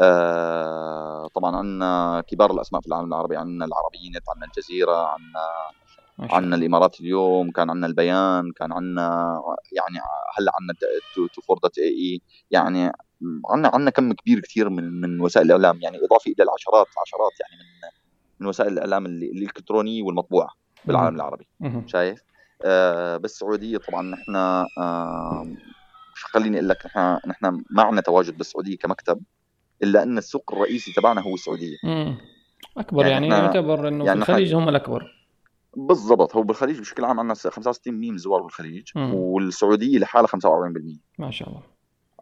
[0.00, 5.40] آه، طبعا عندنا كبار الأسماء في العالم العربي عندنا العربية نت عندنا الجزيرة عندنا
[6.18, 9.40] عندنا الإمارات اليوم كان عندنا البيان كان عندنا
[9.72, 9.98] يعني
[10.38, 10.76] هلأ عندنا
[11.34, 12.20] two four dot AE
[12.50, 12.92] يعني
[13.50, 17.62] عندنا عندنا كم كبير كثير من من وسائل الإعلام يعني اضافي إلى العشرات عشرات يعني
[17.62, 17.88] من
[18.40, 20.48] من وسائل الإعلام الإلكترونية والمطبوعة
[20.84, 21.16] بالعالم.
[21.16, 21.46] العربي.
[21.86, 22.20] شايف
[22.64, 25.46] آه بالسعوديه طبعا نحن آه
[26.14, 29.20] خليني أقول لك نحن نحن ما عندنا تواجد بالسعودية كمكتب
[29.82, 31.76] إلا أن السوق الرئيسي تبعنا هو السعودية.
[32.76, 35.23] أكبر يعني يعني, يعتبر إنه يعني في الخليج هم الأكبر
[35.76, 39.14] بالضبط هو بالخليج بشكل عام عندنا 65 مليون زوار بالخليج مم.
[39.14, 40.30] والسعودية لحالها 45%
[41.18, 41.62] ما شاء الله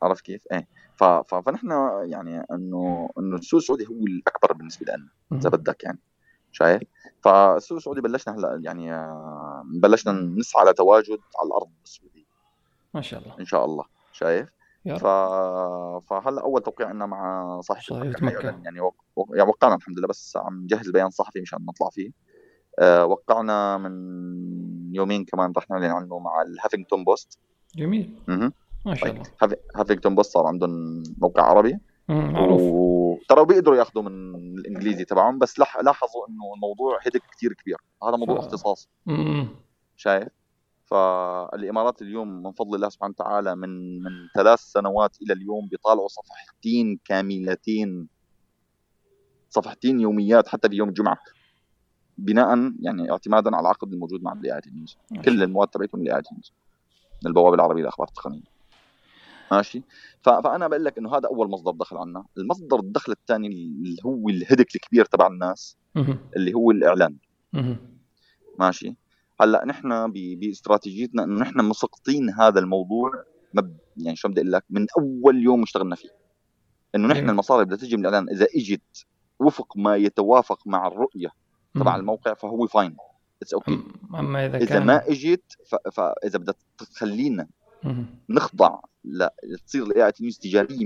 [0.02, 1.04] عرفت كيف؟ إيه ف...
[1.04, 1.34] ف...
[1.34, 1.70] فنحن
[2.02, 5.08] يعني انه إنه السوق السعودي هو الأكبر بالنسبة لنا.
[5.32, 5.98] إذا بدك يعني
[6.52, 6.82] شايف؟
[7.20, 12.24] فالسوق السعودي بلشنا هلأ يعني آه، بلشنا نسعى لتواجد على الأرض السعودية
[12.94, 14.48] ما شاء الله إن شاء الله شايف؟
[14.86, 15.06] ف...
[16.08, 18.28] فهلأ أول توقيع عندنا مع صحيفه مكة.
[18.28, 18.94] حيعلن يعني وق...
[19.34, 22.10] يعني وقعنا الحمد لله بس عم نجهز بيان صحفي مشان نطلع فيه
[22.80, 23.92] وقعنا من
[24.94, 27.38] يومين كمان رح نعلن عنه مع الهافينغتون بوست
[27.76, 28.14] جميل.
[28.28, 28.52] مهم.
[28.86, 29.30] ما شاء طيب الله.
[29.42, 31.78] هاف- هافينغتون بوست صار عندهم موقع عربي.
[32.08, 32.60] معروف.
[32.62, 35.76] وترى بيقدروا ياخذوا من الإنجليزي تبعهم بس لح...
[35.80, 37.76] لاحظوا إنه الموضوع هيدك كثير كبير.
[38.04, 38.88] هذا موضوع ف- اختصاص.
[39.96, 40.28] شايف؟
[40.84, 46.98] فالإمارات اليوم من فضل الله سبحانه وتعالى من من ثلاث سنوات إلى اليوم بيطالعوا صفحتين
[47.04, 48.08] كاملتين.
[49.50, 51.18] صفحتين يوميات حتى في يوم الجمعة.
[52.18, 55.42] بناء يعني اعتمادا على العقد الموجود مع ال AIT News ما شاء كل.
[55.42, 56.52] المواد تبعتهم ال AIT News
[57.22, 58.52] من البوابة العربية للاخبار التقنية.
[59.52, 59.82] ماشي؟
[60.22, 62.24] فأنا بقول لك إنه هذا أول مصدر دخل عنا.
[62.38, 65.76] المصدر الدخل الثاني اللي هو الهدك الكبير تبع الناس.
[66.36, 67.16] اللي هو الإعلان.
[68.58, 68.96] ماشي؟
[69.40, 73.76] هلأ نحن باستراتيجيتنا إنه نحن مسقطين هذا الموضوع مب...
[73.96, 76.08] يعني شو بدي أقول لك؟ من أول يوم اشتغلنا فيه.
[76.94, 77.30] إنه نحن جميل.
[77.30, 78.28] المصاري بدها تجي من الإعلان.
[78.28, 79.06] إذا إجت
[79.38, 81.28] وفق ما يتوافق مع الرؤية
[81.74, 81.96] تبع.
[81.96, 82.96] الموقع فهو fine
[83.42, 83.80] it's okay
[84.14, 85.56] أما إذا إذا كان ما اجت.
[85.92, 87.46] فاذا بدها تخلينا.
[88.28, 89.34] نخضع لا
[89.66, 90.84] تصير ال AIT News تجارية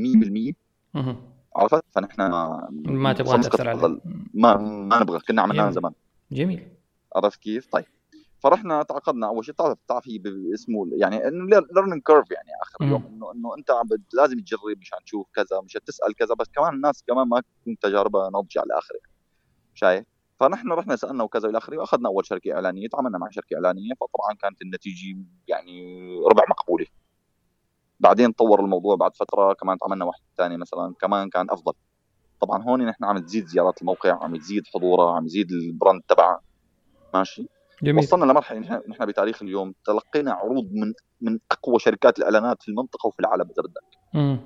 [0.53, 0.55] 100%
[0.95, 1.17] مم.
[1.57, 2.23] عرفت فنحن
[2.85, 4.01] ما تبغى تاثر ال-
[4.35, 5.71] ما ما نبغى كنا عملناها.
[5.71, 5.93] زمان
[6.33, 6.69] جميل
[7.17, 7.85] عرفت كيف؟ طيب
[8.39, 10.21] فرحنا تعاقدنا أول شيء تعرف تعرف هي
[10.55, 12.87] اسمه يعني إنه learning curve يعني آخر مم.
[12.87, 16.75] اليوم انه إنه أنت عم لازم تجرب مشان تشوف كذا مشان تسأل كذا بس كمان
[16.75, 19.13] الناس كمان ما تكون تجاربها ناضجة على الآخر يعني.
[19.75, 20.05] شايف؟
[20.41, 24.35] فنحن رحنا سألنا وكذا والى آخره واخذنا أول شركة إعلانية تعاملنا مع شركة إعلانية فطبعا
[24.43, 25.17] كانت النتيجة
[25.49, 26.87] يعني ربع مقبولة.
[28.01, 31.73] بعدين طور الموضوع بعد فترة كمان تعاملنا واحد ثاني مثلا كمان كان أفضل.
[32.41, 36.41] طبعا هون نحن عم تزيد زيارات الموقع عم تزيد حضوره عم يزيد البراند تبعه.
[37.15, 37.49] ماشي؟
[37.83, 38.05] جميل.
[38.05, 38.59] وصلنا لمرحلة
[38.89, 43.63] نحن بتاريخ اليوم تلقينا عروض من من أقوى شركات الإعلانات في المنطقة وفي العالم إذا
[43.63, 44.41] بدك.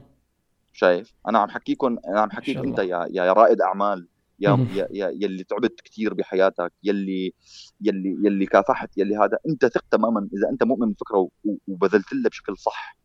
[0.72, 2.78] شايف؟ أنا عم حكيكم أنا عم حكيك أنت.
[2.78, 4.08] يا يا رائد أعمال.
[4.40, 4.66] يا.
[4.74, 7.32] يا, يا يلي تعبت كثير بحياتك يلي
[7.80, 11.28] يلي يلي كافحت يلي هذا انت ثق تماما إذا انت مؤمن بالفكرة
[11.68, 12.96] وبذلت لها بشكل صح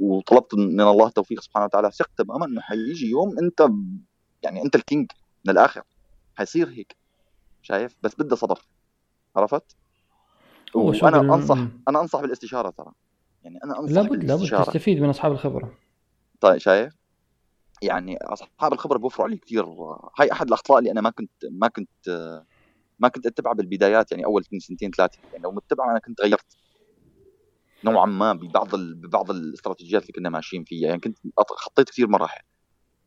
[0.00, 3.68] وطلبت من الله التوفيق سبحانه وتعالى ثق تماما إنه حيجي يوم أنت
[4.42, 5.10] يعني أنت الكينج
[5.44, 5.82] من الآخر.
[6.34, 6.96] حيصير هيك
[7.62, 8.58] شايف؟ بس بدها صبر.
[9.36, 9.76] عرفت؟
[10.74, 11.58] وأنا أنصح.
[11.88, 12.92] أنا أنصح بالاستشارة ترى.
[13.44, 15.78] يعني أنا أنصح لابد لابد تستفيد من أصحاب الخبرة.
[16.40, 17.01] طيب شايف؟
[17.82, 19.64] يعني أصحاب الخبره بيوفروا علي كثير
[20.20, 22.08] هاي أحد الأخطاء اللي أنا ما كنت ما كنت
[22.98, 26.56] ما كنت أتبعها بالبدايات يعني أول سنتين ثلاثة يعني لو متبع أنا كنت غيرت
[27.84, 28.94] نوعا ما ببعض ال...
[28.94, 31.18] ببعض الاستراتيجيات اللي كنا ماشيين فيها يعني كنت
[31.50, 32.42] خطيت كثير مراحل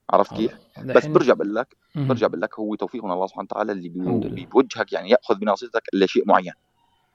[0.09, 0.53] عرفت كيف؟
[0.85, 1.77] بس دحين- برجع بقول لك.
[2.09, 3.99] برجع بقول لك هو توفيق من الله سبحانه وتعالى اللي بي...
[3.99, 4.45] لله.
[4.45, 6.53] بيوجهك يعني يأخذ بناصيتك لشيء معين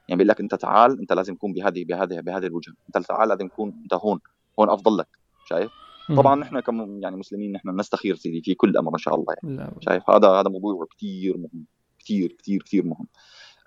[0.09, 3.49] يعني بيقول لك أنت تعال أنت لازم تكون بهذه بهذه بهذه الوجهة أنت تعال لازم
[3.49, 4.21] تكون أنت هون
[4.61, 5.09] هون أفضل لك
[5.45, 5.71] شايف
[6.17, 9.57] طبعا نحن كم يعني مسلمين نحن نستخير سيدي في كل أمر ان شاء الله يعني.
[9.57, 9.73] لا.
[9.81, 11.65] شايف؟ هذا هذا موضوع كثير مهم.
[11.99, 13.07] كثير كثير كثير مهم.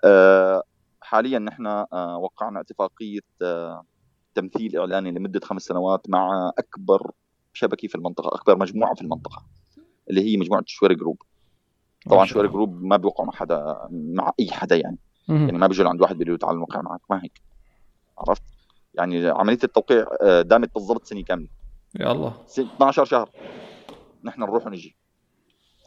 [0.04, 0.62] أه
[1.00, 3.84] حاليا نحن أه وقعنا اتفاقية أه
[4.34, 7.10] تمثيل إعلاني لمدة خمس سنوات مع أكبر
[7.52, 9.42] شبكة في المنطقة أكبر مجموعة في المنطقة
[10.10, 11.22] اللي هي مجموعة شويري Group
[12.10, 14.98] طبعا شويري Group ما بيوقعوا مع حدا مع أي حدا يعني.
[15.28, 15.36] مم.
[15.36, 17.00] يعني ما بيجوا عند واحد بيقولوا تعال نوقع معك.
[17.10, 17.42] ما هيك.
[18.18, 18.42] عرفت؟
[18.94, 21.48] يعني عملية التوقيع آه، دامت بالضبط سنة كاملة.
[22.00, 23.30] يا الله 12 شهر.
[24.24, 24.96] نحن نروح ونجي.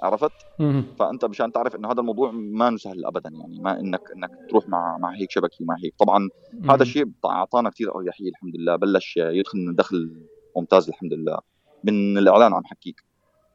[0.04, 0.84] عرفت؟ مم.
[1.00, 4.98] فأنت مشان تعرف إنه هذا الموضوع ما سهل ابدا يعني ما انك إنك تروح مع
[4.98, 5.96] مع هيك شبكة مع هيك.
[6.00, 6.72] طبعا مم.
[6.72, 10.26] هذا الشيء أعطانا كثير اريحيه الحمد لله بلش يدخل دخل
[10.58, 11.40] ممتاز الحمد لله
[11.84, 13.04] من الإعلان عم حكيك.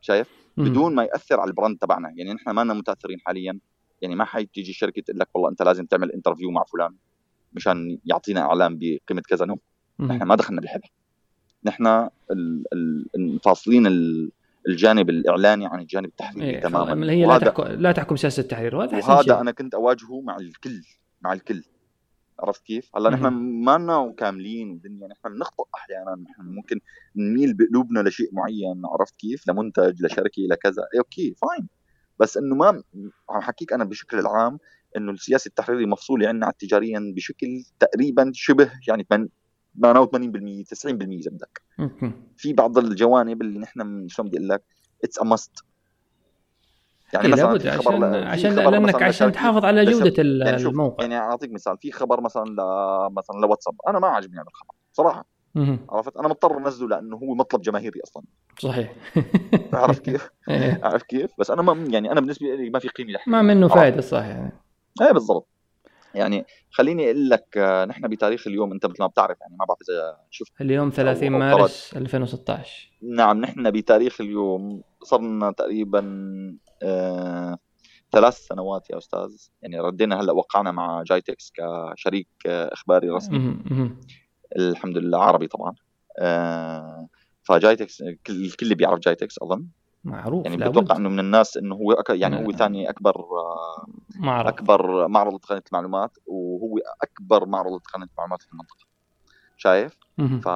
[0.01, 0.65] شايف؟ مم.
[0.65, 2.13] بدون ما يأثر على ال brand تبعنا.
[2.17, 3.59] يعني نحن ما متأثرين حاليا.
[4.03, 6.95] يعني ما حتيجي الشركة تقول لك والله أنت لازم تعمل interview مع فلان
[7.53, 9.59] مشان يعطينا إعلان بقيمة كذا no
[10.01, 10.89] نحن ما دخلنا بالهبة
[11.65, 12.09] نحن
[13.45, 13.87] فاصلين
[14.69, 17.13] الجانب الإعلاني عن الجانب التحريري إيه تماما.
[17.13, 20.83] هي لا تحكم لا تحكم سياسة التحرير وهذا وهذا أنا كنت أواجهه مع الكل
[21.23, 21.63] مع الكل.
[22.41, 23.27] عرفت كيف؟ هلأ نحن
[23.65, 26.81] ما لنا كاملين الدنيا نحن بنخطئ أحيانا نحن ممكن
[27.17, 30.83] نميل بقلوبنا لشيء معين عرفت كيف؟ لمنتج لشركة لكذا.
[30.95, 31.69] إيه okay fine.
[32.19, 32.83] بس إنه ما
[33.31, 34.59] عم حكيك أنا بشكل العام
[34.97, 39.07] إنه السياسة التحريرية مفصولة عنا تجاريا بشكل تقريبا شبه يعني
[39.77, 41.63] 88% 90% اذا بدك
[42.37, 44.63] في بعض الجوانب اللي نحن شو بدي أقول لك
[45.05, 45.65] it's a must
[47.13, 51.05] يعني مثلا لابد عشان عشان لأنك عشان تحافظ على جودة يعني الموقع.
[51.05, 52.57] يعني أعطيك مثال في خبر مثلا ل...
[53.13, 55.27] مثلا لواتساب أنا ما عجبني هذا الخبر صراحة.
[55.91, 58.23] عرفت؟ أنا مضطر أنزله لأنه هو مطلب جماهيري أصلا.
[58.59, 58.95] صحيح.
[59.73, 60.81] عرف كيف؟ إيه.
[60.83, 64.01] عرف كيف؟ بس أنا ما يعني أنا بالنسبة لي ما في قيمة ما منه فائده
[64.01, 64.53] صح يعني
[65.03, 65.49] إيه بالضبط.
[66.15, 69.79] يعني خليني أقول لك آه، نحن بتاريخ اليوم أنت مثل ما بتعرف يعني ما بعرف
[69.91, 76.03] إذا شفت اليوم 30 مارس 2016 نعم نحن بتاريخ اليوم صرنا تقريبا
[76.83, 77.59] آه
[78.13, 79.31] ثلاث سنوات يا أستاذ.
[79.63, 83.57] يعني ردينا هلأ وقعنا مع جايتكس كشريك آه، إخباري رسمي.
[84.57, 85.75] الحمد لله عربي طبعا.
[86.19, 87.09] آه
[87.43, 89.67] فجايتكس الكل بيعرف جايتكس أظن.
[90.05, 92.11] معروف يعني بتوقع إنه من الناس إنه هو أك...
[92.11, 93.15] يعني هو ثاني أكبر
[94.17, 94.47] معرض.
[94.49, 98.87] أكبر معرض لتقنية المعلومات وهو أكبر معرض لتقنية المعلومات في المنطقة.
[99.57, 100.49] شايف؟ ف...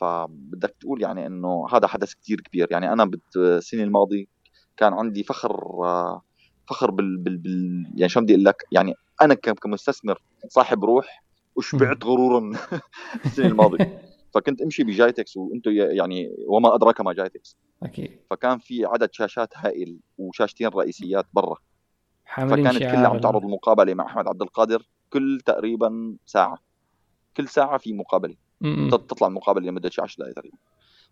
[0.00, 2.68] فبدك تقول يعني إنه هذا حدث كثير كبير.
[2.70, 4.24] يعني أنا بالسنه الماضية
[4.76, 5.56] كان عندي فخر
[6.68, 7.36] فخر بال, بال...
[7.36, 7.86] بال...
[7.96, 11.22] يعني شو بدي أقول لك؟ يعني أنا كمستثمر صاحب روح
[11.56, 12.52] وشبعت غرورا
[13.24, 14.02] السنة الماضية.
[14.34, 17.56] فكنت امشي بجايتكس وأنتم يعني وما ادراك ما جايتكس.
[17.82, 18.18] أكيد.
[18.30, 21.56] فكان في عدد شاشات هائل وشاشتين رئيسيات برا.
[22.36, 26.58] فكانت كلها عم تعرض المقابلة مع أحمد عبد القادر كل تقريبا ساعة.
[27.36, 28.34] كل ساعة في مقابلة.
[28.90, 30.56] تطلع المقابلة لمدة 10 دقائق تقريبا.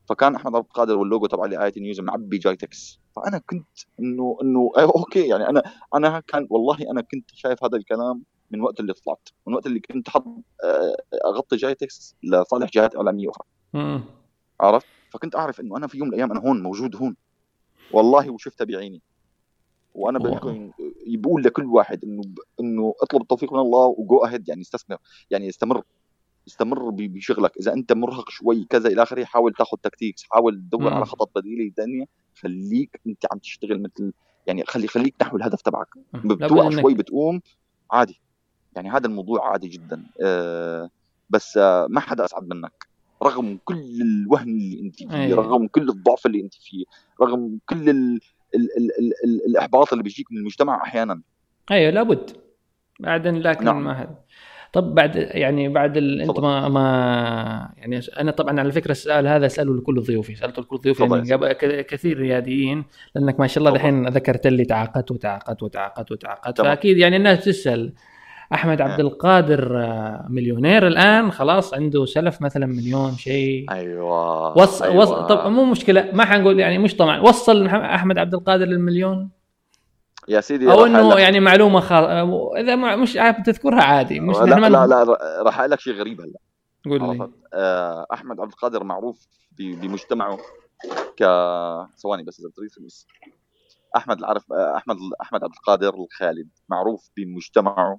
[0.09, 3.01] فكان أحمد عبد القادر واللوجو تبع AIT News معبي جايتكس.
[3.17, 5.63] فأنا كنت انه إنه okay يعني أنا
[5.95, 9.81] أنا كان والله أنا كنت شايف هذا الكلام من وقت اللي طلعت من وقت اللي
[9.81, 10.25] كنت حط
[10.65, 10.97] آه،
[11.27, 13.47] أغطي جايتكس لصالح جهات إعلامية أخرى.
[14.61, 17.17] عرفت؟ فكنت أعرف إنه أنا في يوم من الأيام أنا هون موجود هون.
[17.93, 19.03] والله وشفتها بعيني.
[19.95, 20.19] وأنا
[21.19, 22.23] بقول لكل واحد إنه
[22.61, 24.97] إنه اطلب التوفيق من الله و go ahead يعني استثمر
[25.31, 25.83] يعني استمر
[26.49, 27.57] استمر بشغلك.
[27.61, 31.65] إذا أنت مرهق شوي كذا إلى آخره حاول تاخذ تكتيكس حاول تدور على خطط بديلة
[31.65, 34.13] الدنيا خليك أنت عم تشتغل مثل
[34.47, 35.89] يعني خلي خليك نحو الهدف تبعك.
[36.15, 37.41] بتوقع شوي بتقوم
[37.91, 38.21] عادي.
[38.77, 40.03] يعني هذا الموضوع عادي جدا.
[40.23, 40.91] آه
[41.31, 42.91] بس آه ما حدا أسعد منك.
[43.23, 45.35] رغم كل الوهن اللي أنت فيه أيه.
[45.35, 46.85] رغم كل الضعف اللي أنت فيه
[47.23, 48.21] رغم كل ال
[48.55, 51.21] ال ال ال ال الإحباط اللي بيجيك من المجتمع أحيانا.
[51.71, 52.31] أيوه لابد.
[53.01, 53.85] بعدين لكن نعم.
[53.85, 54.15] ما هذا.
[54.73, 56.23] طب بعد يعني بعد ال...
[56.23, 60.35] أنت ما ما يعني أنا طبعا على فكرة السؤال هذا اساله لكل ضيوفي.
[60.35, 62.85] سالته لكل ضيوفي يعني كثير رياديين
[63.15, 66.61] لأنك ما شاء الله الحين ذكرت لي تعاقدت وتعاقدت وتعاقدت وتعاقدت.
[66.61, 67.93] فأكيد يعني الناس تسأل.
[68.53, 71.33] أحمد عبد القادر آه، مليونير الآن.
[71.33, 73.71] خلاص عنده سلف مثلا مليون شيء.
[73.71, 74.83] أيوه وص...
[74.83, 74.97] أيوة.
[74.97, 75.09] وص...
[75.09, 79.31] طب مو مشكلة ما حنقول يعني مش طبعا وصل أحمد عبد القادر للمليون؟
[80.29, 81.93] يا سيدي أو إنه يعني معلومة خ...
[81.93, 84.21] إذا مش عارف تذكرها عادي.
[84.21, 86.39] مش لا لا, لا, لا راح أقول لك شيء غريب هلا.
[86.85, 87.31] قول لي.
[87.55, 89.27] آه، أحمد عبد القادر معروف
[89.59, 90.39] بمجتمعه
[91.17, 91.25] ك
[92.03, 92.49] ثواني بس إذا
[92.87, 93.07] بس
[93.97, 97.99] أحمد العرف آه، أحمد أحمد عبد القادر الخالد معروف بمجتمعه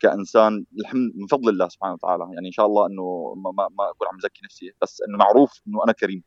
[0.00, 2.24] كإنسان الحمد من فضل الله سبحانه وتعالى.
[2.34, 5.60] يعني إن شاء الله إنه ما, ما, ما أكون عم زكي نفسي بس إنه معروف
[5.68, 6.22] إنه أنا كريم.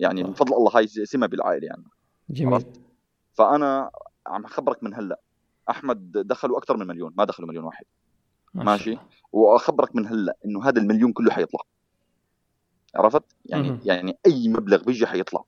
[0.00, 1.84] يعني من فضل الله هاي سمة بالعائلة يعني.
[2.30, 2.64] جميل.
[3.32, 3.90] فأنا
[4.26, 5.20] عم أخبرك من هلأ.
[5.70, 7.84] أحمد دخلوا أكثر من مليون ما دخلوا مليون واحد.
[8.54, 8.98] ماشي؟
[9.32, 11.60] وأخبرك من هلأ إنه هذا المليون كله حيطلع.
[12.94, 13.80] عرفت؟ يعني مم.
[13.84, 15.44] يعني أي مبلغ بيجي حيطلع.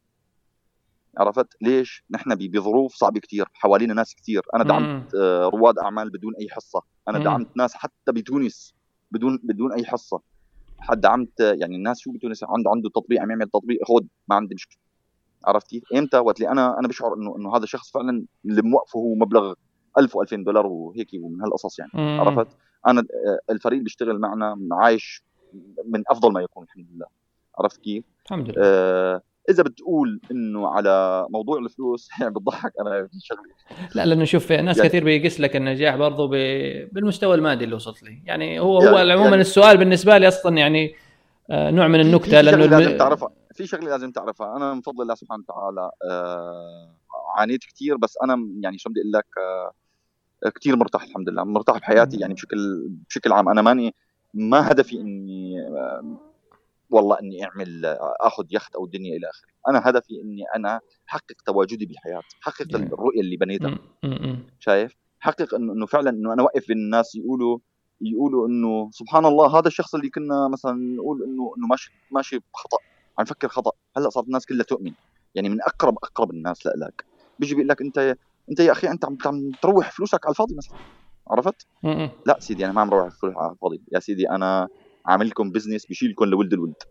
[1.17, 6.33] عرفت؟ ليش؟ نحن بظروف صعبة كثير حوالينا ناس كثير أنا دعمت آه، رواد أعمال بدون
[6.41, 6.83] أي حصة.
[7.09, 7.25] أنا مم.
[7.25, 8.75] دعمت ناس حتى بتونس
[9.11, 10.21] بدون بدون أي حصة.
[10.79, 14.37] حد دعمت آه، يعني الناس شو بتونس؟ عنده عنده تطبيق عم يعمل تطبيق خذ ما
[14.37, 14.79] عندي مشكله
[15.45, 19.15] عرفتي إمتى؟ وقت اللي أنا أنا بشعر إنه إنه هذا الشخص فعلا اللي موقفه هو
[19.15, 19.55] مبلغ
[19.99, 22.21] 1000 و2000 دولار وهيك ومن هالقصص يعني مم.
[22.21, 22.57] عرفت؟
[22.87, 25.23] أنا آه، الفريق اللي بيشتغل معنا عايش
[25.85, 27.07] من أفضل ما يكون الحمد لله.
[27.59, 28.55] عرفت كيف؟ الحمد لله.
[28.65, 33.43] آه إذا بتقول إنه على موضوع الفلوس يعني بتضحك أنا في شغله
[33.95, 36.31] لا لأنه شوف ناس يعني- كثير بيقيس لك النجاح برضو ب...
[36.93, 38.23] بالمستوى المادي اللي وصلت لي.
[38.25, 40.95] يعني هو يعني- هو عموما يعني- السؤال بالنسبة لي أصلا يعني
[41.51, 42.97] آه، نوع من النكتة لأنه لازم.
[42.99, 44.57] تعرفها في شغلة لازم تعرفها.
[44.57, 46.95] أنا من فضل الله سبحانه وتعالى آه
[47.37, 51.45] عانيت كثير بس أنا يعني شو بدي أقول لك آه كثير مرتاح الحمد لله.
[51.45, 53.49] مرتاح بحياتي يعني بشكل بشكل عام.
[53.49, 53.95] أنا ماني
[54.35, 56.19] ما هدفي إني آه
[56.91, 57.87] والله إني أعمل
[58.21, 59.49] آخذ يخت أو الدنيا إلى آخره.
[59.69, 62.77] أنا هدفي إني أنا أحقق تواجدي بالحياة أحقق.
[62.77, 63.79] الرؤية اللي بنيتها.
[64.59, 67.59] شايف؟ حقق إنه إنه فعلا إنه أنا أوقف الناس يقولوا
[68.01, 72.79] يقولوا إنه سبحان الله هذا الشخص اللي كنا مثلا نقول إنه إنه ماشي ماشي خطا
[73.19, 73.71] عم نفكر خطأ.
[73.97, 74.95] هلأ صارت الناس كلها تؤمن.
[75.35, 77.07] يعني من أقرب أقرب الناس لك
[77.39, 78.17] بيجي بيقول لك أنت
[78.51, 80.79] أنت يا أخي أنت عم عم تروح فلوسك على الفاضي مثلا.
[81.31, 81.67] عرفت.
[82.27, 83.83] لا سيدي أنا ما عم روح فلوس على الفاضي.
[83.93, 84.69] يا سيدي أنا
[85.07, 86.83] عامل لكم بزنس بشيلكم لولد الولد.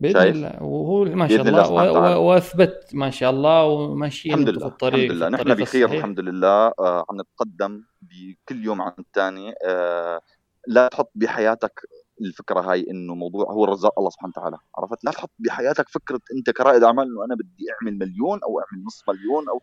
[0.00, 0.62] بإذن؟ الله.
[0.62, 1.88] وهو ما شاء الله.
[1.88, 5.28] الله وأثبت ما شاء الله وماشيين الحمد لله في الطريق الحمد لله.
[5.28, 5.92] نحن بخير.
[5.92, 6.72] الحمد لله.
[6.78, 9.54] آه عم نتقدم بكل يوم عن الثاني.
[9.64, 10.20] آه
[10.66, 11.80] لا تحط بحياتك
[12.20, 14.58] الفكرة هاي إنه موضوع هو الرزاق الله سبحانه وتعالى.
[14.78, 18.84] عرفت؟ لا تحط بحياتك فكرة أنت كرائد أعمال إنه أنا بدي أعمل مليون أو أعمل
[18.86, 19.62] نص مليون أو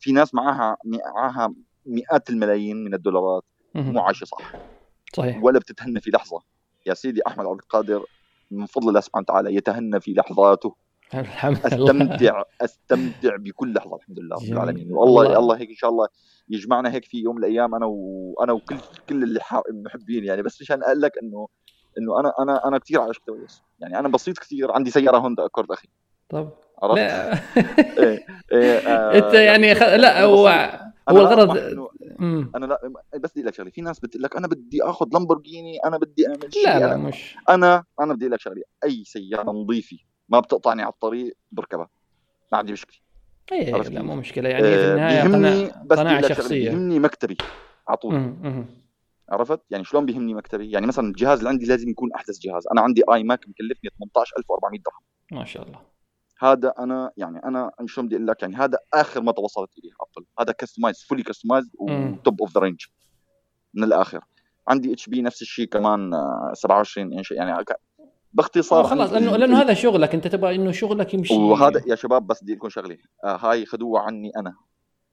[0.00, 1.54] في ناس معاها معاها
[1.86, 3.44] مئات الملايين من الدولارات.
[3.74, 4.52] مو عايشة صح.
[5.12, 5.42] صحيح.
[5.42, 6.40] ولا بتتهنى في لحظة.
[6.86, 8.04] يا سيدي أحمد عبد القادر
[8.50, 10.74] من فضل الله سبحانه وتعالى يتهنى في لحظاته.
[11.14, 11.66] الحمد لله.
[11.66, 14.42] أستمتع أستمتع بكل لحظة الحمد لله رب.
[14.42, 14.92] العالمين.
[14.92, 15.38] والله الله.
[15.38, 16.08] الله هيك إن شاء الله
[16.48, 18.76] يجمعنا هيك في يوم من الأيام أنا وأنا وكل
[19.08, 19.40] كل اللي
[19.70, 20.42] محبين يعني.
[20.42, 21.48] بس مشان أقول لك إنه
[21.98, 25.70] إنه أنا أنا أنا كثير عايش كويس يعني أنا بسيط كثير عندي سيارة هوندا أكورد
[25.72, 25.88] أخي.
[26.28, 26.50] طب
[26.82, 27.32] عرفت؟ لا.
[27.98, 29.82] إيه إيه آه انت يعني خ...
[29.82, 30.70] لا هو.
[31.08, 31.50] هو الغرض.
[32.56, 35.98] أنا لا بس بدي لك شغلة في ناس بتقول لك أنا بدي آخذ لامبورجيني أنا
[35.98, 37.36] بدي أعمل شيء لا لا أنا مش.
[37.48, 39.96] أنا أنا بدي لك شغلة أي سيارة نظيفة
[40.28, 41.88] ما بتقطعني على الطريق بركبها
[42.52, 42.96] ما عندي مشكلة.
[43.52, 44.48] إيه عرفت لا كيف؟ مو مشكلة.
[44.48, 46.70] يعني في آه، النهاية بيهمني قناعة بس قناعة شخصية.
[46.70, 47.36] بيهمني مكتبي
[47.88, 48.34] على طول.
[49.28, 52.66] عرفت؟ يعني شلون بيهمني مكتبي؟ يعني مثلا الجهاز اللي عندي لازم يكون أحدث جهاز.
[52.72, 55.40] أنا عندي iMac مكلفني 18400 درهم.
[55.40, 55.91] ما شاء الله.
[56.42, 60.26] هذا أنا يعني أنا شلون بدي أقول لك؟ يعني هذا آخر ما توصلت إليه أبل.
[60.40, 61.70] هذا customized fully customized.
[61.78, 62.80] و top of the range
[63.74, 64.20] من الآخر.
[64.68, 67.76] عندي HP نفس الشيء كمان آه، 27 انش يعني ك-
[68.32, 70.14] باختصار آه خلاص لأنه لأنه هذا شغلك.
[70.14, 71.34] أنت تبغى إنه شغلك يمشي.
[71.34, 72.98] وهذا يا شباب بس بدي لكم شغلة.
[73.24, 74.54] آه هاي خذوها عني أنا.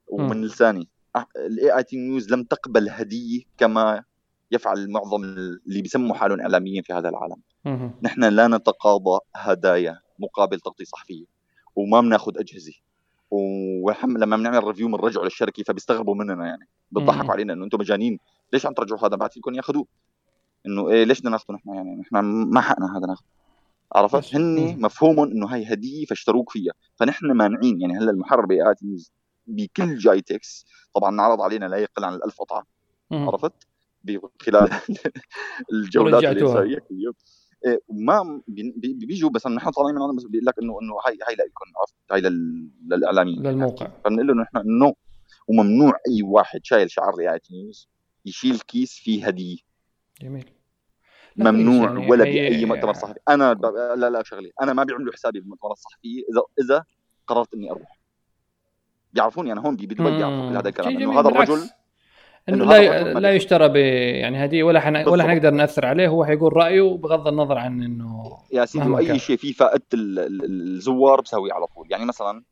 [0.08, 0.42] ومن.
[0.46, 0.90] لساني.
[1.36, 4.04] ال AIT News لم تقبل هدية كما
[4.52, 7.42] يفعل معظم اللي بيسموا حالهم إعلاميين في هذا العالم.
[8.04, 10.00] نحن لا نتقاضى هدايا.
[10.20, 11.26] مقابل تغطية صحفية
[11.76, 12.74] وما بناخذ أجهزة
[13.32, 16.68] والحم لما بنعمل review بنرجعه للشركة فبيستغربوا مننا يعني.
[16.92, 18.20] بيضحكوا علينا إنه أنتم مجانين
[18.54, 19.86] ليش عم ترجعوا هذا بعت لكم ياخذوه
[20.66, 22.16] إنه إيه ليش بدنا ناخذه نحن يعني نحن
[22.54, 23.26] ما حقنا هذا ناخذه.
[23.96, 24.82] عرفت هن.
[24.82, 29.12] مفهومهم إنه هاي هدية فاشتروك فيها فنحن مانعين يعني هلأ المحرر ب AIT News
[29.48, 30.66] بكل جايتكس
[30.96, 32.64] طبعا نعرض علينا لا يقل عن الألف قطعة.
[33.12, 33.54] عرفت
[34.42, 34.70] خلال
[35.74, 36.60] الجولات ورجعتوها.
[36.64, 37.12] الانشائيه
[38.48, 41.36] بي- بي- بيجوا بس نحن طالعين من عندهم بس بيقول لك انه إنه هاي هاي
[41.36, 43.44] لكم عرفت؟ هاي لل- للإعلاميين.
[43.48, 43.88] للموقع.
[44.06, 44.96] فبنقول له نحن no
[45.48, 47.90] وممنوع أي واحد شايل شعار رعايه نيوز
[48.26, 49.58] يشيل كيس فيه هدية.
[50.22, 50.50] جميل.
[51.36, 53.20] ممنوع يعني ولا بأي مؤتمر صحفي.
[53.30, 53.66] أنا ب...
[53.98, 54.52] لا لا شغلي.
[54.62, 56.84] أنا ما بيعملوا حسابي بالمؤتمرات الصحفيه اذا إذا
[57.28, 58.00] قررت إني أروح.
[59.14, 61.30] بيعرفوني أنا هون بدبي بيعرفوا هذا الكلام إنه هذا.
[61.30, 61.70] الرجل
[62.50, 65.08] إنه لا لا يشترى ب يعني هدية ولا حن...
[65.10, 65.24] ولا.
[65.24, 66.08] حنقدر نأثر عليه.
[66.08, 68.90] هو حيقول رأيه بغض النظر عن إنه يا سيدي.
[68.90, 70.44] وأي شيء فيه فائدة ال- ال-
[70.76, 71.88] الزوار بسويه على طول.
[71.90, 72.44] يعني مثلا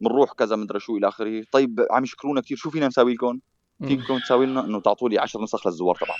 [0.00, 1.44] بنروح كذا مدري شو إلى آخره.
[1.52, 3.38] طيب عم يشكرونا كثير شو فينا نساوي لكم.
[3.84, 6.16] فيكم تساوي لنا إنه تعطوا لي 10 نسخ للزوار طبعا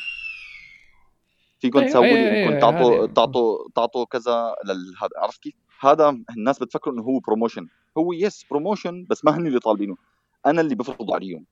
[1.60, 6.18] فيكم أيوة، تسووا أيوة، لي أيوة، انكم تعطوا تعطوا تعطوا كذا لهذا عرفت كيف؟ هذا
[6.36, 7.66] الناس بتفكروا إنه هو promotion
[7.98, 9.96] هو yes promotion بس ما هن اللي طالبينه.
[10.46, 11.44] أنا اللي بفرض عليهم.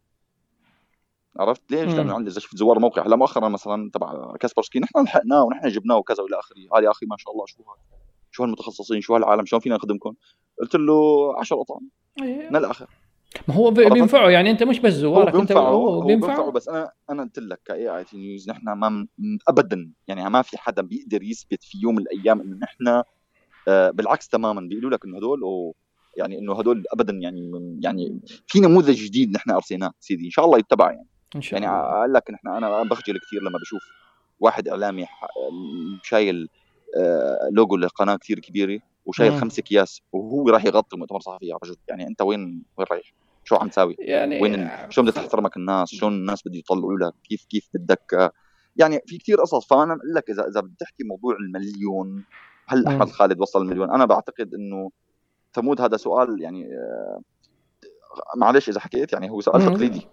[1.41, 1.97] عرفت ليش؟ مم.
[1.97, 3.07] لأنه عندي اذا شفت زوار موقع.
[3.07, 6.57] هلا مؤخرا مثلا تبع كاسبرسكي نحن لحقناه ونحن جبناه وكذا وإلى آخره.
[6.73, 7.83] قال يا أخي ما شاء الله شو هذا
[8.31, 10.15] شو هالمتخصصين؟ شو هالعالم؟ شلون فينا نخدمكم؟
[10.61, 10.95] قلت له
[11.39, 11.79] 10 قطع
[12.23, 12.51] إيه.
[12.51, 12.87] من الآخر.
[13.49, 16.51] ما هو؟ بينفعه يعني أنت مش بس هو زوارك أنت بينفعه هو هو بينفعه بينفعه
[16.51, 19.09] بس أنا أنا قلت لك ك AIT News نحن ما م-
[19.49, 23.03] ابدا يعني ما في حدا بيقدر يثبت في يوم من الأيام إنه نحن
[23.69, 24.61] آه، بالعكس تماما.
[24.61, 25.75] بيقولوا لك إنه هدول أو
[26.17, 27.51] يعني إنه هدول ابدا يعني
[27.83, 30.25] يعني في نموذج جديد نحن أرسيناه سيدي.
[30.27, 31.07] إن شاء الله يتبع يعني.
[31.37, 33.83] إن شاء يعني الله أقول لك نحن أنا بخجل كثير لما بشوف
[34.41, 35.07] واحد إعلامي
[36.03, 36.49] شايل
[36.97, 39.41] آه، لوجو لقناة كثير كبيرة وشايل.
[39.41, 43.15] خمس أكياس وهو راح يغطي مؤتمر صحفي يا رجل يعني أنت وين وين رايح؟
[43.45, 47.45] شو عم تساوي؟ يعني وين شلون بدك تحترمك الناس؟ شلون الناس بده يطلعوا لك؟ كيف
[47.45, 48.33] كيف بدك
[48.77, 52.25] يعني في كثير قصص فأنا بقول لك إذا إذا بتحكي موضوع المليون
[52.67, 52.89] هل مم.
[52.89, 54.91] أحمد خالد وصل المليون؟ أنا بعتقد إنه
[55.55, 57.21] ثمود هذا سؤال يعني آه،
[58.37, 59.63] معلش إذا حكيت يعني هو سؤال.
[59.63, 60.07] تقليدي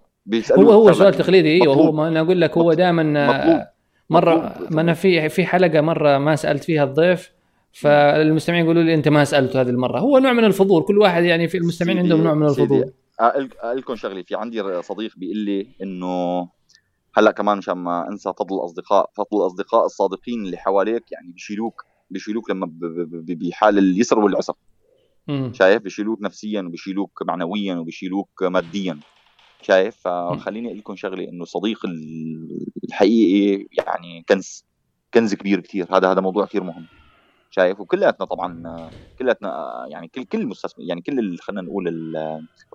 [0.51, 0.91] هو هو.
[0.93, 2.73] سؤال تقليدي أيوه هو أنا أقول لك هو.
[2.73, 3.61] دائما مطلوب.
[4.09, 4.73] مره مطلوب.
[4.73, 7.31] ما أنا في في حلقة مرة ما سألت فيها الضيف
[7.71, 11.47] فالمستمعين يقولوا لي أنت ما سالته هذه المرة هو نوع من الفضول كل واحد يعني
[11.47, 15.37] في المستمعين سيدي- عندهم نوع من الفضول أقول أقول لكم شغله في عندي صديق بيقول
[15.37, 16.39] لي إنه
[17.17, 22.49] هلا كمان مشان ما أنسى فضل الأصدقاء فضل الأصدقاء الصادقين اللي حواليك يعني بيشيلوك بيشيلوك
[22.51, 22.71] لما
[23.27, 24.53] بحال اليسر والعسر.
[25.51, 28.99] شايف بيشيلوك نفسيا وبيشيلوك معنويا وبيشيلوك ماديا
[29.61, 34.65] شايف؟ فخليني أقول لكم شغلة إنه الصديق ال- الحقيقي يعني كنز
[35.13, 36.87] كنز كبير كثير هذا هذا موضوع كثير مهم
[37.49, 38.63] شايف؟ وكلياتنا طبعا
[39.19, 42.13] كلياتنا يعني كل كل المستثمر يعني كل خلينا نقول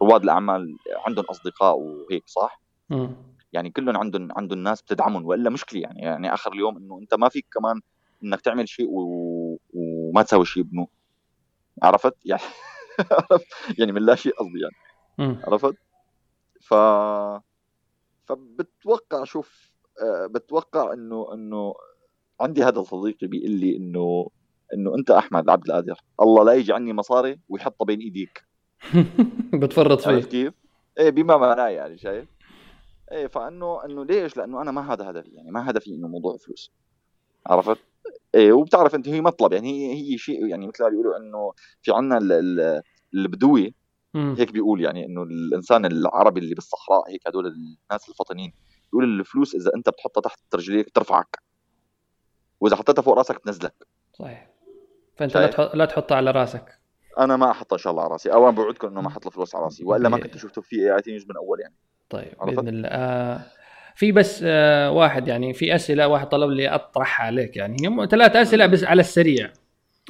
[0.03, 3.17] رواد الأعمال عندهم أصدقاء وهيك صح؟ مم.
[3.53, 7.29] يعني كلهم عندهم عندهم ناس بتدعمهم وإلا مشكلة يعني يعني آخر اليوم إنه أنت ما
[7.29, 7.81] فيك كمان
[8.25, 9.59] إنك تعمل شيء و...
[9.75, 10.89] وما تسوي شيء بنو
[11.83, 12.43] عرفت؟ يعني
[13.31, 13.47] عرفت؟
[13.79, 15.39] يعني من لا شيء قصدي يعني.
[15.47, 15.75] عرفت؟
[16.65, 16.75] ف
[18.27, 19.73] فبتوقع شوف
[20.03, 21.75] آه، بتوقع إنه إنه
[22.41, 24.29] عندي هذا صديقي بيقول لي إنه
[24.75, 28.45] إنه أنت أحمد عبد القادر الله لا يجي عني مصاري ويحطها بين إيديك
[29.63, 30.55] بتفرط فيه كيف؟
[30.99, 32.29] إيه بما معناه يعني شايف؟
[33.13, 36.73] إيه فإنه إنه ليش؟ لأنه أنا ما هذا هدفي يعني ما هدفي إنه موضوع فلوس
[37.47, 37.79] عرفت؟
[38.35, 41.93] إيه وبتعرف أنت هي مطلب يعني هي هي شيء يعني مثل ما بيقولوا إنه في
[42.33, 42.83] ال-
[43.15, 43.75] البدوي
[44.15, 44.35] مم.
[44.39, 48.53] هيك بيقول يعني إنه الإنسان العربي اللي بالصحراء هيك هدول الناس الفطنين
[48.85, 51.39] بيقول الفلوس إذا أنت بتحطها تحت رجليك بترفعك.
[52.61, 53.75] وإذا حطيتها فوق راسك بتنزلك.
[54.19, 54.51] صحيح.
[55.17, 56.79] فأنت لا شايف؟ تحط لا تحطها على راسك.
[57.19, 58.33] أنا ما أحطها إن شاء الله على راسي.
[58.33, 60.91] أو أنا بوعدكم إنه ما أحط الفلوس على راسي وإلا ما كنت شفته في آي
[60.91, 61.75] اي نيوز من أول يعني.
[62.11, 62.89] طيب عرفت؟ بإذن الله.
[62.89, 63.41] آه
[63.95, 67.77] في بس آه واحد يعني في أسئلة واحد طلب لي اطرحها عليك يعني.
[67.89, 69.53] هم ثلاث أسئلة بس على السريع.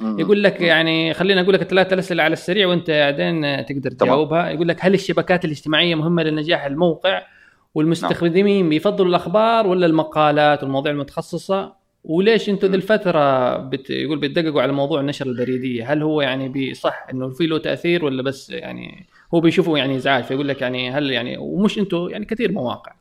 [0.01, 3.91] يقول لك يعني خلينا أقول لك الثلاث أسئلة على السريع وأنت بعدين تقدر.
[3.91, 4.49] تجاوبها.
[4.49, 7.21] يقول لك هل الشبكات الاجتماعية مهمة لنجاح الموقع
[7.75, 11.73] والمستخدمين بيفضلوا الأخبار ولا المقالات والمواضيع المتخصصة؟
[12.03, 13.89] وليش أنتم ذي الفترة بت...
[13.89, 18.23] يقول بتدققوا على موضوع النشر البريدية؟ هل هو يعني بصح إنه في له تأثير ولا
[18.23, 22.51] بس يعني هو بيشوفه يعني إزعاج؟ فيقول لك يعني هل يعني ومش أنتم يعني كثير
[22.51, 22.95] مواقع.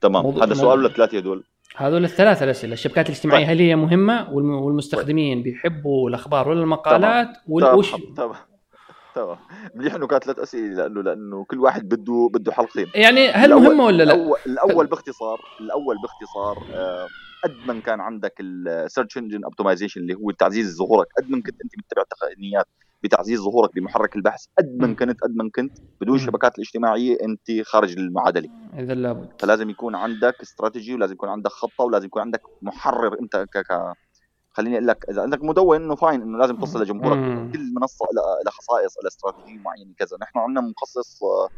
[0.00, 0.26] تمام.
[0.26, 0.78] هذا سؤال.
[0.78, 1.44] ولا ثلاثة هدول
[1.76, 3.50] هذول الثلاث الأسئلة الشبكات الاجتماعية طيب.
[3.50, 4.50] هل هي مهمة؟ والم...
[4.50, 7.84] والمستخدمين بيحبوا الأخبار ولا المقالات وال...
[8.16, 8.34] تمام
[9.14, 9.36] تمام
[9.74, 12.86] منيح إنه كانت ثلاث أسئلة لأنه لأنه كل واحد بده بده حلقتين.
[12.94, 17.06] يعني هل الأول- مهمة ولا لا؟ الأول الأول باختصار الأول باختصار آه،
[17.44, 21.60] قد ما كان عندك ال search engine optimization اللي هو تعزيز ظهورك قد ما كنت
[21.64, 22.66] أنت متبع تقنيات
[23.02, 24.94] بتعزيز ظهورك بمحرك البحث قد ما.
[24.94, 26.14] كنت قد ما كنت بدون.
[26.16, 28.48] الشبكات الاجتماعية أنت خارج المعادلة
[28.78, 33.36] إذا لابد فلازم يكون عندك استراتيجي ولازم يكون عندك خطة ولازم يكون عندك محرر أنت
[33.36, 33.94] ك ك
[34.50, 37.50] خليني أقول لك إذا عندك مدون إنه فاين إنه لازم توصل لجمهورك مم.
[37.54, 38.06] كل منصة
[38.44, 41.48] لها خصائص لها استراتيجية معينة كذا نحن عندنا مخصص آه،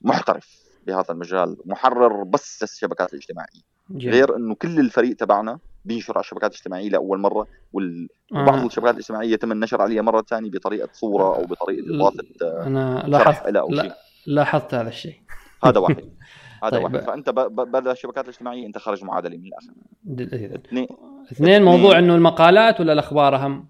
[0.00, 4.14] محترف بهذا المجال محرر بس للشبكات الاجتماعية جميل.
[4.14, 8.08] غير إنه كل الفريق تبعنا بينشر على الشبكات الاجتماعية لأول مرة وال...
[8.32, 8.66] وبعض آه.
[8.66, 13.48] الشبكات الاجتماعية يتم النشر عليها مرة ثانية بطريقة صورة أو بطريقة إضافة آه، أنا لاحظت
[13.48, 13.96] لا
[14.26, 15.14] لاحظت هذا الشيء
[15.64, 15.96] هذا واحد
[16.64, 16.84] هذا طيب.
[16.84, 17.34] واحد فأنت ب...
[17.40, 17.70] ب...
[17.72, 19.72] بلا الشبكات الاجتماعية أنت خارج معادلة من الآخر.
[20.66, 20.86] اثنين
[21.32, 23.68] اثنين موضوع إنه المقالات ولا الأخبار أهم؟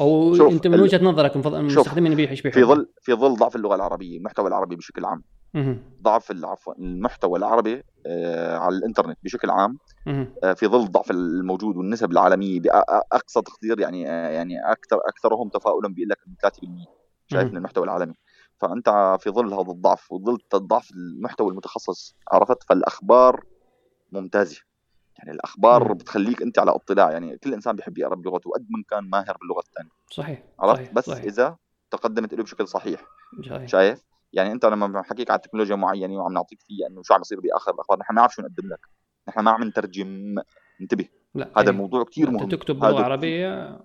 [0.00, 3.74] أو شوف، أنت من وجهة نظرك المستخدمين بيح- إيش في؟ ظل في ظل ضعف اللغة
[3.74, 5.22] العربية المحتوى العربي بشكل عام.
[6.02, 9.78] ضعف عفوا المحتوى العربي آه، على الإنترنت بشكل عام.
[10.44, 15.88] آه، في ظل الضعف الموجود والنسب العالمية باقصى تقدير يعني آه، يعني أكثر أكثرهم تفاؤلا
[15.88, 16.86] بيقول لك إنه 3%
[17.26, 17.50] شايف.
[17.50, 18.14] من المحتوى العالمي
[18.58, 23.44] فأنت في ظل هذا الضعف وظل ضعف المحتوى المتخصص عرفت فالأخبار
[24.12, 24.60] ممتازة
[25.18, 25.94] يعني الأخبار مم.
[25.94, 29.60] بتخليك أنت على اطلاع يعني كل إنسان بيحب يقرأ بلغته قد من كان ماهر باللغة
[29.60, 30.94] الثانية صحيح عرفت صحيح.
[30.94, 31.24] بس صحيح.
[31.24, 31.56] إذا
[31.90, 33.00] تقدمت له بشكل صحيح
[33.48, 33.66] صحيح.
[33.66, 34.02] شايف
[34.32, 37.74] يعني انت لما بحكيك على تكنولوجيا معينة وعم نعطيك فيها انه شو عم يصير بآخر
[37.74, 38.86] الأخبار نحن ما نعرف شو نقدم لك.
[39.28, 40.34] نحن ما عم نترجم.
[40.80, 41.08] انتبه.
[41.34, 41.70] لا هذا أي.
[41.72, 42.48] الموضوع كثير انت مهم.
[42.48, 43.80] تكتب هذا بلغه عربيه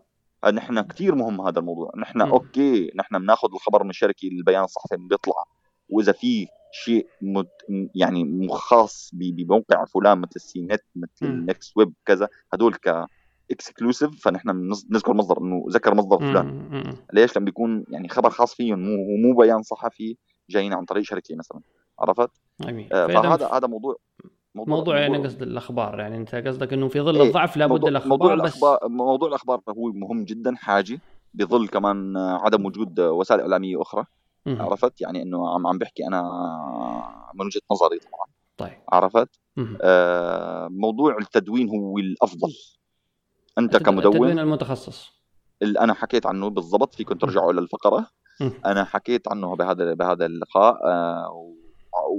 [0.53, 1.91] نحن كثير مهم هذا الموضوع.
[1.97, 2.29] نحن مم.
[2.31, 5.43] okay نحن بناخذ الخبر من الشركة البيان الصحفي اللي بيطلع
[5.89, 7.47] وإذا في شيء مت
[7.95, 11.29] يعني خاص ب- بموقع فلان مثل ال CNET مثل مم.
[11.31, 13.05] The Next Web كذا هدول ك
[13.51, 16.93] exclusive فنحن بنز- نذكر مصدر إنه ذكر مصدر فلان.
[17.13, 20.17] ليش؟ لما بيكون يعني خبر خاص فيهم مو مو بيان صحفي.
[20.49, 21.61] جايين عن طريق شركة مثلا
[21.99, 22.29] عرفت؟
[22.61, 23.95] جميل آه، فهذا هذا موضوع
[24.55, 28.09] موضوع يعني قصد الأخبار يعني أنت قصدك إنه في ظل إيه، الضعف لابد موضوع, الأخبار
[28.19, 30.99] موضوع بس الاخبار موضوع الأخبار هو مهم جدا حاجة
[31.33, 34.05] بظل كمان عدم وجود وسائل إعلامية أخرى
[34.45, 34.61] مم.
[34.61, 36.21] عرفت؟ يعني إنه عم عم بحكي أنا
[37.35, 38.27] من وجهة نظري طبعا.
[38.57, 38.77] طيب.
[38.89, 39.29] عرفت.
[39.81, 42.53] آه موضوع التدوين هو الأفضل.
[43.57, 45.11] أنت التد- التدوين كمدون المتخصص.
[45.61, 48.07] اللي أنا حكيت عنه بالضبط فيكم ترجعوا للفقره.
[48.41, 51.53] أنا حكيت عنه بهذا بهذا اللقاء آه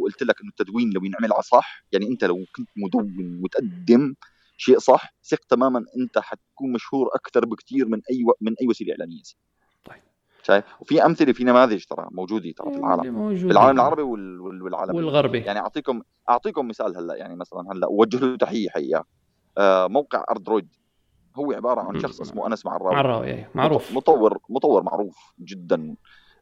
[0.00, 4.14] وقلت لك إنه التدوين لو ينعمل على صح يعني أنت لو كنت مدون وتقدم
[4.56, 8.32] شيء صح ثق تماما أنت حتكون مشهور أكثر بكثير من أي و...
[8.40, 9.22] من أي وسيلة اعلاميه
[9.84, 10.02] طيب.
[10.42, 13.14] شايف؟ وفي أمثلة في نماذج ترى موجودة ترى في اللي العالم.
[13.14, 13.46] موجودين.
[13.46, 14.40] في العالم العربي وال...
[14.40, 14.62] وال...
[14.62, 15.38] والعالم والغربي.
[15.38, 19.04] يعني أعطيكم أعطيكم مثال هلأ يعني مثلا هلأ وجه له تحية حقيقة.
[19.58, 20.68] آه موقع أردرويد.
[21.39, 22.01] هو عبارة عن.
[22.01, 23.93] شخص اسمه أنس معراوي معراوي معروف.
[23.93, 25.97] مطور مطور معروف جدا.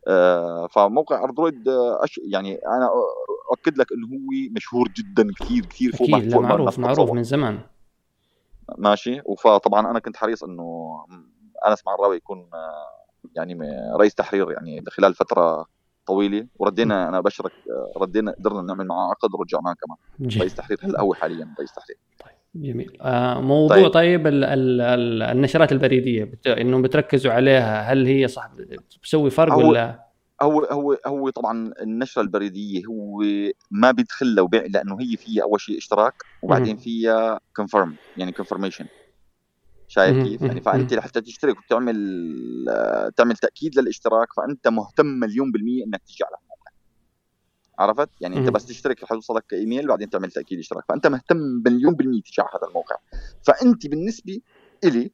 [0.08, 2.20] آه، فموقع اردرويد آه، أش...
[2.32, 2.90] يعني أنا
[3.50, 7.12] أؤكد لك إنه هو مشهور جدا كثير كثير فوق أكيد لا معروف معروف.
[7.12, 7.60] من زمان.
[8.78, 9.22] ماشي.
[9.38, 10.96] فطبعا أنا كنت حريص إنه
[11.68, 12.86] أنس معراوي يكون آه،
[13.34, 13.58] يعني
[13.98, 15.66] رئيس تحرير يعني خلال فترة
[16.06, 16.46] طويلة.
[16.58, 17.52] وردينا أنا بشرك
[17.96, 20.30] ردينا قدرنا نعمل معاه عقد ورجعناه كمان.
[20.40, 21.96] رئيس تحرير هلا هو حاليا رئيس تحرير.
[22.62, 23.88] جميل آه موضوع طيب.
[23.88, 26.46] طيب, ال ال ال النشرات البريدية بت...
[26.46, 28.50] انه بتركزوا عليها هل هي صح
[29.00, 30.06] بتسوي فرق هو- ولا
[30.42, 33.22] هو هو هو طبعا النشرة البريدية هو
[33.70, 36.76] ما بيدخل لو بيع لأنه هي فيها أول شيء اشتراك وبعدين.
[36.76, 38.86] فيها confirm يعني confirmation
[39.88, 40.24] شايف.
[40.26, 41.96] كيف؟ يعني فأنت لحتى تشترك وتعمل
[42.70, 46.36] آه، تعمل تأكيد للاشتراك فأنت مهتم مليون بالمية إنك تيجي على
[47.78, 48.48] عرفت؟ يعني انت.
[48.48, 52.50] بس تشترك رح يوصلك ايميل بعدين تعمل تأكيد اشتراك فأنت مهتم مليون بالمية تيجي على
[52.54, 52.96] هذا الموقع
[53.42, 54.40] فأنت بالنسبة
[54.84, 55.12] إلي.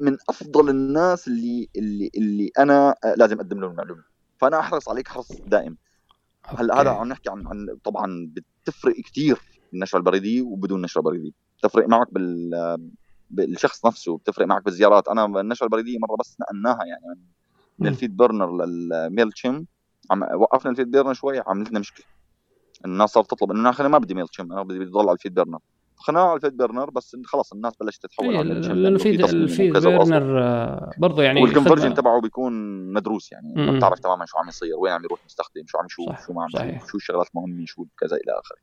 [0.00, 4.02] من أفضل الناس اللي اللي اللي أنا آه، لازم أقدم لهم المعلومة
[4.38, 5.76] فأنا أحرص عليك حرص دائم
[6.44, 6.80] هلا.
[6.80, 8.32] هذا عم نحكي عن عن طبعا
[8.64, 9.38] بتفرق كثير
[9.74, 12.90] النشره البريديه وبدون نشره بريديه بتفرق معك بال
[13.30, 17.20] بالشخص نفسه بتفرق معك بالزيارات أنا النشره البريديه مرة بس نقلناها يعني
[17.78, 17.86] من.
[17.86, 19.66] ال FeedBurner لل Mailchimp
[20.10, 22.06] عم وقفنا ال FeedBurner شوي عملت لنا مشكله
[22.84, 25.58] الناس صارت تطلب إنه أنا ما بدي Mailchimp أنا بدي أضل على ال FeedBurner
[25.96, 29.72] خليناه على ال FeedBurner بس خلص الناس بلشت تتحول إيه، على لأنه في ال Feed.
[29.72, 32.52] Burner آه، برضه يعني وال conversion تبعه بيكون
[32.92, 33.76] مدروس يعني ما.
[33.76, 36.68] بتعرف تماما شو عم يصير وين عم يروح المستخدم شو عم يشوف شو ما عم.
[36.68, 38.58] يشوف شو الشغلات المهمه شو كذا إلى آخره.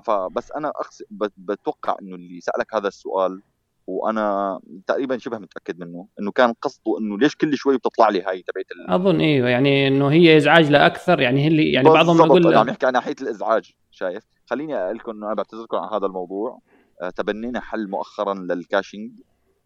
[0.00, 1.02] فبس أنا أخس...
[1.36, 3.42] بتوقع إنه اللي سألك هذا السؤال
[3.90, 8.42] وأنا تقريبا شبه متأكد منه إنه كان قصده إنه ليش كل شوي بتطلع لي هاي
[8.42, 8.90] تبعت ال...
[8.94, 12.60] أظن أيوه يعني إنه هي إزعاج لا أكثر يعني هي اللي يعني بعضهم يقول أنا
[12.60, 16.60] عم يحكي عن ناحية الإزعاج شايف؟ خليني أقول لكم إنه أنا بعتذركم عن هذا الموضوع.
[17.02, 19.10] آه، تبنينا حل مؤخرا لل caching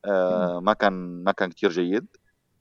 [0.04, 2.06] آه، ما كان ما كان كثير جيد.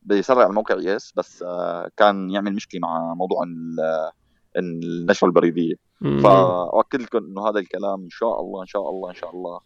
[0.02, 4.12] بيسرع الموقع yes بس آه، كان يعمل مشكلة مع موضوع ال-
[4.58, 5.76] النشرة البريدية.
[6.24, 9.60] فأؤكد لكم إنه هذا الكلام إن شاء الله إن شاء الله إن شاء الله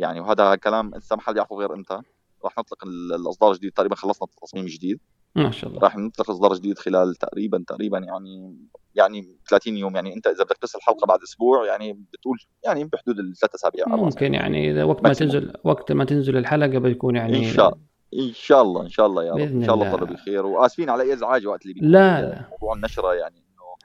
[0.00, 2.00] يعني وهذا كلام انسان ما حد يعرفه غير إنت.
[2.44, 3.72] راح نطلق ال- الأصدار الجديد.
[3.72, 5.00] تقريبا خلصنا التصميم الجديد
[5.36, 5.80] ما شاء الله.
[5.82, 8.56] راح نطلق اصدار جديد خلال تقريبا تقريبا يعني
[8.94, 9.94] يعني 30 يوم.
[9.96, 13.84] يعني إنت إذا بدك ترسل الحلقة بعد أسبوع يعني بتقول يعني بحدود الثلاث أسابيع.
[13.88, 15.12] ممكن يعني إذا وقت ما.
[15.12, 17.78] تنزل وقت ما تنزل الحلقة بيكون يعني إن شاء
[18.14, 19.38] إن شاء الله إن شاء الله يا رب.
[19.38, 19.96] إن شاء الله الله.
[19.98, 20.46] تضلوا بخير.
[20.46, 22.48] وآسفين على إي ازعاج وقت اللي لا لا.
[22.50, 23.76] موضوع النشرة يعني إنه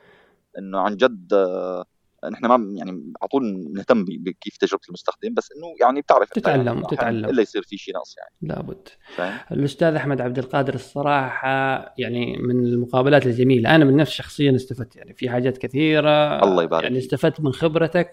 [0.58, 1.86] إنه عن جد آه،
[2.30, 2.92] نحن ما يعني
[3.22, 7.26] على طول نهتم بكيف تجربة المستخدم بس إنه يعني بتعرف تتعلم- يعني تتعلم.
[7.30, 8.32] إلا يصير في شيء نقص يعني.
[8.56, 8.88] لابد.
[9.16, 11.48] فاهم؟ الأستاذ أحمد عبد القادر الصراحة
[11.98, 13.76] يعني من المقابلات الجميلة.
[13.76, 16.44] أنا من نفسي شخصيا استفدت يعني في حاجات كثيرة.
[16.44, 16.98] الله يبارك يعني.
[16.98, 18.12] استفدت من خبرتك.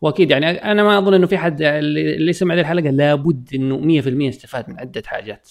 [0.00, 4.28] وأكيد يعني أنا ما أظن إنه في حد اللي سمع هذه الحلقة لابد إنه 100%
[4.28, 5.50] استفاد من عدة حاجات.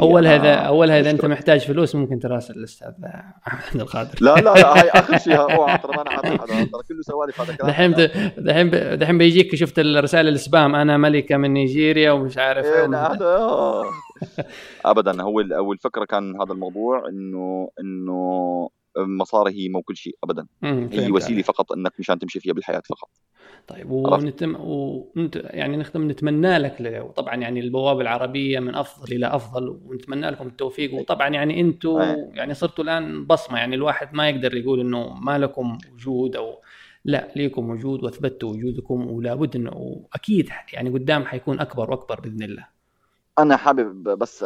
[0.00, 1.24] أول هذا أول هذا أنت.
[1.24, 2.92] محتاج فلوس ممكن تراسل الأستاذ
[3.46, 7.02] احمد القادر لا لا لا هاي آخر شيء اوعى ترى ما أنا حدا ترى كله
[7.02, 7.92] سوالف هذا كلام دحين
[8.38, 12.84] دحين دحين بيجيك شفت الرسائل السبام أنا ملكة من نيجيريا ومش عارف إيه.
[14.84, 18.68] ابدا هو هو الفكرة كان هذا الموضوع انه إنه
[18.98, 21.42] مصاري هي مو كل شيء ابدا هي وسيلة.
[21.42, 23.08] فقط إنك مشان تمشي فيها بالحياة فقط
[23.68, 29.26] طيب ونتم ونت يعني نختم نتمنى لك ل- طبعا يعني البوابة العربية من أفضل إلى
[29.26, 30.94] أفضل ونتمنى لكم التوفيق.
[30.94, 32.28] وطبعا يعني أنتم أي.
[32.32, 36.54] يعني صرتوا الآن بصمة يعني الواحد ما يقدر يقول إنه ما لكم وجود أو
[37.04, 42.42] لا ليكم وجود وأثبتوا وجودكم ولا بد إنه أكيد يعني قدام حيكون أكبر وأكبر بإذن
[42.42, 42.66] الله.
[43.38, 44.44] أنا حابب بس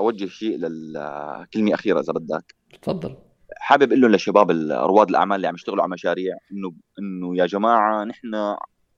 [0.00, 2.54] أوجه شيء للكلمه أخيرة إذا بدك.
[2.82, 3.16] تفضل.
[3.58, 8.04] حابب أقول لهم للشباب رواد الأعمال اللي عم يشتغلوا على مشاريع إنه إنه يا جماعة
[8.04, 8.34] نحن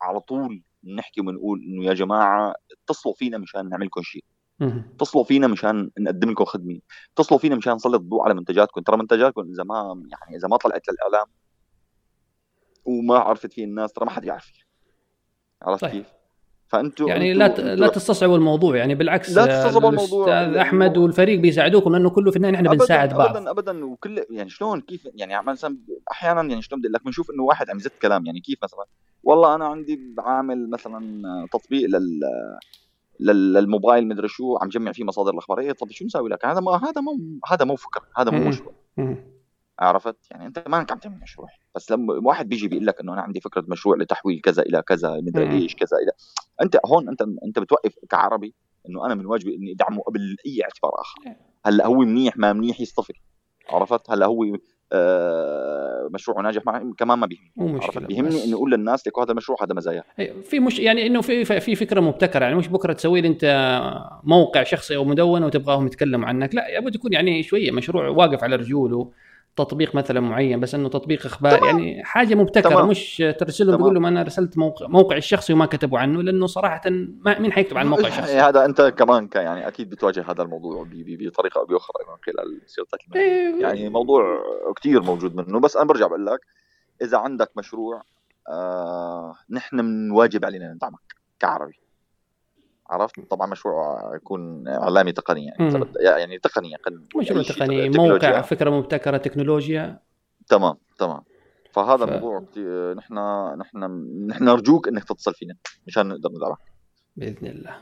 [0.01, 0.63] على طول
[0.97, 4.25] نحكي ونقول إنه يا جماعة اتصلوا فينا مشان نعمل لكم شيء.
[4.95, 6.81] اتصلوا فينا مشان نقدم لكم خدمة.
[7.13, 8.81] اتصلوا فينا مشان نسلط الضوء على منتجاتكم.
[8.81, 11.27] ترى منتجاتكم إذا ما يعني إذا ما طلعت للإعلام
[12.85, 14.53] وما عرفت فيه الناس ترى ما حد يعرف
[15.63, 16.07] عرفت كيف؟
[16.73, 20.61] فانتم يعني لا لا تستصعبوا الموضوع يعني بالعكس لا تستصعبوا الموضوع.
[20.61, 23.37] أحمد والفريق بيساعدوكم لأنه كله في النهاية نحن بنساعد بعض.
[23.37, 25.79] ابدا ابدا وكل يعني شلون كيف يعني مثلا
[26.11, 28.85] أحيانا يعني شلون بدي لك بنشوف إنه واحد عم يزت كلام يعني كيف مثلا
[29.23, 31.23] والله أنا عندي عامل مثلا
[31.53, 32.21] تطبيق لل
[33.21, 36.77] للموبايل مدري شو عم جمع فيه مصادر الاخبار إيه طب شو نسوي لك؟ هذا ما
[36.77, 38.75] هذا مو هذا مو فكر هذا مو مشروع.
[39.83, 41.49] عرفت؟ يعني أنت ما انك عم تعمل مشروع.
[41.75, 45.21] بس لما واحد بيجي بيقول لك إنه أنا عندي فكرة مشروع لتحويل كذا إلى كذا
[45.21, 46.13] مدري إيش كذا إلى
[46.63, 48.55] أنت هون أنت أنت بتوقف كعربي
[48.89, 51.37] إنه أنا من واجبي إني أدعمه قبل أي اعتبار آخر.
[51.67, 53.15] هلأ هو منيح ما منيح يصطفل
[53.71, 54.57] عرفت؟ هلأ هو
[54.95, 58.07] آه، مشروع ناجح معي كمان ما بيهمني.
[58.07, 60.05] بيهمني انه أقول للناس لك هذا المشروع هذا مزايا.
[60.43, 62.45] في مش يعني إنه في في فكرة مبتكرة.
[62.45, 63.45] يعني مش بكرة تسوي لي أنت
[64.25, 66.55] موقع شخصي أو مدونه وتبغاهم يتكلموا عنك.
[66.55, 69.13] لا لابد يكون يعني شوية مشروع واقف على رجوله.
[69.57, 71.79] تطبيق مثلا معين بس إنه تطبيق إخبار تمام.
[71.79, 72.89] يعني حاجة مبتكرة تمام.
[72.89, 76.81] مش ترسل لهم تقول لهم أنا رسلت موقع موقعي الشخصي وما كتبوا عنه لأنه صراحة
[76.91, 81.59] ما مين حيكتب عن الموقع الشخصي هذا أنت كمان يعني أكيد بتواجه هذا الموضوع بطريقة
[81.59, 83.63] أو بأخرى من خلال سيرتك إيه.
[83.63, 84.43] يعني موضوع
[84.77, 86.41] كثير موجود منه بس أنا برجع بقول لك
[87.03, 88.03] إذا عندك مشروع
[88.49, 91.82] آه نحن من واجب علينا ندعمك كعربي
[92.93, 96.77] عرفت؟ طبعا مشروع يكون إعلامي تقني يعني يعني تقني
[97.17, 99.99] مشروع تقني موقع فكرة مبتكرة تكنولوجيا.
[100.49, 101.21] تمام تمام.
[101.73, 102.09] فهذا ف...
[102.09, 102.45] الموضوع
[102.95, 103.15] نحن
[103.59, 103.79] نحن
[104.27, 105.55] نحن نرجوك إنك تتصل فينا
[105.87, 106.59] مشان نقدر ندعمك
[107.17, 107.77] بإذن الله.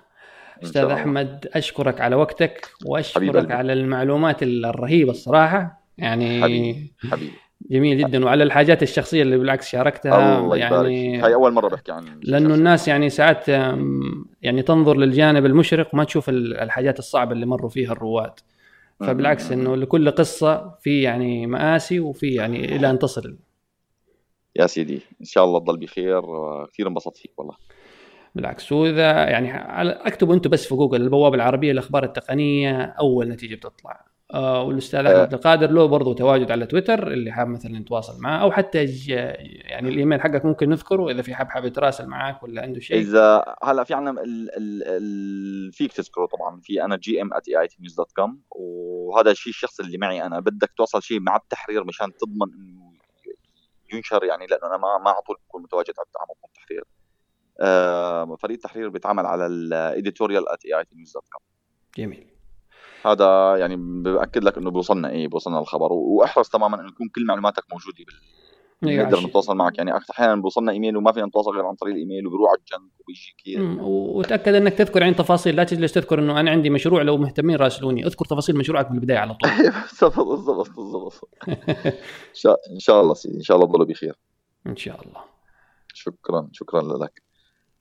[0.62, 5.84] أستاذ أحمد أشكرك على وقتك وأشكرك على المعلومات الرهيبة الصراحة.
[5.98, 7.32] يعني حبيبي حبيبي.
[7.70, 8.24] جميل جدا.
[8.24, 12.88] وعلى الحاجات الشخصية اللي بالعكس شاركتها الله يعني هاي أول مرة بحكي عن لأنه الناس
[12.88, 13.48] يعني ساعات
[14.42, 18.32] يعني تنظر للجانب المشرق وما تشوف الحاجات الصعبة اللي مروا فيها الرواد.
[19.00, 23.38] فبالعكس إنه لكل قصة في يعني مآسي وفي يعني إلى أن تصل.
[24.56, 26.22] يا سيدي إن شاء الله تضل بخير
[26.66, 27.54] كثير انبسطت فيك والله.
[28.34, 28.72] بالعكس.
[28.72, 29.56] وإذا يعني
[30.06, 34.09] أكتبوا أنتم بس في جوجل البوابة العربية الأخبار التقنية أول نتيجة بتطلع.
[34.34, 38.42] آه والأستاذ احمد عبد القادر له برضه تواجد على تويتر اللي حاب مثلا يتواصل معاه
[38.42, 42.80] أو حتى يعني الإيميل حقك ممكن نذكره إذا في حاب حاب يتراسل معك ولا عنده
[42.80, 43.00] شيء.
[43.00, 48.12] إذا هلأ في عندنا ال ال ال فيك تذكره طبعا في أنا gm @eitnews dot
[48.16, 52.92] com وهذا الشيء الشخص اللي معي أنا بدك توصل شيء مع التحرير مشان تضمن إنه
[53.92, 56.84] ينشر يعني لأنه أنا ما ما على طول بكون متواجد على التحرير.
[57.60, 61.42] آه فريق التحرير بيتعامل على ال editorial @eitnews dot com
[61.96, 62.39] جميل.
[63.04, 67.64] هذا يعني بأكد لك إنه بيوصلنا إيه بيوصلنا الخبر وأحرص تماما إنه يكون كل معلوماتك
[67.72, 68.14] موجودة بال
[68.84, 69.78] إيه، نقدر نتواصل معك.
[69.78, 73.34] يعني أحيانا بيوصلنا إيميل وما فينا نتواصل غير عن طريق الإيميل وبيروح على الجنك وبيجي
[73.38, 75.56] كثير وتأكد إنك تذكر عن تفاصيل.
[75.56, 78.06] لا تجلس تذكر إنه أنا عندي مشروع لو مهتمين راسلوني.
[78.06, 79.50] اذكر تفاصيل مشروعك من البداية على طول.
[80.00, 81.28] بالضبط بالضبط بالضبط.
[82.74, 83.36] إن شاء الله سيدي.
[83.36, 84.18] إن شاء الله تضلوا بخير.
[84.66, 85.20] إن شاء الله.
[85.94, 87.22] شكرا شكرا لك.